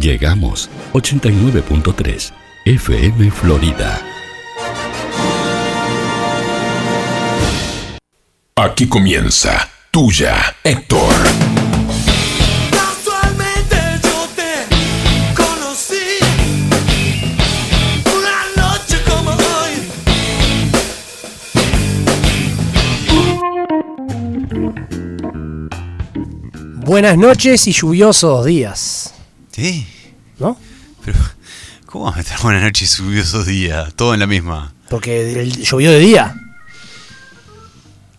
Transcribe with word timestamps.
Llegamos 0.00 0.70
89.3 0.92 2.32
FM 2.64 3.30
Florida. 3.32 4.00
Aquí 8.54 8.86
comienza 8.88 9.68
Tuya, 9.90 10.54
Héctor. 10.62 11.12
Casualmente 12.70 13.76
yo 14.04 14.28
te 14.36 14.66
conocí 15.34 16.18
una 18.06 18.46
noche 18.56 18.96
como 19.08 19.30
hoy. 19.32 19.74
Buenas 26.84 27.16
noches 27.18 27.66
y 27.66 27.72
lluviosos 27.72 28.44
días, 28.46 29.14
Sí, 29.50 29.86
¿no? 30.38 30.56
pero 31.04 31.18
¿cómo 31.86 32.04
vamos 32.04 32.16
a 32.16 32.22
meter 32.22 32.36
buenas 32.42 32.62
noches 32.62 32.98
y 32.98 33.02
lluviosos 33.02 33.46
días? 33.46 33.94
Todo 33.94 34.14
en 34.14 34.20
la 34.20 34.26
misma. 34.26 34.72
Porque 34.90 35.40
el- 35.42 35.62
llovió 35.62 35.90
de 35.90 35.98
día. 36.00 36.34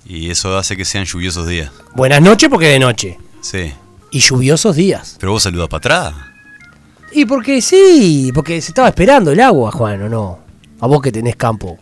Y 0.06 0.30
eso 0.32 0.58
hace 0.58 0.76
que 0.76 0.86
sean 0.86 1.06
lluviosos 1.06 1.48
días. 1.48 1.72
Buenas 1.94 2.22
noches 2.22 2.50
porque 2.50 2.68
de 2.68 2.80
noche. 2.80 3.18
Sí. 3.42 3.72
Y 4.12 4.20
lluviosos 4.20 4.76
días. 4.76 5.18
Pero 5.20 5.34
vos 5.34 5.44
saludas 5.44 5.68
para 5.68 5.78
atrás. 6.10 6.14
Y 7.14 7.26
porque 7.26 7.62
sí, 7.62 8.32
porque 8.34 8.62
se 8.62 8.70
estaba 8.72 8.88
esperando 8.88 9.32
el 9.32 9.40
agua, 9.40 9.72
Juan, 9.72 10.02
¿o 10.04 10.10
no? 10.10 10.40
A 10.80 10.88
vos 10.88 11.02
que 11.02 11.12
tenés 11.12 11.36
campo. 11.36 11.78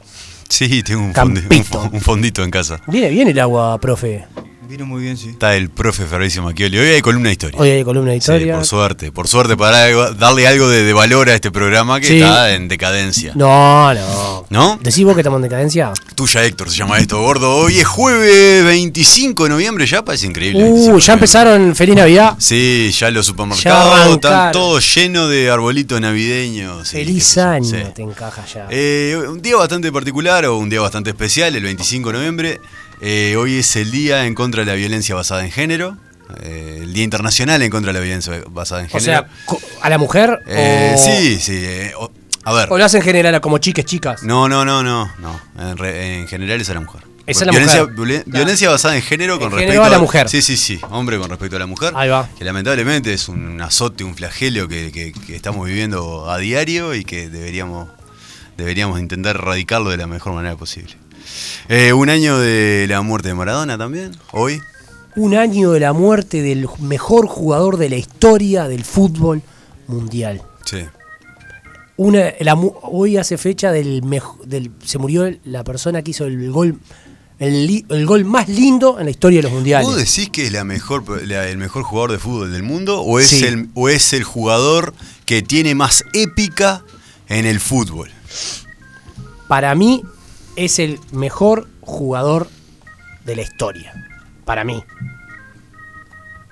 Sí, 0.49 0.82
tengo 0.84 1.04
un, 1.04 1.13
fondi- 1.13 1.90
un 1.94 2.02
fondito 2.02 2.44
en 2.44 2.52
casa. 2.52 2.80
Viene 2.88 3.10
bien 3.10 3.27
el 3.27 3.40
agua, 3.40 3.77
profe. 3.80 4.26
Vino 4.67 4.85
muy 4.85 5.02
bien, 5.03 5.16
sí. 5.16 5.30
Está 5.30 5.55
el 5.55 5.70
profe 5.70 6.05
Fabricio 6.05 6.44
Macchioli. 6.44 6.77
Hoy 6.77 6.88
hay 6.89 7.02
columna 7.02 7.29
de 7.29 7.34
historia. 7.34 7.57
Hoy 7.57 7.70
hay 7.70 7.84
columna 7.85 8.12
de 8.12 8.18
Sí, 8.18 8.32
historia. 8.32 8.55
por 8.55 8.65
suerte. 8.65 9.12
Por 9.13 9.27
suerte 9.29 9.55
para 9.55 9.87
darle 10.13 10.46
algo 10.46 10.68
de, 10.68 10.84
de 10.84 10.91
valor 10.91 11.29
a 11.29 11.35
este 11.35 11.51
programa 11.51 12.01
que 12.01 12.07
Sí. 12.07 12.18
está 12.18 12.54
en 12.54 12.68
decadencia. 12.68 13.32
No, 13.35 13.93
no. 13.93 14.45
¿No? 14.49 14.79
¿Decís 14.84 15.05
vos 15.05 15.13
que 15.13 15.21
estamos 15.21 15.38
en 15.38 15.43
decadencia? 15.43 15.93
Tuya, 16.15 16.43
Héctor, 16.43 16.70
se 16.70 16.76
llama 16.77 16.98
esto, 16.99 17.21
gordo. 17.21 17.55
Hoy 17.55 17.77
es 17.79 17.85
jueves 17.88 18.65
25 18.65 19.43
de 19.45 19.49
noviembre, 19.51 19.85
ya 19.85 20.04
parece 20.04 20.26
increíble. 20.27 20.63
25 20.63 20.82
Uh, 20.82 20.84
ya 20.85 20.91
noviembre. 20.91 21.13
empezaron 21.13 21.76
Feliz 21.76 21.95
Navidad. 21.95 22.34
Sí, 22.38 22.91
ya 22.98 23.10
los 23.12 23.26
Ya 23.26 23.29
supermercados 23.32 23.93
arrancaron. 23.93 24.13
están 24.15 24.51
todos 24.51 24.95
llenos 24.95 25.29
de 25.29 25.49
arbolitos 25.49 26.01
navideños. 26.01 26.90
sí, 26.90 26.98
Feliz 26.98 27.38
año, 27.38 27.63
sí. 27.70 27.77
te 27.95 28.01
encaja 28.01 28.43
ya. 28.45 28.68
Eh, 28.70 29.18
un 29.29 29.41
día 29.41 29.55
bastante 29.55 29.91
particular 29.93 30.43
o 30.45 30.57
un 30.57 30.70
día 30.70 30.82
bastante 30.82 31.12
especial, 31.12 31.55
el 31.55 31.63
25 31.63 32.10
de 32.12 32.18
noviembre. 32.18 32.62
Eh, 33.01 33.35
hoy 33.37 33.57
es 33.59 33.76
el 33.76 33.91
día 33.91 34.26
en 34.26 34.34
contra 34.34 34.62
de 34.62 34.65
la 34.65 34.73
violencia 34.76 35.15
basada 35.15 35.43
en 35.45 35.51
género. 35.51 35.98
eh, 36.43 36.79
el 36.81 36.91
Día 36.93 37.04
Internacional 37.05 37.62
en 37.62 37.70
contra 37.70 37.93
de 37.93 37.99
la 37.99 38.04
violencia 38.04 38.34
basada 38.49 38.81
en 38.81 38.87
o 38.87 38.89
género. 38.89 39.04
sea, 39.04 39.27
co- 39.45 39.62
¿a 39.81 39.89
la 39.89 39.98
mujer? 39.98 40.41
Eh, 40.45 40.93
o, 40.93 40.98
sí, 40.98 41.39
sí. 41.39 41.54
eh, 41.55 41.93
o- 41.98 42.12
a 42.43 42.54
ver. 42.54 42.67
¿O 42.71 42.77
lo 42.77 42.84
hacen 42.84 43.01
general 43.01 43.39
como 43.39 43.59
chiques, 43.59 43.85
chicas? 43.85 44.23
No, 44.23 44.49
no, 44.49 44.65
no, 44.65 44.84
no. 44.84 45.09
no. 45.20 45.39
En, 45.57 45.77
re- 45.77 46.17
en 46.20 46.27
general 46.27 46.59
es 46.59 46.70
a 46.70 46.73
la 46.73 46.81
mujer. 46.81 47.04
Es 47.26 47.39
la 47.45 47.51
violencia, 47.51 47.81
mujer. 47.84 47.95
violen- 47.95 48.23
Claro. 48.23 48.39
violencia 48.39 48.70
basada 48.70 48.95
en 48.98 49.01
género 49.04 49.39
con 49.39 49.51
respecto 49.51 49.84
a 49.84 49.89
la 49.89 49.99
mujer. 49.99 50.27
Sí, 50.29 50.41
sí, 50.41 50.57
sí. 50.57 50.79
Hombre 50.89 51.17
con 51.17 51.29
respecto 51.29 51.55
a 51.55 51.59
la 51.59 51.65
mujer. 51.65 51.93
Ahí 51.95 52.09
va. 52.09 52.27
Que 52.37 52.43
lamentablemente 52.45 53.13
es 53.13 53.29
un 53.29 53.61
azote, 53.61 54.04
un 54.04 54.15
flagelo 54.15 54.67
que, 54.67 54.91
que- 54.91 55.11
que 55.13 55.35
estamos 55.35 55.65
viviendo 55.65 56.29
a 56.29 56.37
diario 56.39 56.93
y 56.93 57.05
que 57.05 57.29
deberíamos, 57.29 57.87
deberíamos 58.57 58.99
intentar 58.99 59.35
erradicarlo 59.37 59.89
de 59.91 59.98
la 59.98 60.07
mejor 60.07 60.34
manera 60.34 60.55
posible. 60.57 60.95
Eh, 61.70 61.93
un 61.93 62.09
año 62.09 62.37
de 62.39 62.85
la 62.89 63.01
muerte 63.01 63.29
de 63.29 63.33
Maradona 63.35 63.77
también, 63.77 64.11
hoy. 64.31 64.61
Un 65.16 65.35
año 65.35 65.72
de 65.72 65.79
la 65.79 65.94
muerte 65.94 66.41
del 66.41 66.67
mejor 66.79 67.28
jugador 67.28 67.78
de 67.78 67.89
la 67.89 67.95
historia 67.97 68.67
del 68.67 68.83
fútbol 68.85 69.41
mundial. 69.88 70.41
Sí. 70.66 70.79
Una, 71.97 72.25
la 72.41 72.53
hoy 72.55 73.17
hace 73.17 73.37
fecha 73.37 73.71
del, 73.71 74.03
mejo- 74.03 74.39
del 74.45 74.69
se 74.85 74.99
murió 74.99 75.33
la 75.45 75.63
persona 75.63 76.03
que 76.03 76.11
hizo 76.11 76.25
el 76.25 76.51
gol 76.51 76.77
el, 77.39 77.85
gol 78.07 78.25
más 78.25 78.47
lindo 78.49 78.97
en 78.99 79.05
la 79.05 79.11
historia 79.11 79.39
de 79.39 79.43
los 79.43 79.51
mundiales. 79.51 79.87
¿Vos 79.87 79.95
decís 79.97 80.29
que 80.31 80.45
es 80.47 80.51
la 80.51 80.63
mejor, 80.63 81.03
la- 81.27 81.47
el 81.47 81.57
mejor 81.57 81.83
jugador 81.83 82.11
de 82.11 82.17
fútbol 82.19 82.51
del 82.51 82.63
mundo 82.63 83.01
o 83.01 83.19
es, 83.19 83.27
Sí. 83.29 83.43
el, 83.45 83.69
o 83.75 83.89
es 83.89 84.13
el 84.13 84.23
jugador 84.23 84.93
que 85.25 85.41
tiene 85.43 85.73
más 85.75 86.03
épica 86.13 86.83
en 87.29 87.45
el 87.45 87.59
fútbol? 87.59 88.09
Para 89.47 89.73
mí 89.75 90.03
es 90.57 90.79
el 90.79 91.00
mejor 91.12 91.68
jugador 91.81 92.47
de 93.25 93.35
la 93.38 93.41
historia. 93.44 93.94
Para 94.45 94.63
mí. 94.63 94.84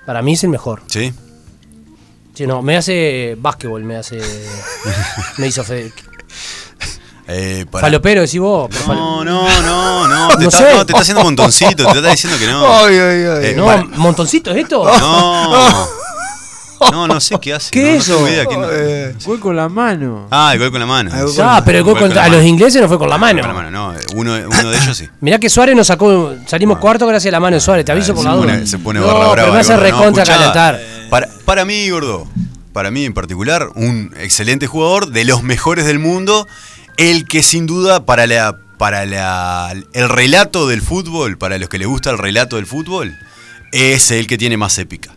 Para 0.06 0.22
mí 0.22 0.32
es 0.34 0.44
el 0.44 0.50
mejor. 0.50 0.82
¿Sí? 0.86 1.12
Sí, 2.34 2.46
no, 2.46 2.62
me 2.62 2.76
hace 2.76 3.34
básquetbol, 3.38 3.82
me 3.84 3.96
hace 3.96 4.20
me 5.38 5.46
hizo 5.48 5.64
fe. 5.64 5.92
Eh, 7.28 7.66
para- 7.70 7.82
Falopero 7.86 8.20
decís 8.20 8.38
vos, 8.38 8.68
pero 8.70 8.84
fal- 8.84 8.94
No, 8.96 9.24
no, 9.24 9.62
no, 9.62 10.06
no. 10.06 10.28
Te, 10.28 10.34
No 10.44 10.48
está, 10.48 10.58
sé. 10.58 10.74
no, 10.76 10.86
te 10.86 10.92
está 10.92 11.02
haciendo 11.02 11.24
montoncito, 11.24 11.84
te 11.90 11.96
está 11.98 12.10
diciendo 12.10 12.38
que 12.38 12.46
no. 12.46 12.72
Ay, 12.84 12.96
ay, 12.98 13.24
ay. 13.24 13.46
Eh, 13.46 13.54
No, 13.56 13.64
para- 13.66 13.82
montoncito 13.84 14.50
es 14.52 14.58
esto. 14.58 14.84
no. 14.84 15.86
No, 16.92 17.06
no 17.08 17.20
sé 17.20 17.36
qué 17.40 17.54
hace. 17.54 17.70
¿Qué 17.70 17.82
no, 17.82 17.88
es 17.88 18.08
no 18.08 18.16
eso? 18.26 18.28
idea 18.28 18.44
Eh, 18.72 19.14
con 19.40 19.56
la 19.56 19.68
mano. 19.68 20.28
Ah, 20.30 20.50
el 20.52 20.58
gol 20.58 20.70
con 20.70 20.80
la 20.80 20.86
mano. 20.86 21.10
Ah, 21.12 21.24
Ah, 21.58 21.62
pero 21.64 21.78
el 21.78 21.84
gol 21.84 21.98
Gol 21.98 22.08
con 22.10 22.18
a 22.18 22.28
los 22.28 22.44
ingleses 22.44 22.80
no 22.80 22.88
fue 22.88 22.98
con 22.98 23.08
la 23.08 23.18
mano. 23.18 23.40
con 23.40 23.48
la 23.48 23.54
mano, 23.54 23.70
no. 23.70 23.94
Uno, 24.14 24.34
uno 24.46 24.70
de 24.70 24.76
ellos 24.78 24.96
sí. 24.96 25.08
Mirá 25.20 25.38
que 25.38 25.48
Suárez 25.48 25.74
nos 25.76 25.86
sacó, 25.86 26.34
salimos 26.46 26.78
cuarto 26.78 27.06
gracias 27.06 27.30
a 27.30 27.36
la 27.36 27.40
mano 27.40 27.54
de 27.56 27.60
Suárez, 27.60 27.84
te 27.84 27.92
aviso 27.92 28.12
Ah, 28.12 28.14
por 28.14 28.24
la 28.24 28.32
duda. 28.34 28.66
se 28.66 28.78
pone 28.78 29.00
no, 29.00 29.06
barra 29.06 29.18
brava 29.18 29.34
pero 29.36 29.52
me 29.52 29.60
hace 29.60 29.76
recontra 29.76 30.24
calentar. 30.24 30.80
Para, 31.10 31.28
para 31.44 31.64
mí, 31.64 31.88
gordo, 31.90 32.26
para 32.72 32.90
mí 32.90 33.04
en 33.04 33.14
particular, 33.14 33.68
un 33.74 34.12
excelente 34.18 34.66
jugador, 34.66 35.10
de 35.10 35.24
los 35.24 35.42
mejores 35.42 35.86
del 35.86 35.98
mundo, 35.98 36.46
el 36.96 37.26
que 37.26 37.42
sin 37.42 37.66
duda 37.66 38.04
para 38.04 38.26
la 38.26 38.56
para 38.78 39.06
la, 39.06 39.72
el 39.94 40.08
relato 40.10 40.68
del 40.68 40.82
fútbol, 40.82 41.38
para 41.38 41.56
los 41.58 41.70
que 41.70 41.78
les 41.78 41.88
gusta 41.88 42.10
el 42.10 42.18
relato 42.18 42.56
del 42.56 42.66
fútbol, 42.66 43.16
es 43.72 44.10
el 44.10 44.26
que 44.26 44.36
tiene 44.36 44.58
más 44.58 44.76
épica. 44.78 45.15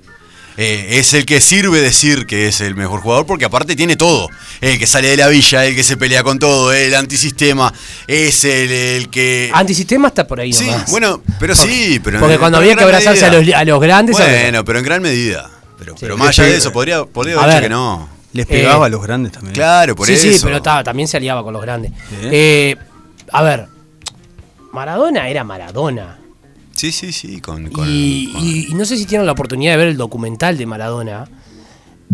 Eh, 0.61 0.99
es 0.99 1.13
el 1.13 1.25
que 1.25 1.39
sirve 1.39 1.79
decir 1.79 2.25
que 2.25 2.49
es 2.49 2.59
el 2.59 2.75
mejor 2.75 2.99
jugador 2.99 3.25
porque 3.25 3.45
aparte 3.45 3.77
tiene 3.77 3.95
todo. 3.95 4.27
El 4.59 4.77
que 4.77 4.87
sale 4.87 5.07
de 5.07 5.15
la 5.15 5.29
villa, 5.29 5.63
el 5.65 5.73
que 5.73 5.83
se 5.85 5.95
pelea 5.95 6.21
con 6.21 6.37
todo, 6.37 6.73
el 6.73 6.93
antisistema, 6.95 7.73
es 8.07 8.43
el, 8.43 8.69
el 8.69 9.09
que... 9.09 9.49
Antisistema 9.53 10.09
está 10.09 10.27
por 10.27 10.41
ahí 10.41 10.51
Sí, 10.51 10.65
nomás. 10.65 10.91
bueno, 10.91 11.21
pero 11.39 11.55
Porque- 11.55 11.71
sí, 11.71 11.99
pero 12.03 12.19
porque 12.19 12.37
cuando 12.37 12.57
pero 12.57 12.71
había 12.71 12.77
que 12.77 12.83
abrazarse 12.83 13.25
a 13.25 13.31
los, 13.31 13.53
a 13.53 13.63
los 13.63 13.79
grandes. 13.79 14.17
Bueno, 14.17 14.65
pero 14.65 14.79
en 14.79 14.85
gran 14.85 15.01
medida. 15.01 15.49
Pero, 15.77 15.93
Sí. 15.93 15.99
pero 16.01 16.17
más 16.17 16.37
allá 16.37 16.49
de 16.49 16.57
eso, 16.57 16.73
podría, 16.73 17.05
podría 17.05 17.37
A 17.37 17.43
haber 17.43 17.53
dicho 17.55 17.63
que 17.63 17.69
no. 17.69 18.09
Les 18.33 18.45
pegaba 18.45 18.85
Eh, 18.85 18.87
a 18.87 18.89
los 18.89 19.01
grandes 19.01 19.31
también. 19.31 19.53
Claro, 19.55 19.95
por 19.95 20.07
sí, 20.07 20.13
eso. 20.13 20.23
sí, 20.23 20.39
pero 20.43 20.61
ta, 20.61 20.83
también 20.83 21.07
se 21.07 21.15
aliaba 21.15 21.41
con 21.41 21.53
los 21.53 21.61
grandes. 21.61 21.93
Eh, 22.21 22.75
a 23.31 23.41
ver, 23.43 23.67
Maradona 24.73 25.29
era 25.29 25.43
Maradona. 25.45 26.18
Sí, 26.79 26.91
sí, 26.93 27.11
sí, 27.11 27.41
con... 27.41 27.69
con- 27.71 27.87
Y, 27.89 28.31
con- 28.31 28.41
y- 28.43 28.67
y 28.69 28.73
no 28.73 28.85
sé 28.85 28.95
si 28.97 29.05
tienen 29.05 29.25
la 29.25 29.33
oportunidad 29.33 29.73
de 29.73 29.77
ver 29.77 29.87
el 29.89 29.97
documental 29.97 30.57
de 30.57 30.65
Maradona. 30.65 31.27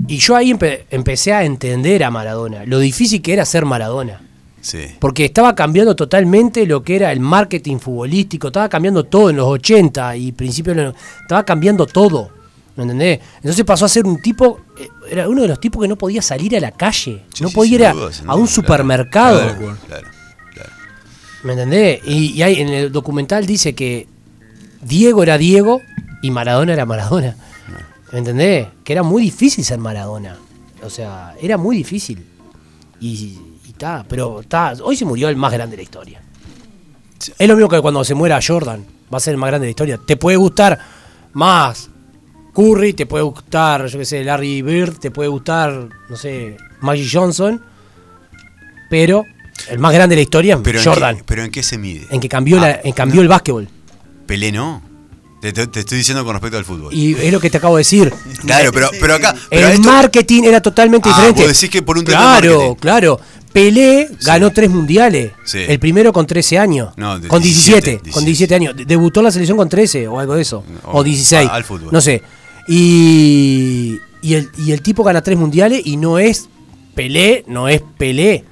Y 0.07 0.17
yo 0.17 0.35
ahí 0.35 0.51
empe- 0.51 0.85
empecé 0.89 1.33
a 1.33 1.43
entender 1.43 2.03
a 2.03 2.09
Maradona, 2.09 2.65
lo 2.65 2.79
difícil 2.79 3.21
que 3.21 3.33
era 3.33 3.45
ser 3.45 3.65
Maradona. 3.65 4.21
sí. 4.61 4.79
Porque 4.99 5.25
estaba 5.25 5.53
cambiando 5.53 5.95
totalmente 5.95 6.65
lo 6.65 6.81
que 6.83 6.95
era 6.95 7.11
el 7.11 7.19
marketing 7.19 7.77
futbolístico, 7.77 8.47
estaba 8.47 8.67
cambiando 8.67 9.03
todo 9.03 9.29
en 9.29 9.35
los 9.37 9.45
80 9.47 10.17
y 10.17 10.31
principios 10.31 10.75
de 10.75 10.83
los... 10.85 10.95
Estaba 11.21 11.43
cambiando 11.45 11.85
todo, 11.85 12.31
¿me 12.75 12.83
entendés? 12.83 13.19
Entonces 13.37 13.63
pasó 13.63 13.85
a 13.85 13.89
ser 13.89 14.05
un 14.07 14.19
tipo, 14.19 14.61
eh, 14.79 14.87
era 15.11 15.29
uno 15.29 15.43
de 15.43 15.47
los 15.49 15.59
tipos 15.59 15.79
que 15.83 15.87
no 15.87 15.95
podía 15.95 16.23
salir 16.23 16.57
a 16.57 16.59
la 16.59 16.71
calle, 16.71 17.21
Sí, 17.31 17.43
no 17.43 17.49
sí, 17.49 17.55
podía 17.55 17.75
ir 17.75 17.85
a, 17.85 17.93
duda, 17.93 18.07
un 18.07 18.23
claro. 18.23 18.47
supermercado, 18.47 19.39
Claro, 19.55 19.77
claro. 19.87 20.07
¿me 21.43 21.53
entendés? 21.53 22.01
Y, 22.07 22.31
y 22.33 22.41
ahí 22.41 22.59
en 22.59 22.69
el 22.69 22.91
documental 22.91 23.45
dice 23.45 23.75
que 23.75 24.07
Diego 24.85 25.23
era 25.23 25.37
Diego 25.37 25.81
y 26.21 26.29
Maradona 26.29 26.73
era 26.73 26.85
Maradona, 26.85 27.35
¿me 28.11 28.19
entendés? 28.19 28.67
Que 28.83 28.93
era 28.93 29.01
muy 29.01 29.23
difícil 29.23 29.65
ser 29.65 29.79
Maradona, 29.79 30.37
o 30.83 30.89
sea, 30.89 31.33
era 31.41 31.57
muy 31.57 31.75
difícil. 31.75 32.23
Y 33.01 33.37
está, 33.67 34.05
pero 34.07 34.41
está, 34.41 34.73
hoy 34.83 34.95
se 34.95 35.03
murió 35.03 35.27
el 35.29 35.35
más 35.35 35.51
grande 35.51 35.71
de 35.71 35.77
la 35.77 35.83
historia. 35.83 36.21
Es 37.37 37.47
lo 37.47 37.55
mismo 37.55 37.67
que 37.67 37.81
cuando 37.81 38.03
se 38.03 38.13
muera 38.13 38.39
Jordan, 38.45 38.85
va 39.11 39.17
a 39.17 39.19
ser 39.19 39.33
el 39.33 39.37
más 39.39 39.47
grande 39.47 39.65
de 39.65 39.69
la 39.69 39.71
historia. 39.71 39.99
Te 40.05 40.17
puede 40.17 40.37
gustar 40.37 40.79
más 41.33 41.89
Curry, 42.53 42.93
te 42.93 43.07
puede 43.07 43.23
gustar, 43.23 43.87
yo 43.87 43.99
qué 43.99 44.05
sé, 44.05 44.23
Larry 44.23 44.61
Bird, 44.61 44.99
te 44.99 45.09
puede 45.09 45.29
gustar, 45.29 45.89
no 46.09 46.15
sé, 46.15 46.57
Magic 46.81 47.09
Johnson, 47.11 47.61
pero 48.89 49.25
el 49.69 49.79
más 49.79 49.93
grande 49.93 50.15
de 50.15 50.21
la 50.21 50.23
historia 50.23 50.59
Pero 50.61 50.79
es 50.79 50.85
¿en 50.85 50.93
Jordan, 50.93 51.17
qué, 51.17 51.23
pero 51.25 51.43
¿en 51.43 51.51
qué 51.51 51.63
se 51.63 51.77
mide? 51.77 52.05
en 52.09 52.19
que 52.19 52.29
cambió, 52.29 52.59
la, 52.59 52.79
en 52.83 52.93
cambió 52.93 53.21
el 53.21 53.27
básquetbol. 53.27 53.67
Pelé 54.25 54.51
no. 54.51 54.81
Te, 55.41 55.51
te- 55.53 55.67
te 55.67 55.81
estoy 55.81 55.99
diciendo 55.99 56.23
con 56.25 56.33
respecto 56.33 56.57
al 56.57 56.65
fútbol. 56.65 56.93
Y 56.93 57.13
es 57.13 57.31
lo 57.31 57.39
que 57.39 57.49
te 57.49 57.57
acabo 57.57 57.75
de 57.75 57.81
decir. 57.81 58.11
claro, 58.41 58.71
pero, 58.71 58.89
pero 58.99 59.15
acá... 59.15 59.35
Pero 59.49 59.67
el 59.67 59.73
esto- 59.75 59.87
marketing 59.87 60.43
era 60.43 60.61
totalmente 60.61 61.07
Ah, 61.09 61.13
diferente. 61.15 61.41
vos 61.43 61.53
decís 61.53 61.69
que 61.69 61.81
por 61.83 61.97
un 61.97 62.03
Claro, 62.03 62.75
claro. 62.79 63.19
Pelé 63.53 64.09
ganó 64.23 64.51
tres 64.51 64.69
mundiales. 64.69 65.31
Sí. 65.45 65.59
El 65.67 65.79
primero 65.79 66.11
con 66.11 66.25
13 66.27 66.57
años. 66.57 66.89
No, 66.97 67.21
con 67.27 67.41
17, 67.41 67.91
17, 67.91 68.11
Con 68.11 68.25
17 68.25 68.55
años. 68.55 68.75
De- 68.75 68.85
Debutó 68.85 69.19
en 69.21 69.25
la 69.25 69.31
selección 69.31 69.57
con 69.57 69.69
13 69.69 70.07
o 70.07 70.19
algo 70.19 70.35
de 70.35 70.41
eso. 70.41 70.63
O- 70.83 70.99
O, 70.99 71.03
16. 71.03 71.47
a- 71.49 71.53
al 71.55 71.63
fútbol. 71.63 71.89
No 71.91 72.01
sé. 72.01 72.21
Y, 72.67 73.99
y 74.21 74.33
el, 74.33 74.49
y 74.57 74.71
el 74.71 74.81
tipo 74.81 75.03
gana 75.03 75.21
tres 75.21 75.37
mundiales 75.37 75.81
y 75.85 75.97
no 75.97 76.17
es 76.19 76.49
Pelé, 76.95 77.43
no 77.47 77.67
es 77.67 77.81
Pelé. 77.97 78.43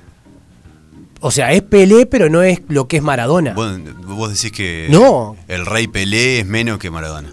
O 1.25 1.31
sea, 1.31 1.53
es 1.53 1.61
Pelé, 1.61 2.05
pero 2.05 2.29
no 2.29 2.41
es 2.43 2.61
lo 2.67 2.87
que 2.87 2.97
es 2.97 3.03
Maradona. 3.03 3.53
Vos, 3.53 3.79
vos 4.05 4.29
decís 4.33 4.51
que 4.51 4.87
No. 4.89 5.37
el 5.47 5.65
rey 5.65 5.87
Pelé 5.87 6.39
es 6.41 6.45
menos 6.45 6.79
que 6.79 6.91
Maradona. 6.91 7.29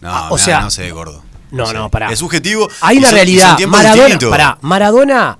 No, 0.00 0.08
Ah, 0.08 0.28
o 0.30 0.38
sea- 0.38 0.60
no 0.60 0.70
sé, 0.70 0.90
gordo. 0.92 1.22
No, 1.50 1.72
no, 1.72 1.90
pará. 1.90 2.10
Es 2.12 2.20
subjetivo. 2.20 2.68
Hay 2.80 2.98
una 2.98 3.08
son- 3.08 3.16
realidad. 3.16 3.58
Maradona, 3.66 4.18
pará, 4.30 4.58
Maradona 4.62 5.38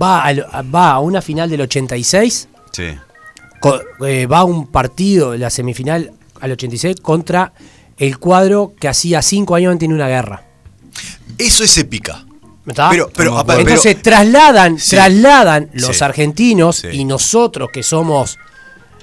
va, 0.00 0.92
a 0.92 0.98
una 1.00 1.22
final 1.22 1.48
del 1.50 1.62
86, 1.62 2.48
Sí. 2.72 2.84
eh, 4.06 4.26
va 4.26 4.38
a 4.38 4.44
un 4.44 4.66
partido, 4.66 5.34
la 5.36 5.50
semifinal 5.50 6.12
al 6.40 6.52
86, 6.52 6.96
contra 7.00 7.52
el 7.96 8.18
cuadro 8.18 8.74
que 8.78 8.86
hacía 8.86 9.22
cinco 9.22 9.54
años 9.54 9.72
antes 9.72 9.88
una 9.88 10.08
guerra. 10.08 10.44
Eso 11.38 11.64
es 11.64 11.76
épica. 11.78 12.24
Pero, 12.90 13.10
pero, 13.14 13.38
apa- 13.38 13.56
Entonces 13.58 13.94
pero- 13.94 14.02
trasladan, 14.02 14.78
Sí. 14.78 14.96
trasladan 14.96 15.70
los 15.74 15.96
Sí. 15.96 16.04
argentinos 16.04 16.76
Sí. 16.76 16.88
y 16.92 17.04
nosotros 17.04 17.68
que 17.72 17.82
somos 17.82 18.38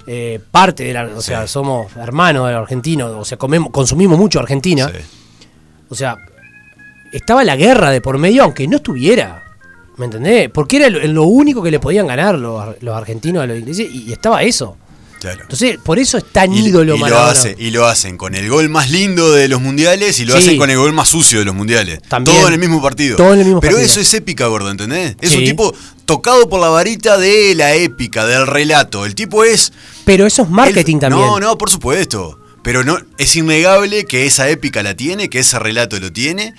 eh, 0.08 0.40
parte 0.52 0.84
de 0.84 0.94
la, 0.94 1.06
o 1.16 1.22
sea, 1.22 1.48
somos 1.48 1.88
hermanos 1.96 2.46
de 2.46 2.54
los 2.54 2.62
argentinos, 2.62 3.12
o 3.18 3.26
sea, 3.26 3.40
comemos, 3.40 3.72
consumimos 3.72 4.20
mucho 4.20 4.40
Argentina. 4.40 4.92
O 5.90 5.96
sea, 5.96 6.16
estaba 7.12 7.44
la 7.44 7.56
guerra 7.56 7.90
de 7.90 8.02
por 8.02 8.18
medio, 8.20 8.44
aunque 8.44 8.68
no 8.68 8.78
estuviera. 8.78 9.44
¿Me 9.98 10.06
entendés? 10.06 10.50
Porque 10.54 10.76
era 10.78 10.90
lo, 10.90 11.00
lo 11.08 11.24
único 11.24 11.64
que 11.64 11.72
le 11.72 11.80
podían 11.80 12.06
ganar 12.06 12.36
los, 12.38 12.76
los 12.84 12.96
argentinos 12.96 13.44
a 13.44 13.48
los 13.48 13.58
ingleses 13.58 13.88
y, 13.92 14.10
y 14.10 14.14
estaba 14.14 14.44
eso. 14.44 14.78
Claro. 15.26 15.42
Entonces, 15.42 15.78
por 15.84 15.98
eso 15.98 16.18
es 16.20 16.32
tan 16.32 16.54
Y, 16.54 16.68
ídolo 16.68 16.96
y 16.96 17.00
lo 17.00 17.20
hace, 17.20 17.56
y 17.58 17.72
lo 17.72 17.88
hacen 17.88 18.16
con 18.18 18.36
el 18.36 18.48
gol 18.50 18.70
más 18.70 18.92
lindo 18.92 19.32
de 19.32 19.48
los 19.48 19.60
mundiales 19.60 20.20
y 20.20 20.26
lo 20.26 20.34
Sí. 20.36 20.40
hacen 20.44 20.58
con 20.58 20.70
el 20.70 20.78
gol 20.78 20.94
más 20.94 21.10
sucio 21.10 21.40
de 21.40 21.46
los 21.46 21.56
mundiales. 21.56 22.00
También. 22.08 22.38
Todo 22.38 22.48
en 22.48 22.54
el 22.54 22.60
mismo 22.60 22.82
partido. 22.82 23.18
Todo 23.18 23.34
en 23.34 23.40
el 23.40 23.46
mismo 23.46 23.60
Pero 23.60 23.78
partido. 23.78 23.92
eso 23.92 24.00
es 24.02 24.14
épica, 24.14 24.46
gordo, 24.48 24.70
¿entendés? 24.70 25.16
Es 25.22 25.32
Sí. 25.32 25.38
un 25.38 25.44
tipo 25.46 25.76
tocado 26.06 26.48
por 26.48 26.60
la 26.62 26.70
varita 26.70 27.18
de 27.18 27.56
la 27.56 27.74
épica, 27.74 28.26
del 28.28 28.46
relato. 28.46 29.06
El 29.06 29.16
tipo 29.16 29.44
es. 29.44 29.72
Pero 30.06 30.26
eso 30.28 30.44
es 30.44 30.50
marketing 30.50 30.96
el- 30.96 31.02
también. 31.02 31.26
No, 31.26 31.40
no, 31.40 31.58
por 31.58 31.70
supuesto. 31.72 32.40
Pero 32.62 32.84
no, 32.84 32.98
es 33.18 33.36
innegable 33.36 34.06
que 34.06 34.26
esa 34.28 34.50
épica 34.50 34.84
la 34.84 34.96
tiene, 34.96 35.30
que 35.30 35.40
ese 35.40 35.58
relato 35.60 36.00
lo 36.00 36.12
tiene 36.12 36.54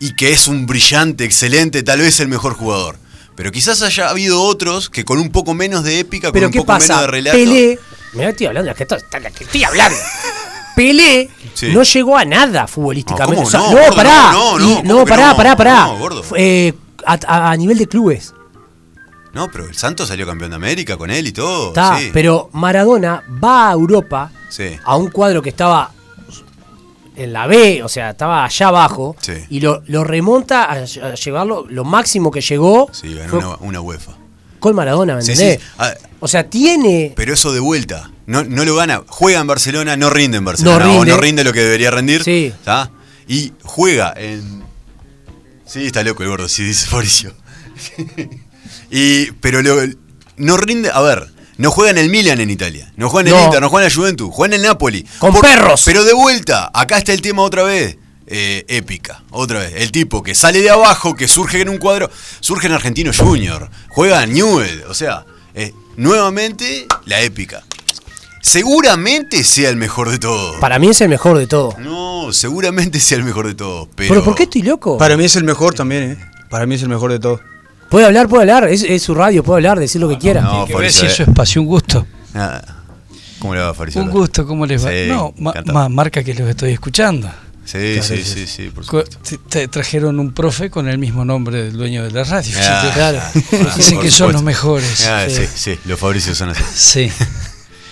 y 0.00 0.14
que 0.16 0.32
es 0.32 0.48
un 0.48 0.66
brillante, 0.66 1.24
excelente, 1.24 1.82
tal 1.84 2.00
vez 2.00 2.18
el 2.20 2.26
mejor 2.28 2.54
jugador. 2.54 2.98
Pero 3.36 3.52
quizás 3.52 3.80
haya 3.82 4.10
habido 4.10 4.42
otros 4.42 4.90
que 4.90 5.04
con 5.04 5.18
un 5.18 5.30
poco 5.30 5.54
menos 5.54 5.82
de 5.82 5.98
épica, 5.98 6.28
con 6.28 6.34
Pero 6.34 6.46
un 6.48 6.52
¿qué 6.52 6.58
poco 6.58 6.72
menos 6.72 6.88
pasa? 6.88 7.00
de 7.02 7.06
relato. 7.06 7.36
Pelé, 7.38 7.78
mirá, 8.12 8.30
estoy 8.30 8.46
hablando, 8.46 8.74
que 8.74 8.82
estoy 8.84 9.64
hablando. 9.64 9.98
Pelé 10.76 11.28
Sí. 11.54 11.72
no 11.74 11.82
llegó 11.82 12.16
a 12.16 12.24
nada 12.24 12.66
futbolísticamente. 12.66 13.42
No, 13.42 13.42
¿cómo 13.42 13.48
O 13.48 13.50
sea, 13.50 13.60
no, 13.60 13.70
no, 13.72 13.82
gordo? 13.86 13.96
pará. 13.96 14.32
No, 14.32 14.58
no, 14.58 14.70
Y- 14.70 14.74
¿cómo 14.76 14.88
no, 15.00 15.04
que 15.04 15.10
pará, 15.10 15.36
pará, 15.36 15.56
pará. 15.56 15.88
Eh, 16.36 16.72
a, 17.04 17.56
nivel 17.56 17.76
de 17.78 17.86
clubes. 17.88 18.32
No, 19.32 19.48
pero 19.50 19.66
el 19.66 19.74
Santos 19.74 20.08
salió 20.08 20.26
campeón 20.26 20.50
de 20.50 20.56
América 20.56 20.96
con 20.96 21.10
él 21.10 21.26
y 21.26 21.32
todo. 21.32 21.68
Está, 21.68 21.98
sí. 21.98 22.10
pero 22.12 22.50
Maradona 22.52 23.22
va 23.42 23.68
a 23.68 23.72
Europa 23.72 24.30
Sí. 24.48 24.76
a 24.84 24.96
un 24.96 25.10
cuadro 25.10 25.42
que 25.42 25.50
estaba 25.50 25.92
en 27.16 27.32
la 27.32 27.46
B, 27.46 27.82
o 27.82 27.88
sea, 27.88 28.10
estaba 28.10 28.44
allá 28.44 28.68
abajo, 28.68 29.14
Sí. 29.20 29.34
y 29.50 29.60
lo, 29.60 29.82
lo 29.86 30.04
remonta 30.04 30.64
a, 30.64 30.72
a 30.82 31.14
llevarlo, 31.14 31.66
lo 31.68 31.84
máximo 31.84 32.30
que 32.30 32.40
llegó 32.40 32.88
Sí, 32.92 33.14
ganó 33.14 33.28
fue 33.28 33.38
una, 33.40 33.56
una 33.60 33.80
UEFA. 33.80 34.12
Con 34.60 34.74
Maradona, 34.76 35.16
¿me 35.16 35.22
Sí, 35.22 35.32
entendés? 35.32 35.60
sí. 35.60 35.66
Ah, 35.78 35.92
O 36.20 36.28
sea, 36.28 36.48
tiene... 36.48 37.12
pero 37.16 37.34
eso 37.34 37.52
de 37.52 37.60
vuelta. 37.60 38.10
No, 38.26 38.44
no 38.44 38.64
lo 38.64 38.76
gana. 38.76 39.02
Juega 39.08 39.40
en 39.40 39.46
Barcelona, 39.48 39.96
no 39.96 40.08
rinde 40.10 40.36
en 40.38 40.44
Barcelona. 40.44 40.78
No 40.84 40.84
rinde. 40.92 41.12
O 41.12 41.16
no 41.16 41.20
rinde 41.20 41.42
lo 41.44 41.52
que 41.52 41.60
debería 41.60 41.90
rendir. 41.90 42.22
Sí. 42.22 42.52
¿tá? 42.64 42.90
Y 43.26 43.52
juega 43.64 44.12
en. 44.16 44.62
Sí, 45.66 45.86
está 45.86 46.02
loco 46.04 46.22
el 46.22 46.28
gordo, 46.28 46.48
sí, 46.48 46.62
dice 46.64 46.86
Fabricio. 46.86 47.32
y, 48.90 49.30
pero 49.40 49.62
lo- 49.62 49.76
no 50.36 50.56
rinde. 50.56 50.90
A 50.92 51.00
ver. 51.00 51.28
No 51.58 51.70
juega 51.70 51.90
en 51.90 51.98
el 51.98 52.08
Milan 52.08 52.40
en 52.40 52.48
Italia, 52.48 52.90
no 52.96 53.10
juega 53.10 53.28
en 53.28 53.34
el 53.36 53.38
No. 53.40 53.46
Inter, 53.46 53.60
no 53.60 53.68
juega 53.68 53.86
en 53.86 53.90
la 53.92 53.94
Juventus, 53.94 54.30
juega 54.32 54.54
en 54.54 54.60
el 54.62 54.66
Napoli. 54.66 55.06
Con 55.18 55.38
perros. 55.42 55.82
Pero 55.84 56.04
de 56.04 56.14
vuelta, 56.14 56.70
acá 56.72 56.96
está 56.96 57.12
el 57.12 57.20
tema 57.20 57.42
otra 57.42 57.64
vez. 57.64 57.98
Eh, 58.30 58.64
épica, 58.68 59.22
otra 59.30 59.58
vez. 59.58 59.72
El 59.76 59.90
tipo 59.92 60.22
que 60.22 60.34
sale 60.34 60.62
de 60.62 60.70
abajo, 60.70 61.14
que 61.14 61.28
surge 61.28 61.60
en 61.60 61.68
un 61.68 61.78
cuadro, 61.78 62.08
surge 62.40 62.68
en 62.68 62.72
Argentino 62.72 63.10
Junior, 63.16 63.68
juega 63.90 64.22
en 64.24 64.32
Newell, 64.32 64.84
o 64.88 64.94
sea, 64.94 65.24
eh, 65.54 65.74
nuevamente 65.96 66.86
la 67.06 67.20
épica. 67.20 67.62
Seguramente 68.42 69.44
sea 69.44 69.68
el 69.68 69.76
mejor 69.76 70.08
de 70.10 70.18
todos. 70.18 70.56
Para 70.60 70.78
mí 70.78 70.88
es 70.88 71.00
el 71.02 71.08
mejor 71.10 71.36
de 71.36 71.46
todo. 71.46 71.76
No, 71.78 72.32
seguramente 72.32 72.98
sea 72.98 73.18
el 73.18 73.24
mejor 73.24 73.46
de 73.46 73.54
todos, 73.54 73.88
pero... 73.94 74.08
¿Pero 74.14 74.24
por 74.24 74.34
qué 74.34 74.44
estoy 74.44 74.62
loco? 74.62 74.96
Para 74.96 75.16
mí 75.16 75.24
es 75.24 75.36
el 75.36 75.44
mejor 75.44 75.74
también, 75.74 76.12
¿eh? 76.12 76.18
Para 76.48 76.64
mí 76.66 76.74
es 76.76 76.82
el 76.82 76.88
mejor 76.88 77.12
de 77.12 77.18
todos. 77.18 77.40
Puede 77.90 78.06
hablar, 78.06 78.28
puede 78.28 78.42
hablar, 78.44 78.68
es, 78.68 78.82
es 78.82 79.02
su 79.02 79.14
radio, 79.14 79.42
puede 79.44 79.58
hablar, 79.58 79.78
decir 79.78 80.00
lo 80.00 80.08
que 80.08 80.16
quiera. 80.16 80.40
No, 80.40 80.64
Que 80.64 80.72
ver 80.74 80.90
Fabricio, 80.90 81.00
si 81.00 81.06
eh. 81.06 81.08
es 81.10 81.16
su 81.16 81.22
espacio, 81.24 81.60
un 81.60 81.66
gusto. 81.68 82.06
Ah, 82.34 82.62
¿Cómo 83.40 83.54
le 83.54 83.60
va, 83.60 83.74
Fabricio? 83.74 84.00
Un 84.00 84.10
gusto, 84.10 84.46
¿cómo 84.46 84.64
les 84.64 84.84
va? 84.84 84.90
Sí, 84.90 85.06
no, 85.08 85.34
ma- 85.38 85.54
ma- 85.66 85.88
marca 85.88 86.22
que 86.24 86.32
los 86.34 86.48
estoy 86.48 86.72
escuchando. 86.72 87.30
Sí, 87.70 88.02
sí, 88.02 88.24
sí, 88.24 88.46
sí, 88.46 88.70
por 88.74 88.84
supuesto. 88.84 89.18
te- 89.18 89.38
te 89.38 89.68
trajeron 89.68 90.18
un 90.18 90.32
profe 90.32 90.70
con 90.70 90.88
el 90.88 90.98
mismo 90.98 91.24
nombre 91.24 91.62
del 91.64 91.72
dueño 91.76 92.02
de 92.02 92.10
la 92.10 92.24
radio. 92.24 92.52
Ah, 92.60 92.90
claro. 92.94 93.20
ah, 93.22 93.74
Dicen 93.76 94.00
que 94.00 94.10
son 94.10 94.32
los 94.32 94.42
mejores. 94.42 95.06
Ah, 95.06 95.26
Sí. 95.28 95.36
sí, 95.36 95.46
sí, 95.74 95.78
los 95.84 95.98
Fabricios 96.00 96.36
son 96.38 96.48
así. 96.50 96.62
Sí. 96.74 97.12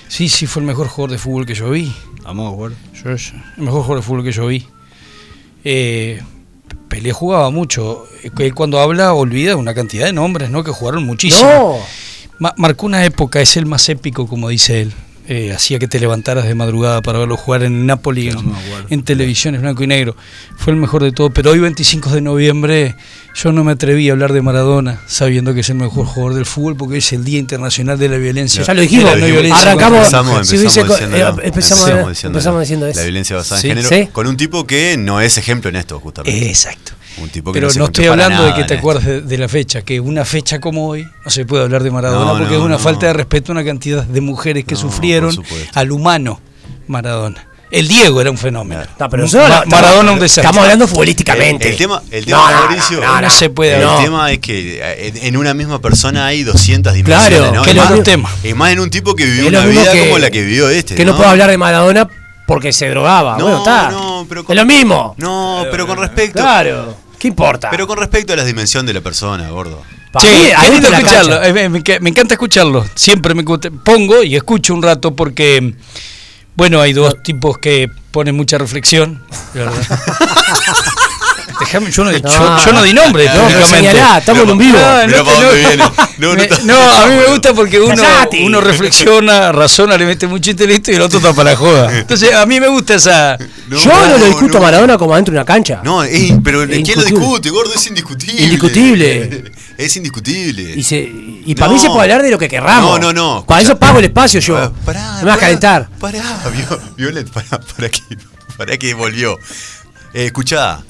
Sí, 0.08 0.28
sí, 0.28 0.46
fue 0.46 0.62
el 0.62 0.66
mejor 0.66 0.88
jugador 0.88 1.10
de 1.12 1.18
fútbol 1.18 1.44
que 1.46 1.54
yo 1.54 1.70
vi. 1.70 1.94
Vamos. 2.24 2.72
Yo- 3.04 3.14
yo- 3.14 3.32
el 3.56 3.62
mejor 3.62 3.82
jugador 3.82 3.96
de 3.98 4.02
fútbol 4.02 4.24
que 4.24 4.32
yo 4.32 4.46
vi. 4.46 4.66
Eh, 5.64 6.20
Pelé 6.88 7.12
jugaba 7.12 7.50
mucho. 7.50 8.06
Él 8.38 8.54
cuando 8.54 8.80
habla 8.80 9.12
olvida 9.12 9.56
una 9.56 9.74
cantidad 9.74 10.06
de 10.06 10.12
nombres, 10.14 10.48
¿no? 10.50 10.64
Que 10.64 10.70
jugaron 10.70 11.04
muchísimo. 11.04 11.48
No, 11.50 11.78
Ma- 12.38 12.54
marcó 12.56 12.86
una 12.86 13.04
época, 13.04 13.40
es 13.42 13.56
el 13.58 13.66
más 13.66 13.88
épico, 13.90 14.26
como 14.26 14.48
dice 14.48 14.80
él. 14.82 14.92
Eh, 15.30 15.52
hacía 15.52 15.78
que 15.78 15.86
te 15.86 16.00
levantaras 16.00 16.46
de 16.46 16.54
madrugada 16.54 17.02
para 17.02 17.18
verlo 17.18 17.36
jugar 17.36 17.62
en 17.62 17.84
Napoli, 17.84 18.28
en, 18.30 18.38
en 18.88 19.02
televisión, 19.02 19.54
en 19.54 19.60
blanco 19.60 19.84
y 19.84 19.86
negro. 19.86 20.16
Fue 20.56 20.72
el 20.72 20.78
mejor 20.78 21.02
de 21.02 21.12
todo. 21.12 21.28
Pero 21.28 21.50
hoy, 21.50 21.58
25 21.58 22.08
de 22.12 22.22
noviembre, 22.22 22.96
yo 23.34 23.52
no 23.52 23.62
me 23.62 23.72
atreví 23.72 24.08
a 24.08 24.12
hablar 24.12 24.32
de 24.32 24.40
Maradona, 24.40 25.02
sabiendo 25.06 25.52
que 25.52 25.60
es 25.60 25.68
el 25.68 25.74
mejor 25.74 26.06
jugador 26.06 26.34
del 26.34 26.46
fútbol, 26.46 26.76
porque 26.76 26.96
es 26.96 27.12
el 27.12 27.24
Día 27.24 27.38
Internacional 27.38 27.98
de 27.98 28.08
la 28.08 28.16
Violencia. 28.16 28.62
ya 28.62 28.72
lo 28.72 28.80
dijimos, 28.80 29.18
no 29.18 29.26
violencia 29.26 29.60
arrancamos, 29.62 29.98
Empezamos, 29.98 30.48
si 30.48 30.56
eh, 30.56 30.58
empezamos, 30.58 31.00
empezamos 31.44 32.08
diciéndolo. 32.08 32.38
empezamos 32.38 32.60
diciendo 32.62 32.86
eso. 32.86 32.98
La 33.00 33.04
violencia 33.04 33.36
basada 33.36 33.60
Sí. 33.60 33.68
en 33.70 33.76
género. 33.76 33.88
Sí. 34.04 34.08
Con 34.10 34.26
un 34.28 34.36
tipo 34.38 34.66
que 34.66 34.96
no 34.98 35.20
es 35.20 35.36
ejemplo 35.36 35.68
en 35.68 35.76
esto, 35.76 36.00
justamente. 36.00 36.48
Exacto. 36.48 36.92
Un 37.22 37.28
tipo 37.30 37.52
que 37.52 37.60
Pero 37.60 37.72
no, 37.76 37.84
estoy 37.86 38.06
hablando 38.06 38.42
de 38.44 38.50
que 38.54 38.54
te 38.54 38.60
en 38.60 38.64
esto. 38.64 38.74
acuerdes 38.78 39.04
de, 39.04 39.20
de 39.22 39.38
la 39.38 39.48
fecha, 39.48 39.82
que 39.82 40.00
una 40.00 40.24
fecha 40.24 40.60
como 40.60 40.88
hoy 40.88 41.06
no 41.24 41.30
se 41.30 41.44
puede 41.44 41.64
hablar 41.64 41.82
de 41.82 41.90
Maradona 41.90 42.32
No, 42.32 42.38
porque 42.38 42.54
no, 42.54 42.60
es 42.60 42.64
una 42.64 42.74
no. 42.76 42.78
falta 42.78 43.06
de 43.06 43.12
respeto 43.12 43.52
a 43.52 43.54
una 43.54 43.64
cantidad 43.64 44.04
de 44.04 44.20
mujeres 44.20 44.64
que 44.64 44.74
No, 44.74 44.80
sufrieron 44.80 45.36
al 45.74 45.90
humano 45.92 46.40
Maradona. 46.86 47.44
El 47.70 47.86
Diego 47.86 48.18
era 48.22 48.30
un 48.30 48.38
fenómeno. 48.38 48.80
No, 48.98 49.10
pero 49.10 49.24
Ma- 49.24 49.26
nosotros 49.26 49.48
no- 49.50 49.54
Maradona 49.66 49.90
estamos- 49.92 50.12
un 50.14 50.20
desastre. 50.20 50.42
Estamos 50.42 50.62
hablando 50.62 50.88
futbolísticamente. 50.88 51.66
El, 51.66 51.72
el 51.72 51.78
tema, 51.78 52.02
el 52.10 52.24
tema 52.24 52.38
No, 52.38 52.50
no, 52.50 52.60
Mauricio, 52.66 53.00
no, 53.02 53.20
no 53.20 53.30
se 53.30 53.50
puede 53.50 53.82
El 53.82 53.88
tema 54.04 54.32
es 54.32 54.38
que 54.38 54.78
eh, 54.82 55.08
en, 55.08 55.16
en 55.26 55.36
una 55.36 55.52
misma 55.52 55.78
persona 55.78 56.24
hay 56.26 56.44
200 56.44 56.94
dimensiones. 56.94 57.38
Claro, 57.38 57.52
¿no? 57.54 57.62
que 57.62 57.74
más- 57.74 57.90
es 57.90 57.98
un 57.98 58.04
tema. 58.04 58.30
Y 58.42 58.54
más 58.54 58.72
en 58.72 58.80
un 58.80 58.88
tipo 58.88 59.14
que 59.14 59.26
vivió 59.26 59.48
una 59.48 59.66
vida 59.66 59.92
que- 59.92 60.06
como 60.06 60.18
la 60.18 60.30
que 60.30 60.40
vivió 60.42 60.70
este. 60.70 60.94
Que 60.94 61.04
no, 61.04 61.14
puedo 61.14 61.28
hablar 61.28 61.50
de 61.50 61.58
Maradona 61.58 62.08
porque 62.46 62.72
se 62.72 62.88
drogaba. 62.88 63.36
No, 63.36 63.44
bueno, 63.44 63.58
está. 63.58 63.90
no, 63.90 64.24
pero 64.26 64.46
es 64.48 64.56
lo 64.56 64.64
mismo. 64.64 65.14
No, 65.18 65.66
pero 65.70 65.86
con 65.86 65.98
respecto. 65.98 66.40
Claro. 66.40 66.96
¿Qué 67.18 67.28
importa? 67.28 67.70
Pero 67.70 67.86
con 67.86 67.98
respecto 67.98 68.32
a 68.32 68.36
la 68.36 68.44
dimensión 68.44 68.86
de 68.86 68.94
la 68.94 69.00
persona, 69.00 69.48
gordo. 69.50 69.82
Mí, 70.14 70.20
qué 70.64 70.70
lindo 70.70 70.88
escucharlo. 70.88 71.40
Me, 71.52 71.68
me 71.68 71.80
enca- 71.82 72.00
me 72.00 72.10
encanta 72.10 72.34
escucharlo. 72.34 72.86
Siempre 72.94 73.34
me 73.34 73.42
pongo 73.44 74.22
y 74.22 74.36
escucho 74.36 74.72
un 74.74 74.82
rato 74.82 75.14
porque, 75.14 75.74
bueno, 76.54 76.80
hay 76.80 76.92
dos 76.92 77.22
tipos 77.22 77.58
que 77.58 77.88
ponen 78.10 78.34
mucha 78.36 78.56
reflexión. 78.58 79.22
Déjame, 81.70 81.90
yo 81.90 82.04
no, 82.04 82.10
di- 82.10 82.22
No. 82.22 82.30
yo, 82.30 82.64
yo 82.64 82.72
no 82.72 82.82
di 82.82 82.94
nombre, 82.94 83.26
No, 83.26 83.34
lógicamente. 83.42 83.76
señalá, 83.76 84.18
estamos 84.18 84.42
en 84.44 84.50
un 84.50 84.58
vivo. 84.58 84.78
No, 84.78 85.06
no, 85.06 85.24
para 85.24 85.76
no. 85.76 85.92
No, 86.18 86.34
no 86.34 86.42
no, 86.64 86.80
a 87.02 87.06
mí 87.06 87.14
me 87.16 87.24
gusta 87.26 87.52
porque 87.52 87.78
uno, 87.78 88.60
reflexiona, 88.60 89.52
razona, 89.52 89.96
le 89.98 90.06
mete 90.06 90.26
mucho 90.26 90.50
intelecto 90.50 90.90
y 90.90 90.94
el 90.94 91.02
otro 91.02 91.18
está 91.18 91.32
para 91.34 91.50
la 91.50 91.56
joda. 91.56 91.98
Entonces, 91.98 92.32
a 92.34 92.46
mí 92.46 92.58
me 92.58 92.68
gusta 92.68 92.94
esa. 92.94 93.36
Yo 93.38 93.78
no, 94.08 94.18
lo 94.18 94.24
discuto 94.26 94.58
a 94.58 94.60
Maradona 94.62 94.96
como 94.96 95.12
adentro 95.12 95.32
de 95.32 95.38
una 95.38 95.44
cancha. 95.44 95.80
No, 95.84 96.02
es- 96.02 96.32
pero 96.42 96.62
Es 96.62 96.70
¿quién 96.82 96.98
lo 96.98 97.04
discute, 97.04 97.50
gordo? 97.50 97.74
Es 97.74 97.86
indiscutible. 97.86 98.42
Indiscutible. 98.42 99.52
Es 99.78 99.94
indiscutible. 99.96 100.72
Y, 100.74 100.82
se, 100.82 100.98
y 100.98 101.54
para 101.54 101.68
No. 101.68 101.74
mí 101.74 101.78
se 101.78 101.86
puede 101.86 102.02
hablar 102.02 102.22
de 102.24 102.32
lo 102.32 102.38
que 102.38 102.48
querramos. 102.48 102.98
No, 102.98 103.12
no, 103.12 103.12
no. 103.12 103.44
Para 103.46 103.62
eso 103.62 103.78
pago 103.78 104.00
el 104.00 104.06
espacio 104.06 104.40
yo. 104.40 104.72
Pará, 104.84 105.00
no 105.12 105.18
me 105.20 105.24
vas 105.26 105.36
a 105.36 105.40
calentar. 105.40 105.88
Pará, 106.00 106.20
Vio- 106.52 106.80
Violet, 106.96 107.30
pará, 107.30 107.60
pará 107.60 107.88
que, 107.88 108.00
pará 108.56 108.76
que 108.76 108.92
volvió. 108.94 109.38
Eh, 110.14 110.24
escuchá, 110.26 110.80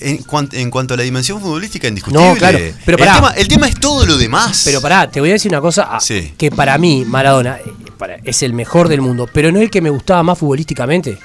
en, 0.00 0.18
cuan- 0.24 0.48
en 0.52 0.70
cuanto 0.70 0.94
a 0.94 0.96
la 0.96 1.02
dimensión 1.02 1.40
futbolística, 1.40 1.88
indiscutible. 1.88 2.28
No, 2.30 2.36
claro, 2.36 2.58
pero 2.84 2.98
el, 2.98 3.04
tema, 3.12 3.30
el 3.36 3.48
tema 3.48 3.68
es 3.68 3.78
todo 3.80 4.04
lo 4.06 4.16
demás. 4.16 4.62
Pero 4.64 4.80
pará, 4.80 5.10
te 5.10 5.20
voy 5.20 5.30
a 5.30 5.32
decir 5.34 5.50
una 5.50 5.60
cosa. 5.60 5.88
ah, 5.90 6.00
Sí. 6.00 6.34
Que 6.36 6.50
para 6.50 6.76
mí, 6.78 7.04
Maradona 7.04 7.58
eh, 7.58 8.20
es 8.24 8.42
el 8.42 8.52
mejor 8.52 8.88
del 8.88 9.00
mundo, 9.00 9.28
pero 9.32 9.50
no 9.52 9.60
el 9.60 9.70
que 9.70 9.80
me 9.80 9.90
gustaba 9.90 10.22
más 10.22 10.38
futbolísticamente. 10.38 11.18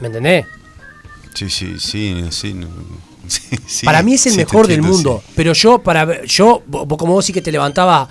¿Me 0.00 0.06
entendés? 0.08 0.46
Sí, 1.34 1.48
sí, 1.48 1.74
sí, 1.78 2.24
sí. 2.30 2.54
no- 2.54 2.68
sí, 3.28 3.40
sí, 3.66 3.86
para 3.86 4.02
mí 4.02 4.14
es 4.14 4.26
el 4.26 4.36
mejor 4.36 4.66
del 4.66 4.82
mundo. 4.82 5.22
Pero 5.36 5.52
yo, 5.52 5.78
para 5.78 6.24
yo, 6.24 6.62
como 6.98 7.14
vos 7.14 7.24
sí 7.24 7.32
que 7.32 7.40
te 7.42 7.52
levantaba 7.52 8.08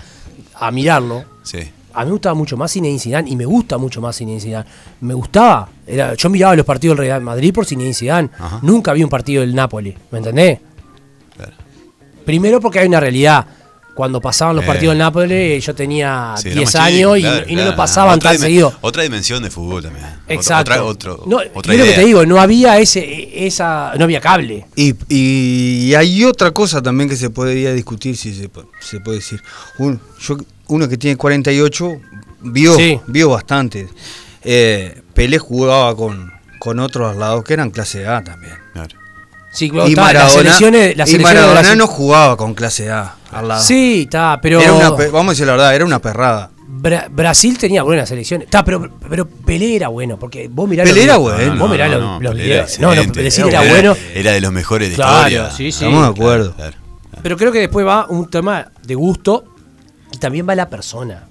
a 0.56 0.72
mirarlo, 0.72 1.26
Sí. 1.44 1.60
A 1.94 2.00
mí 2.02 2.06
me 2.06 2.12
gustaba 2.12 2.36
mucho 2.36 2.58
más 2.58 2.72
Zinedine 2.72 3.00
Zidane 3.00 3.30
y 3.30 3.36
me 3.36 3.46
gusta 3.46 3.78
mucho 3.78 4.02
más 4.02 4.18
Zinedine 4.18 4.42
Zidane. 4.42 4.66
Me 5.02 5.14
gustaba. 5.14 5.70
Era, 5.86 6.14
yo 6.16 6.30
miraba 6.30 6.56
los 6.56 6.66
partidos 6.66 6.98
del 6.98 7.06
Real 7.08 7.22
Madrid 7.22 7.54
por 7.54 7.66
Zinedine 7.66 7.94
Zidane. 7.94 8.30
Ajá. 8.40 8.60
Nunca 8.62 8.94
vi 8.94 9.04
un 9.04 9.10
partido 9.10 9.42
del 9.42 9.54
Napoli. 9.56 9.96
¿Me 10.12 10.18
entendés? 10.20 10.60
Claro. 11.36 11.54
Primero 12.26 12.60
porque 12.60 12.80
hay 12.80 12.88
una 12.88 13.00
realidad. 13.00 13.46
Cuando 13.94 14.22
pasaban 14.22 14.56
los 14.56 14.64
Eh. 14.64 14.68
partidos 14.68 14.94
del 14.94 15.00
Napoli, 15.00 15.60
yo 15.60 15.76
tenía 15.76 16.34
Sí, 16.38 16.50
10 16.50 16.56
éramos 16.74 16.76
años 16.76 17.18
y, 17.18 17.22
claro, 17.22 17.46
y 17.46 17.52
no 17.52 17.56
claro. 17.58 17.72
lo 17.72 17.78
pasaban 17.78 18.20
tan 18.20 18.38
seguido. 18.40 18.74
Otra 18.80 19.04
dimensión 19.04 19.44
de 19.44 19.52
fútbol 19.52 19.84
también. 19.84 20.06
Exacto. 20.30 20.72
Otra, 20.72 20.84
otro- 21.18 21.24
no, 21.28 21.40
otra 21.54 21.74
lo 21.74 21.84
que 21.84 21.92
te 21.92 22.06
digo, 22.06 22.26
no 22.26 22.40
había 22.40 22.80
ese, 22.80 23.46
esa, 23.46 23.92
no 23.98 24.06
había 24.06 24.22
cable. 24.22 24.66
Y, 24.78 24.96
y 25.14 25.94
hay 25.94 26.24
otra 26.24 26.52
cosa 26.52 26.82
también 26.82 27.10
que 27.10 27.18
se 27.18 27.30
podría 27.32 27.74
discutir, 27.74 28.16
si 28.16 28.34
se, 28.34 28.50
se 28.80 29.00
puede 29.02 29.18
decir. 29.18 29.42
Un- 29.78 30.00
yo, 30.22 30.38
uno 30.72 30.88
que 30.88 30.98
tiene 30.98 31.18
48 31.18 31.98
vio, 32.42 32.76
Sí. 32.76 33.00
vio 33.08 33.30
bastante. 33.30 33.88
Eh, 34.44 35.02
Pelé 35.14 35.38
jugaba 35.38 35.96
con, 35.96 36.32
con 36.60 36.80
otros 36.80 37.12
al 37.12 37.20
lado 37.20 37.44
que 37.44 37.54
eran 37.54 37.70
clase 37.72 38.08
A 38.08 38.24
también. 38.24 38.54
Claro. 38.74 38.96
Sí, 39.52 39.70
y 39.74 39.90
está, 39.90 40.02
Maradona, 40.02 40.14
las 40.24 40.32
selecciones, 40.34 40.98
las 40.98 41.12
y 41.12 41.20
Maradona 41.20 41.76
no 41.76 41.86
jugaba 41.88 42.38
con 42.38 42.54
clase 42.54 42.90
A 42.90 43.16
al 43.32 43.48
lado. 43.50 43.62
Sí, 43.62 44.04
está, 44.04 44.40
pero 44.42 44.62
Era 44.62 44.74
una 44.74 44.90
vamos 44.92 45.28
a 45.28 45.30
decir 45.32 45.46
la 45.46 45.52
verdad, 45.54 45.76
era 45.76 45.86
una 45.86 46.00
perrada. 46.00 46.50
Bra- 46.74 47.10
Brasil 47.12 47.58
tenía 47.58 47.84
buenas 47.84 48.08
selecciones. 48.08 48.46
Está, 48.46 48.64
pero, 48.64 48.90
pero 49.10 49.28
Pelé 49.28 49.76
era 49.76 49.90
bueno, 49.90 50.18
porque 50.18 50.48
vos 50.50 50.70
mirá 50.70 50.84
Pelé 50.86 50.96
los 50.96 51.04
era 51.04 51.18
videos- 51.18 51.36
bueno. 51.38 51.56
Vos 51.58 51.70
mirá 51.70 51.88
no, 51.90 51.94
los, 51.96 52.02
no, 52.02 52.20
los 52.22 52.36
videos. 52.36 52.80
No, 52.80 52.96
no. 52.96 53.12
Pelé 53.12 53.30
sí 53.30 53.42
Era 53.42 53.62
era 53.62 53.72
bueno. 53.74 53.98
Era 54.16 54.32
de 54.32 54.40
los 54.42 54.54
mejores 54.54 54.90
de 54.90 54.96
Claro, 54.96 55.28
historia. 55.28 55.52
sí, 55.52 55.72
sí. 55.74 55.84
Estamos 55.86 56.04
de 56.04 56.10
acuerdo. 56.22 56.54
Claro. 56.56 56.78
Pero 57.22 57.38
creo 57.38 57.52
que 57.52 57.60
después 57.60 57.86
va 57.86 58.08
un 58.08 58.30
tema 58.30 58.72
de 58.84 58.96
gusto 58.96 59.51
también 60.20 60.48
va 60.48 60.56
la 60.56 60.70
persona. 60.70 61.28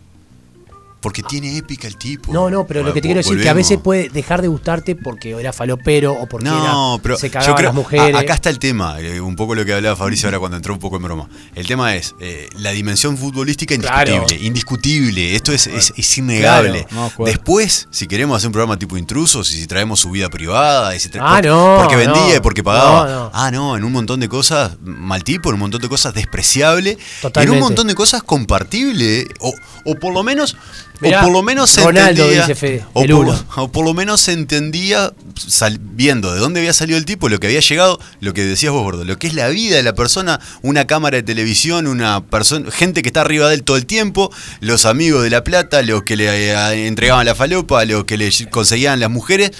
Porque 1.00 1.22
tiene 1.22 1.56
épica 1.56 1.88
el 1.88 1.96
tipo. 1.96 2.30
No, 2.32 2.50
no, 2.50 2.66
pero 2.66 2.82
lo 2.82 2.92
que 2.92 3.00
te 3.00 3.08
quiero 3.08 3.18
decir 3.20 3.38
es 3.38 3.42
que 3.42 3.48
a 3.48 3.54
veces 3.54 3.78
puede 3.78 4.10
dejar 4.10 4.42
de 4.42 4.48
gustarte 4.48 4.94
porque 4.96 5.30
era 5.30 5.50
falopero 5.52 6.12
o 6.12 6.26
porque 6.26 6.44
No, 6.48 6.94
era- 6.94 7.02
pero 7.02 7.16
se 7.16 7.28
yo 7.28 7.32
cagaban 7.32 7.56
creo 7.56 7.68
las 7.68 7.74
mujeres. 7.74 8.14
a- 8.14 8.18
acá 8.18 8.34
está 8.34 8.50
el 8.50 8.58
tema, 8.58 9.00
eh, 9.00 9.18
un 9.20 9.34
poco 9.34 9.54
lo 9.54 9.64
que 9.64 9.72
hablaba 9.72 9.96
Fabricio 9.96 10.26
ahora 10.28 10.38
cuando 10.38 10.58
entró 10.58 10.74
un 10.74 10.78
poco 10.80 10.96
en 10.96 11.02
broma. 11.02 11.28
El 11.54 11.66
tema 11.66 11.96
es 11.96 12.14
eh, 12.20 12.48
la 12.58 12.72
dimensión 12.72 13.16
futbolística 13.16 13.74
indiscutible, 13.74 14.26
Claro. 14.26 14.44
indiscutible. 14.44 15.34
Esto 15.36 15.52
es, 15.52 15.66
es, 15.68 15.92
es 15.96 16.18
innegable. 16.18 16.84
Claro, 16.88 17.12
no. 17.18 17.24
Después, 17.24 17.88
si 17.90 18.06
queremos 18.06 18.36
hacer 18.36 18.48
un 18.48 18.52
programa 18.52 18.78
tipo 18.78 18.96
intrusos 18.98 19.50
y 19.54 19.58
si 19.60 19.66
traemos 19.66 20.00
su 20.00 20.10
vida 20.10 20.28
privada, 20.28 20.94
y 20.94 21.00
si 21.00 21.08
tra- 21.08 21.20
Ah, 21.22 21.32
porque, 21.36 21.48
no, 21.48 21.76
porque 21.80 21.96
vendía 21.96 22.36
y 22.36 22.40
porque 22.40 22.62
pagaba. 22.62 23.30
Ah, 23.32 23.50
no, 23.50 23.76
en 23.76 23.84
un 23.84 23.92
montón 23.92 24.20
de 24.20 24.28
cosas 24.28 24.72
mal 24.82 25.24
tipo, 25.24 25.48
en 25.48 25.54
un 25.54 25.60
montón 25.60 25.80
de 25.80 25.88
cosas 25.88 26.12
despreciable, 26.12 26.90
y 26.90 26.92
en 26.94 26.98
Totalmente. 27.22 27.52
un 27.56 27.60
montón 27.60 27.86
de 27.86 27.94
cosas 27.94 28.22
compartible 28.22 29.26
o, 29.40 29.54
o 29.86 29.94
por 29.94 30.12
lo 30.12 30.22
menos 30.22 30.56
Mirá, 31.00 31.20
o 31.20 31.24
por 31.24 31.32
lo 31.32 31.42
menos 31.42 31.70
se 31.70 31.82
Ronaldo, 31.82 32.22
entendía 32.24 32.40
dice 32.46 32.54
Fede, 32.54 32.84
o 32.92 33.02
el 33.02 33.10
por, 33.10 33.24
uno. 33.26 33.44
o 33.56 33.68
por 33.72 33.84
lo 33.84 33.94
menos 33.94 34.28
entendía 34.28 35.12
sal- 35.48 35.78
viendo 35.80 36.32
de 36.34 36.40
dónde 36.40 36.60
había 36.60 36.72
salido 36.72 36.98
el 36.98 37.04
tipo, 37.04 37.28
lo 37.28 37.40
que 37.40 37.46
había 37.46 37.60
llegado, 37.60 37.98
lo 38.20 38.34
que 38.34 38.44
decías 38.44 38.72
vos, 38.72 38.82
Gordo, 38.82 39.04
lo 39.04 39.18
que 39.18 39.26
es 39.26 39.34
la 39.34 39.48
vida 39.48 39.76
de 39.76 39.82
la 39.82 39.94
persona, 39.94 40.40
una 40.62 40.86
cámara 40.86 41.16
de 41.16 41.22
televisión, 41.22 41.86
una 41.86 42.20
persona, 42.26 42.70
gente 42.70 43.02
que 43.02 43.08
está 43.08 43.22
arriba 43.22 43.48
de 43.48 43.54
él 43.54 43.62
todo 43.62 43.76
el 43.78 43.86
tiempo, 43.86 44.30
los 44.60 44.84
amigos 44.84 45.22
de 45.22 45.30
la 45.30 45.42
plata, 45.44 45.80
los 45.82 46.02
que 46.02 46.16
le 46.16 46.26
eh, 46.52 46.86
entregaban 46.86 47.24
la 47.26 47.34
falopa, 47.34 47.84
los 47.84 48.04
que 48.04 48.16
le 48.18 48.30
conseguían 48.50 49.00
las 49.00 49.10
mujeres. 49.10 49.52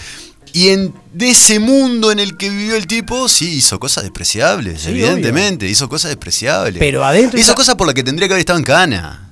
Y 0.52 0.70
en 0.70 0.92
de 1.14 1.30
ese 1.30 1.60
mundo 1.60 2.10
en 2.10 2.18
el 2.18 2.36
que 2.36 2.50
vivió 2.50 2.74
el 2.74 2.88
tipo, 2.88 3.28
sí, 3.28 3.50
hizo 3.54 3.78
cosas 3.78 4.02
despreciables, 4.02 4.82
Sí, 4.82 4.90
evidentemente, 4.90 5.68
hizo 5.68 5.88
cosas 5.88 6.08
despreciables. 6.10 6.76
Pero 6.80 7.04
adentro 7.04 7.38
Hizo 7.38 7.54
cosas 7.54 7.76
por 7.76 7.86
las 7.86 7.94
que 7.94 8.02
tendría 8.02 8.26
que 8.26 8.34
haber 8.34 8.40
estado 8.40 8.58
en 8.58 8.64
cana. 8.64 9.29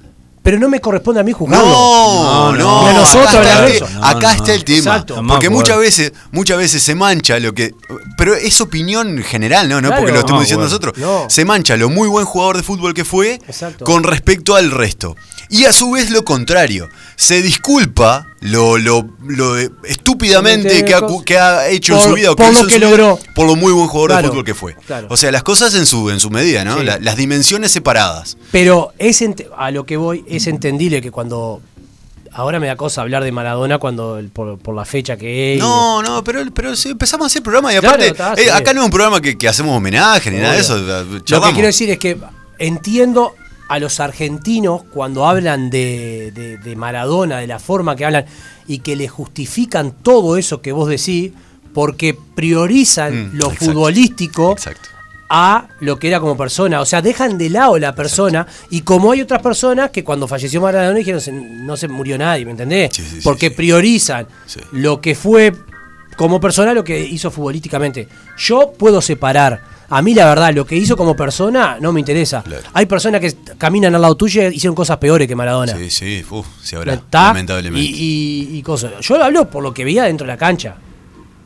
Pero 0.48 0.58
no 0.58 0.70
me 0.70 0.80
corresponde 0.80 1.20
a 1.20 1.24
mí 1.24 1.32
juzgarlo. 1.32 1.66
No, 1.68 2.52
no, 2.52 2.90
no, 2.90 2.92
nosotros 3.00 3.28
acá, 3.28 3.42
está, 3.42 3.66
el- 3.66 3.72
eso. 3.74 3.88
No, 3.90 4.02
acá 4.06 4.18
no. 4.20 4.30
está 4.30 4.54
el 4.54 4.64
tema. 4.64 4.78
Exacto. 4.78 5.12
Estamos 5.12 5.32
Porque 5.36 5.50
muchas 5.50 5.78
veces, 5.78 6.12
muchas 6.32 6.56
veces 6.56 6.82
se 6.82 6.94
mancha 6.94 7.38
lo 7.38 7.52
que. 7.52 7.74
Pero 8.16 8.34
es 8.34 8.58
opinión 8.62 9.18
general, 9.22 9.68
¿no? 9.68 9.82
No 9.82 9.88
Claro. 9.88 10.00
porque 10.00 10.12
lo 10.14 10.20
estemos 10.20 10.38
No, 10.38 10.42
diciendo 10.44 10.64
bueno. 10.66 10.86
nosotros. 10.86 10.96
No. 11.24 11.28
Se 11.28 11.44
mancha 11.44 11.76
lo 11.76 11.90
muy 11.90 12.08
buen 12.08 12.24
jugador 12.24 12.56
de 12.56 12.62
fútbol 12.62 12.94
que 12.94 13.04
fue 13.04 13.34
Exacto. 13.46 13.84
con 13.84 14.04
respecto 14.04 14.56
al 14.56 14.70
resto. 14.70 15.16
Y 15.50 15.66
a 15.66 15.72
su 15.74 15.90
vez 15.90 16.08
lo 16.08 16.24
contrario. 16.24 16.88
Se 17.20 17.42
disculpa 17.42 18.28
lo, 18.42 18.78
lo, 18.78 19.04
lo 19.26 19.58
estúpidamente 19.58 20.84
que 20.84 20.94
ha, 20.94 21.00
que 21.24 21.36
ha 21.36 21.68
hecho 21.68 21.96
en 21.96 22.00
su 22.00 22.12
vida 22.14 22.30
o 22.30 22.36
que 22.36 22.44
por 22.44 22.52
lo 22.54 22.60
que 22.68 22.76
vida, 22.78 22.88
logró. 22.88 23.18
por 23.34 23.46
lo 23.48 23.56
muy 23.56 23.72
buen 23.72 23.88
jugador 23.88 24.10
Claro, 24.10 24.22
de 24.22 24.28
fútbol 24.28 24.44
que 24.44 24.54
fue. 24.54 24.76
claro. 24.86 25.08
O 25.10 25.16
sea, 25.16 25.32
las 25.32 25.42
cosas 25.42 25.74
en 25.74 25.84
su, 25.84 26.10
en 26.10 26.20
su 26.20 26.30
medida, 26.30 26.64
¿no? 26.64 26.78
Sí. 26.78 26.84
La- 26.84 26.98
las 27.00 27.16
dimensiones 27.16 27.72
separadas. 27.72 28.36
Pero 28.52 28.92
es 28.98 29.20
a 29.56 29.70
lo 29.72 29.84
que 29.84 29.96
voy, 29.96 30.24
es 30.28 30.46
entendible 30.46 31.02
que 31.02 31.10
cuando. 31.10 31.60
Ahora 32.30 32.60
me 32.60 32.68
da 32.68 32.76
cosa 32.76 33.00
hablar 33.00 33.24
de 33.24 33.32
Maradona 33.32 33.78
cuando 33.78 34.20
por, 34.32 34.56
por 34.60 34.76
la 34.76 34.84
fecha 34.84 35.16
que 35.16 35.54
es. 35.54 35.58
No, 35.58 36.00
no, 36.04 36.22
pero, 36.22 36.40
pero 36.54 36.76
sí, 36.76 36.90
empezamos 36.90 37.24
a 37.24 37.26
hacer 37.26 37.42
programa 37.42 37.74
y 37.74 37.78
Claro, 37.80 37.88
aparte, 37.96 38.06
está, 38.08 38.34
eh, 38.40 38.52
acá 38.52 38.72
no 38.72 38.82
es 38.82 38.84
un 38.84 38.90
programa 38.92 39.20
que, 39.20 39.36
que 39.36 39.48
hacemos 39.48 39.76
homenaje 39.76 40.30
ni 40.30 40.36
nada 40.38 40.54
de 40.54 40.60
eso. 40.60 40.78
Lo 40.78 41.18
que 41.42 41.52
quiero 41.52 41.66
decir 41.66 41.90
es 41.90 41.98
que 41.98 42.16
entiendo 42.60 43.32
a 43.68 43.78
los 43.78 44.00
argentinos 44.00 44.82
cuando 44.92 45.26
hablan 45.26 45.68
de, 45.70 46.32
de- 46.34 46.58
de 46.58 46.76
Maradona, 46.76 47.38
de 47.38 47.46
la 47.46 47.58
forma 47.58 47.94
que 47.96 48.04
hablan, 48.04 48.24
y 48.66 48.78
que 48.78 48.96
le 48.96 49.08
justifican 49.08 49.92
todo 50.02 50.36
eso 50.36 50.60
que 50.62 50.72
vos 50.72 50.88
decís, 50.88 51.32
porque 51.74 52.16
priorizan 52.34 53.28
Mm, 53.34 53.36
lo 53.36 53.46
exacto. 53.46 53.64
futbolístico 53.66 54.52
Exacto. 54.52 54.88
a 55.30 55.68
lo 55.80 55.98
que 55.98 56.08
era 56.08 56.18
como 56.20 56.36
persona. 56.36 56.80
O 56.80 56.86
sea, 56.86 57.02
dejan 57.02 57.36
de 57.38 57.50
lado 57.50 57.78
la 57.78 57.94
persona 57.94 58.46
y 58.70 58.80
como 58.80 59.12
hay 59.12 59.20
otras 59.20 59.42
personas 59.42 59.90
que 59.90 60.02
cuando 60.02 60.26
falleció 60.26 60.60
Maradona 60.62 60.96
dijeron 60.98 61.20
"Se- 61.20 61.30
no 61.32 61.76
se 61.76 61.86
murió 61.88 62.16
nadie, 62.18 62.44
¿me 62.46 62.52
entendés? 62.52 62.90
Sí, 62.94 63.02
sí, 63.02 63.16
sí, 63.16 63.20
Porque 63.22 63.50
sí. 63.50 63.54
priorizan 63.54 64.26
lo 64.72 65.00
que 65.00 65.14
fue 65.14 65.52
como 66.16 66.40
persona, 66.40 66.72
lo 66.74 66.82
que 66.82 66.98
hizo 67.04 67.30
futbolísticamente. 67.30 68.08
Yo 68.38 68.72
puedo 68.76 69.00
separar. 69.02 69.60
A 69.90 70.02
mí 70.02 70.12
la 70.14 70.26
verdad, 70.26 70.52
lo 70.54 70.66
que 70.66 70.76
hizo 70.76 70.96
como 70.96 71.16
persona 71.16 71.78
no 71.80 71.92
me 71.92 72.00
interesa. 72.00 72.42
Claro. 72.42 72.62
Hay 72.74 72.84
personas 72.86 73.20
que 73.22 73.34
caminan 73.56 73.94
al 73.94 74.02
lado 74.02 74.16
tuyo 74.16 74.42
y 74.50 74.56
hicieron 74.56 74.74
cosas 74.74 74.98
peores 74.98 75.26
que 75.26 75.34
Maradona. 75.34 75.74
Sí, 75.76 75.88
sí, 75.90 76.24
uf, 76.30 76.46
sí 76.62 76.76
habrá, 76.76 76.94
¿Está? 76.94 77.28
lamentablemente. 77.28 77.86
Y, 77.88 78.48
y- 78.52 78.58
y 78.58 78.62
cosas. 78.62 78.92
Yo 79.00 79.22
hablo 79.22 79.48
por 79.48 79.62
lo 79.62 79.72
que 79.72 79.84
veía 79.84 80.04
dentro 80.04 80.26
de 80.26 80.32
la 80.32 80.36
cancha. 80.36 80.74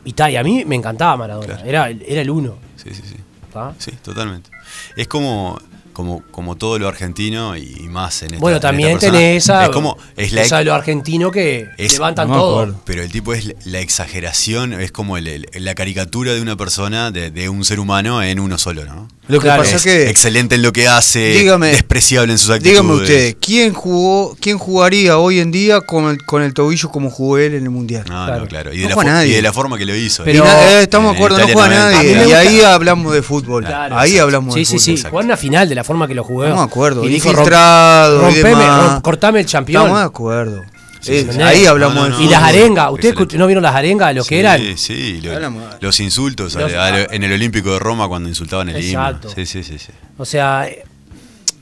Y, 0.05 0.11
ta, 0.11 0.29
y 0.29 0.35
a 0.35 0.43
mí 0.43 0.65
me 0.65 0.75
encantaba 0.75 1.15
Maradona. 1.15 1.47
Claro. 1.55 1.63
Era, 1.69 1.89
era 1.89 2.21
el 2.21 2.29
uno. 2.29 2.55
Sí, 2.75 2.89
sí, 2.93 3.01
sí. 3.07 3.15
¿tá? 3.53 3.73
Sí, 3.77 3.91
totalmente. 4.01 4.49
Es 4.97 5.07
como, 5.07 5.57
como, 5.93 6.23
como 6.31 6.55
todo 6.57 6.77
lo 6.79 6.87
argentino 6.87 7.55
y 7.55 7.87
más 7.89 8.21
en 8.23 8.29
esta 8.33 8.39
Bueno, 8.39 8.55
en 8.55 8.57
esta 8.57 8.67
también 8.67 8.99
tenés 8.99 9.43
esa, 9.43 9.63
Es 9.63 9.69
como, 9.69 9.97
es 10.17 10.33
la 10.33 10.41
esa 10.41 10.57
de 10.57 10.65
los 10.65 10.73
argentinos 10.75 11.31
que 11.31 11.69
es- 11.77 11.93
levantan 11.93 12.27
no 12.27 12.35
todo. 12.35 12.75
Pero 12.83 13.01
el 13.03 13.11
tipo 13.11 13.33
es 13.33 13.55
la 13.65 13.79
exageración, 13.79 14.73
es 14.73 14.91
como 14.91 15.17
el- 15.17 15.27
el- 15.27 15.47
la 15.53 15.75
caricatura 15.75 16.33
de 16.33 16.41
una 16.41 16.55
persona, 16.57 17.11
de, 17.11 17.31
de 17.31 17.49
un 17.49 17.63
ser 17.63 17.79
humano 17.79 18.21
en 18.21 18.39
uno 18.39 18.57
solo, 18.57 18.85
¿no? 18.85 19.07
Lo 19.29 19.39
que 19.39 19.43
Claro. 19.45 19.63
pasa 19.63 19.77
es 19.77 19.83
que 19.83 20.09
excelente 20.09 20.55
en 20.55 20.61
lo 20.63 20.73
que 20.73 20.85
hace, 20.87 21.33
Dígame- 21.41 21.67
despreciable 21.71 22.33
en 22.33 22.37
sus 22.37 22.49
actitudes. 22.49 22.73
Dígame 22.81 22.93
usted, 23.01 23.35
¿quién 23.39 23.73
jugó, 23.73 24.35
quién 24.39 24.57
jugaría 24.57 25.17
hoy 25.17 25.39
en 25.39 25.49
día 25.49 25.79
con 25.79 26.09
el, 26.09 26.17
con 26.25 26.41
el 26.41 26.53
tobillo 26.53 26.89
como 26.89 27.09
jugó 27.09 27.37
él 27.37 27.53
en 27.53 27.63
el 27.63 27.69
mundial? 27.69 28.03
No, 28.09 28.25
Claro. 28.25 28.41
no, 28.41 28.47
claro. 28.47 28.73
Y 28.73 28.77
No 28.77 28.83
de, 28.83 28.89
la 28.89 28.95
juega 28.95 29.09
fo- 29.09 29.13
nadie. 29.13 29.31
y 29.31 29.35
de 29.35 29.41
la 29.41 29.53
forma 29.53 29.77
que 29.77 29.85
lo 29.85 29.95
hizo. 29.95 30.25
Pero- 30.25 30.43
Y 30.43 30.47
eh, 30.47 30.81
estamos 30.81 31.11
de 31.11 31.17
acuerdo, 31.17 31.37
no 31.37 31.47
juega 31.47 31.69
nadie. 31.69 32.15
me 32.17 32.27
Y 32.27 32.31
ahí 32.33 32.61
hablamos 32.63 33.13
de 33.13 33.21
fútbol. 33.23 33.63
Claro, 33.63 33.97
ahí 33.97 34.09
exacto. 34.11 34.23
hablamos 34.25 34.53
Sí, 34.55 34.59
de 34.59 34.65
sí, 34.65 34.71
fútbol. 34.71 34.79
sí. 34.83 34.91
exacto. 34.91 35.09
Jugaron 35.11 35.25
una 35.29 35.37
final 35.37 35.69
de 35.69 35.75
la 35.75 35.83
forma 35.85 36.07
que 36.07 36.15
lo 36.15 36.23
jugué. 36.25 36.49
No 36.49 36.55
me 36.57 36.61
acuerdo, 36.63 37.05
Y 37.05 37.07
dijo, 37.07 37.29
infiltrado 37.29 38.19
"Rom- 38.19 38.23
y 38.31 38.41
rompeme, 38.41 38.49
demás". 38.61 38.91
rom- 38.97 39.01
cortame 39.01 39.39
el 39.39 39.45
campeón. 39.45 39.81
Estamos 39.83 39.99
de 39.99 40.05
acuerdo. 40.05 40.61
Sí, 41.03 41.11
Eh, 41.17 41.27
sí, 41.31 41.41
ahí 41.41 41.59
sí. 41.59 41.65
hablamos 41.65 41.95
No, 41.95 42.09
no, 42.09 42.21
y 42.21 42.27
las 42.29 42.41
arengas, 42.43 42.91
¿ustedes 42.91 43.33
no 43.35 43.45
vieron 43.45 43.61
las 43.61 43.75
arengas? 43.75 44.15
Lo 44.15 44.23
que 44.23 44.29
Sí, 44.29 44.35
eran. 44.35 44.77
Sí, 44.77 45.21
lo- 45.21 45.33
Hablamos. 45.33 45.63
los 45.81 45.99
insultos 45.99 46.55
Los- 46.55 46.73
a- 46.73 46.85
a- 46.85 47.01
en 47.03 47.23
el 47.23 47.31
Olímpico 47.33 47.73
de 47.73 47.79
Roma 47.79 48.07
cuando 48.07 48.29
insultaban 48.29 48.69
el 48.69 48.77
himno. 48.83 49.05
Exacto. 49.07 49.29
Sí, 49.35 49.45
sí, 49.45 49.63
sí, 49.63 49.77
sí. 49.77 49.91
O 50.17 50.23
sea, 50.25 50.65
eh, 50.67 50.83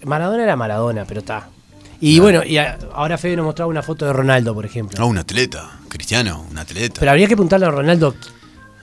Maradona 0.05 0.43
era 0.43 0.55
Maradona, 0.55 1.05
pero 1.05 1.21
está. 1.21 1.47
Y 1.99 2.19
bueno, 2.19 2.43
y 2.43 2.57
a- 2.57 2.77
ahora 2.93 3.17
Fede 3.17 3.35
nos 3.35 3.45
mostraba 3.45 3.69
una 3.69 3.81
foto 3.83 4.05
de 4.05 4.13
Ronaldo, 4.13 4.53
por 4.53 4.65
ejemplo. 4.65 4.97
No, 4.99 5.07
un 5.07 5.17
atleta, 5.17 5.79
Cristiano, 5.89 6.45
un 6.49 6.57
atleta. 6.57 6.99
Pero 6.99 7.11
habría 7.11 7.27
que 7.27 7.35
preguntarle 7.35 7.65
a 7.65 7.71
Ronaldo 7.71 8.15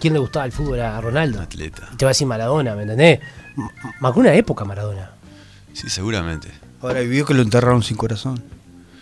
quién 0.01 0.13
le 0.13 0.19
gustaba 0.19 0.45
el 0.45 0.53
fútbol 0.53 0.81
a 0.81 1.01
Ronaldo. 1.01 1.39
Un 1.39 1.45
atleta. 1.45 1.89
Y 1.93 1.97
te 1.97 2.05
va 2.05 2.11
a 2.11 2.13
decir 2.13 2.27
Maradona, 2.27 2.75
¿me 2.75 2.83
entendés? 2.83 3.21
Marcó 4.01 4.21
una 4.21 4.35
época 4.35 4.65
Maradona. 4.65 5.11
Sí, 5.73 5.89
seguramente. 5.89 6.49
Ahora 6.81 7.01
vio 7.01 7.25
que 7.27 7.35
lo 7.35 7.43
enterraron 7.43 7.83
sin 7.83 7.97
corazón. 7.97 8.43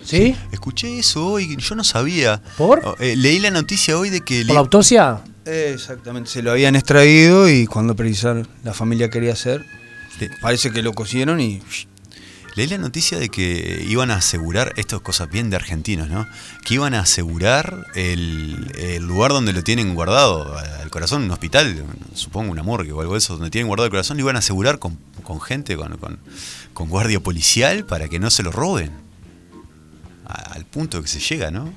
¿Sí? 0.06 0.36
Escuché 0.52 0.98
eso 1.00 1.26
hoy, 1.26 1.56
yo 1.58 1.74
no 1.74 1.82
sabía. 1.84 2.40
¿Por? 2.56 2.80
Oh, 2.84 2.96
eh, 3.00 3.16
leí 3.16 3.38
la 3.40 3.50
noticia 3.50 3.98
hoy 3.98 4.08
de 4.10 4.20
que... 4.20 4.44
¿Por 4.46 4.54
la 4.54 4.60
autopsia? 4.60 5.20
Eh, 5.44 5.72
exactamente, 5.74 6.30
se 6.30 6.42
lo 6.42 6.52
habían 6.52 6.76
extraído 6.76 7.48
y 7.48 7.66
cuando 7.66 7.94
precisaron, 7.96 8.46
la 8.64 8.72
familia 8.72 9.10
quería 9.10 9.32
hacer, 9.32 9.64
le- 10.20 10.30
parece 10.40 10.70
que 10.72 10.82
lo 10.82 10.92
cosieron 10.92 11.40
y 11.40 11.60
leí 12.54 12.66
la 12.68 12.78
noticia 12.78 13.18
de 13.18 13.28
que 13.28 13.84
iban 13.88 14.10
a 14.10 14.16
asegurar, 14.16 14.72
esto 14.76 14.96
es 14.96 15.02
cosas 15.02 15.28
bien 15.30 15.50
de 15.50 15.56
argentinos, 15.56 16.08
¿no? 16.08 16.26
Que 16.64 16.74
iban 16.74 16.94
a 16.94 17.00
asegurar 17.00 17.84
el, 17.94 18.72
el 18.78 19.02
lugar 19.04 19.30
donde 19.32 19.52
lo 19.52 19.62
tienen 19.62 19.94
guardado 19.94 20.56
al 20.56 20.90
corazón 20.90 21.22
en 21.22 21.26
un 21.26 21.32
hospital, 21.32 21.84
supongo 22.14 22.50
una 22.52 22.62
morgue 22.62 22.92
o 22.92 23.00
algo 23.00 23.12
de 23.12 23.18
eso, 23.18 23.34
donde 23.34 23.50
tienen 23.50 23.66
guardado 23.68 23.86
el 23.86 23.90
corazón, 23.90 24.16
lo 24.16 24.22
iban 24.22 24.36
a 24.36 24.38
asegurar 24.40 24.78
con, 24.78 24.98
con 25.22 25.40
gente, 25.40 25.76
con, 25.76 25.96
con, 25.98 26.18
con 26.74 26.88
guardia 26.88 27.20
policial 27.20 27.84
para 27.84 28.08
que 28.08 28.18
no 28.18 28.30
se 28.30 28.42
lo 28.42 28.50
roben. 28.52 28.90
A- 30.26 30.52
al 30.54 30.64
punto 30.64 31.00
que 31.02 31.08
se 31.08 31.20
llega, 31.20 31.50
¿no? 31.50 31.72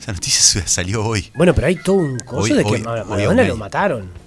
Esa 0.00 0.12
noticia 0.12 0.62
salió 0.66 1.04
hoy. 1.04 1.30
Bueno, 1.34 1.54
pero 1.54 1.66
hay 1.66 1.76
todo 1.76 1.96
un 1.96 2.18
coso 2.20 2.42
Hoy- 2.42 2.50
de 2.52 2.64
que 2.64 2.70
hoy- 2.74 2.82
Mar- 2.82 3.00
hoy 3.02 3.08
Maradona 3.10 3.42
hoy. 3.42 3.48
lo 3.48 3.56
mataron. 3.56 4.26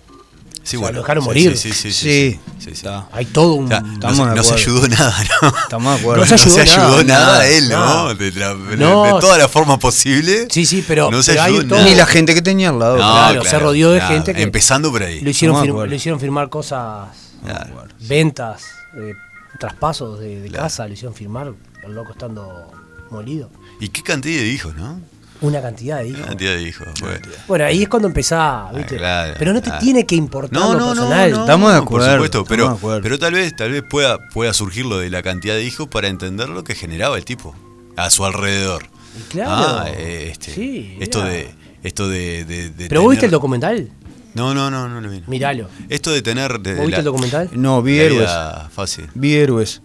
Sí, 0.62 0.76
O 0.78 0.82
sea, 0.82 0.92
lo 0.92 1.00
dejaron 1.00 1.24
sí, 1.24 1.28
morir. 1.30 1.58
Sí, 1.58 1.72
sí, 1.74 1.92
sí. 1.92 2.40
sí. 2.60 2.88
Hay 3.12 3.26
todo 3.26 3.54
un. 3.54 3.66
O 3.66 3.68
sea, 3.70 3.78
Estamos 3.78 4.18
no, 4.20 4.26
se- 4.30 4.36
no 4.36 4.44
se 4.44 4.50
acuerdo. 4.54 4.56
ayudó 4.56 4.88
nada, 4.90 5.24
¿no? 5.42 5.48
Estamos 5.64 5.94
de 5.96 6.00
acuerdo. 6.02 6.22
No 6.22 6.28
se 6.28 6.34
ayudó 6.36 6.58
no 6.58 6.64
se 6.66 6.72
ayudó 6.72 7.04
nada, 7.06 7.26
nada, 7.26 7.40
a 7.40 7.48
él, 7.48 7.70
¿no? 7.70 7.80
nada. 7.80 8.14
De, 8.14 8.32
la- 8.34 8.54
de- 8.56 8.78
No. 8.78 9.04
de 9.06 9.10
toda 9.22 9.38
la 9.40 9.48
forma 9.48 9.80
posible. 9.80 10.48
Sí, 10.52 10.66
sí, 10.68 10.84
pero- 10.88 11.10
No 11.10 11.24
se 11.24 11.32
pero 11.32 11.44
ayudó 11.44 11.76
nada. 11.78 11.84
Ni 11.90 11.96
la 11.96 12.06
gente 12.06 12.36
que 12.36 12.42
tenía 12.44 12.70
al 12.70 12.78
lado. 12.78 12.98
No, 12.98 13.02
Claro, 13.02 13.44
se 13.46 13.58
rodeó 13.58 13.92
de 13.92 14.02
gente 14.02 14.34
que- 14.36 14.44
Empezando 14.44 14.92
por 14.92 15.02
ahí. 15.02 15.22
Lo 15.22 15.30
hicieron, 15.32 15.66
lo 15.68 15.96
hicieron 15.96 16.20
firmar 16.20 16.50
cosas, 16.50 17.08
Claro. 17.44 17.86
ventas, 18.02 18.62
eh, 18.96 19.14
traspasos 19.60 20.20
de, 20.20 20.42
de 20.42 20.52
casa, 20.52 20.88
lo 20.88 20.94
hicieron 20.94 21.16
firmar, 21.16 21.52
el 21.84 21.94
loco 21.94 22.12
estando 22.12 22.70
molido. 23.12 23.50
¿Y 23.80 23.90
qué 23.90 24.02
cantidad 24.04 24.42
de 24.42 24.48
hijos, 24.48 24.76
no? 24.76 25.00
Una 25.42 25.62
cantidad 25.62 26.00
de 26.00 26.04
¿Qué 26.04 26.10
hijos. 26.10 26.26
cantidad 26.28 26.56
de 26.56 26.62
hijos? 26.64 26.88
fue? 27.00 27.22
Bueno, 27.48 27.64
ahí 27.66 27.84
es 27.84 27.88
cuando 27.90 28.10
empezás, 28.10 28.76
¿viste? 28.76 28.98
claro, 28.98 29.36
Pero 29.40 29.54
no 29.54 29.62
te 29.62 29.70
claro. 29.70 29.80
tiene 29.84 30.06
que 30.06 30.16
importar 30.16 30.60
No, 30.60 30.74
lo 30.74 30.80
no, 30.80 30.86
no, 30.88 31.02
personal. 31.02 31.32
no, 31.32 31.40
Estamos 31.42 31.72
de 31.72 31.78
no, 31.78 31.84
acuerdo, 31.84 32.06
Por 32.08 32.14
supuesto, 32.16 32.38
estamos 32.40 32.50
pero, 32.50 32.70
de 32.70 32.76
acuerdo. 32.76 33.02
pero 33.04 33.20
tal 33.20 33.34
vez, 33.34 33.56
tal 33.56 33.72
vez 33.72 33.84
pueda, 33.90 34.18
pueda 34.34 34.54
surgir 34.54 34.86
lo 34.86 34.98
de 35.00 35.10
la 35.10 35.24
cantidad 35.24 35.54
de 35.56 35.64
hijos 35.64 35.88
para 35.88 36.10
entender 36.10 36.50
lo 36.50 36.66
que 36.66 36.76
generaba 36.76 37.16
el 37.18 37.24
tipo 37.24 37.56
a 37.96 38.10
su 38.10 38.26
alrededor. 38.26 38.84
Y 39.18 39.22
claro. 39.32 39.52
Ah, 39.54 39.86
eh, 39.90 40.28
este, 40.32 40.54
Sí, 40.54 40.98
esto 41.00 41.24
de, 41.24 41.50
esto 41.84 42.10
de, 42.10 42.44
de- 42.44 42.70
de 42.72 42.88
¿Pero 42.90 43.02
vos 43.04 43.12
viste 43.12 43.26
el 43.26 43.32
documental? 43.32 43.90
No, 44.36 44.54
no, 44.54 44.70
no, 44.70 44.88
no 44.90 45.00
lo 45.02 45.10
vi. 45.10 45.22
no. 45.22 45.28
Míralo. 45.28 45.70
Esto 45.88 46.12
de 46.12 46.22
tener 46.22 46.60
de, 46.60 46.74
¿Vos 46.76 46.82
viste 46.82 46.92
la- 46.92 46.98
el 47.00 47.06
documental? 47.06 47.50
No, 47.54 47.82
vi 47.82 47.98
héroes. 48.00 48.30
fácil. 48.72 49.08
Vi 49.16 49.34
héroes. 49.36 49.82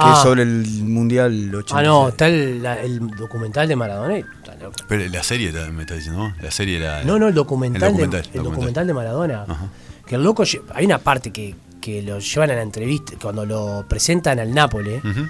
Que 0.00 0.06
Ah. 0.06 0.14
es 0.16 0.22
sobre 0.22 0.42
el 0.42 0.64
Mundial 0.84 1.54
86. 1.54 1.72
Ah, 1.78 1.82
no, 1.82 2.08
está 2.08 2.26
el, 2.28 2.62
la- 2.62 2.80
el 2.80 3.00
documental 3.10 3.68
de 3.68 3.76
Maradona. 3.76 4.18
y. 4.18 4.24
Pero 4.88 5.08
la 5.08 5.22
serie 5.22 5.52
también 5.52 5.76
me 5.76 5.82
está 5.82 5.94
diciendo, 5.94 6.20
¿no? 6.28 6.34
La 6.42 6.50
serie 6.50 6.78
era. 6.78 7.02
No, 7.04 7.18
no, 7.18 7.28
el 7.28 7.34
documental, 7.34 7.82
El 7.82 7.88
documental, 7.92 8.22
de, 8.22 8.26
el 8.28 8.32
documental. 8.32 8.52
documental 8.54 8.86
de 8.86 8.94
Maradona. 8.94 9.44
Ajá. 9.48 9.68
Que 10.06 10.14
el 10.16 10.22
loco, 10.24 10.42
hay 10.74 10.84
una 10.86 10.98
parte 10.98 11.30
que, 11.30 11.54
que 11.80 12.02
lo 12.02 12.18
llevan 12.18 12.50
a 12.50 12.54
la 12.54 12.62
entrevista, 12.62 13.12
cuando 13.20 13.46
lo 13.46 13.84
presentan 13.88 14.38
al 14.40 14.52
Nápoles, 14.52 15.04
Ujú, 15.04 15.26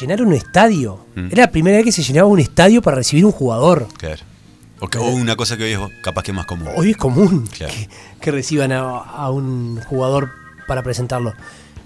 llenaron 0.00 0.28
un 0.28 0.32
estadio. 0.34 1.06
Mm. 1.14 1.26
Era 1.32 1.42
la 1.44 1.50
primera 1.50 1.76
vez 1.76 1.84
que 1.84 1.92
se 1.92 2.02
llenaba 2.02 2.26
un 2.28 2.40
estadio 2.40 2.80
para 2.82 2.96
recibir 2.96 3.24
un 3.26 3.32
jugador. 3.32 3.86
Claro. 3.98 4.22
O, 4.80 4.88
que- 4.88 4.98
o 4.98 5.04
una 5.08 5.36
cosa 5.36 5.56
que 5.56 5.64
hoy 5.64 5.72
es 5.72 5.80
capaz 6.02 6.22
que 6.22 6.30
es 6.32 6.36
más 6.36 6.46
común. 6.46 6.68
Hoy 6.76 6.90
es 6.90 6.96
común 6.96 7.46
Claro. 7.56 7.72
que, 7.74 7.88
que 8.20 8.30
reciban 8.30 8.72
a, 8.72 8.80
a 8.80 9.30
un 9.30 9.80
jugador 9.86 10.30
para 10.66 10.82
presentarlo. 10.82 11.32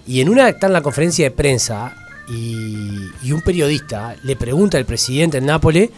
Y 0.06 0.20
en 0.22 0.28
una 0.28 0.48
está 0.48 0.66
en 0.66 0.72
la 0.72 0.80
conferencia 0.82 1.24
de 1.26 1.30
prensa 1.30 1.94
y, 2.30 3.10
y 3.22 3.32
un 3.32 3.42
periodista 3.42 4.14
le 4.22 4.36
pregunta 4.36 4.78
al 4.78 4.84
presidente 4.84 5.38
del 5.38 5.46
Nápoles, 5.46 5.90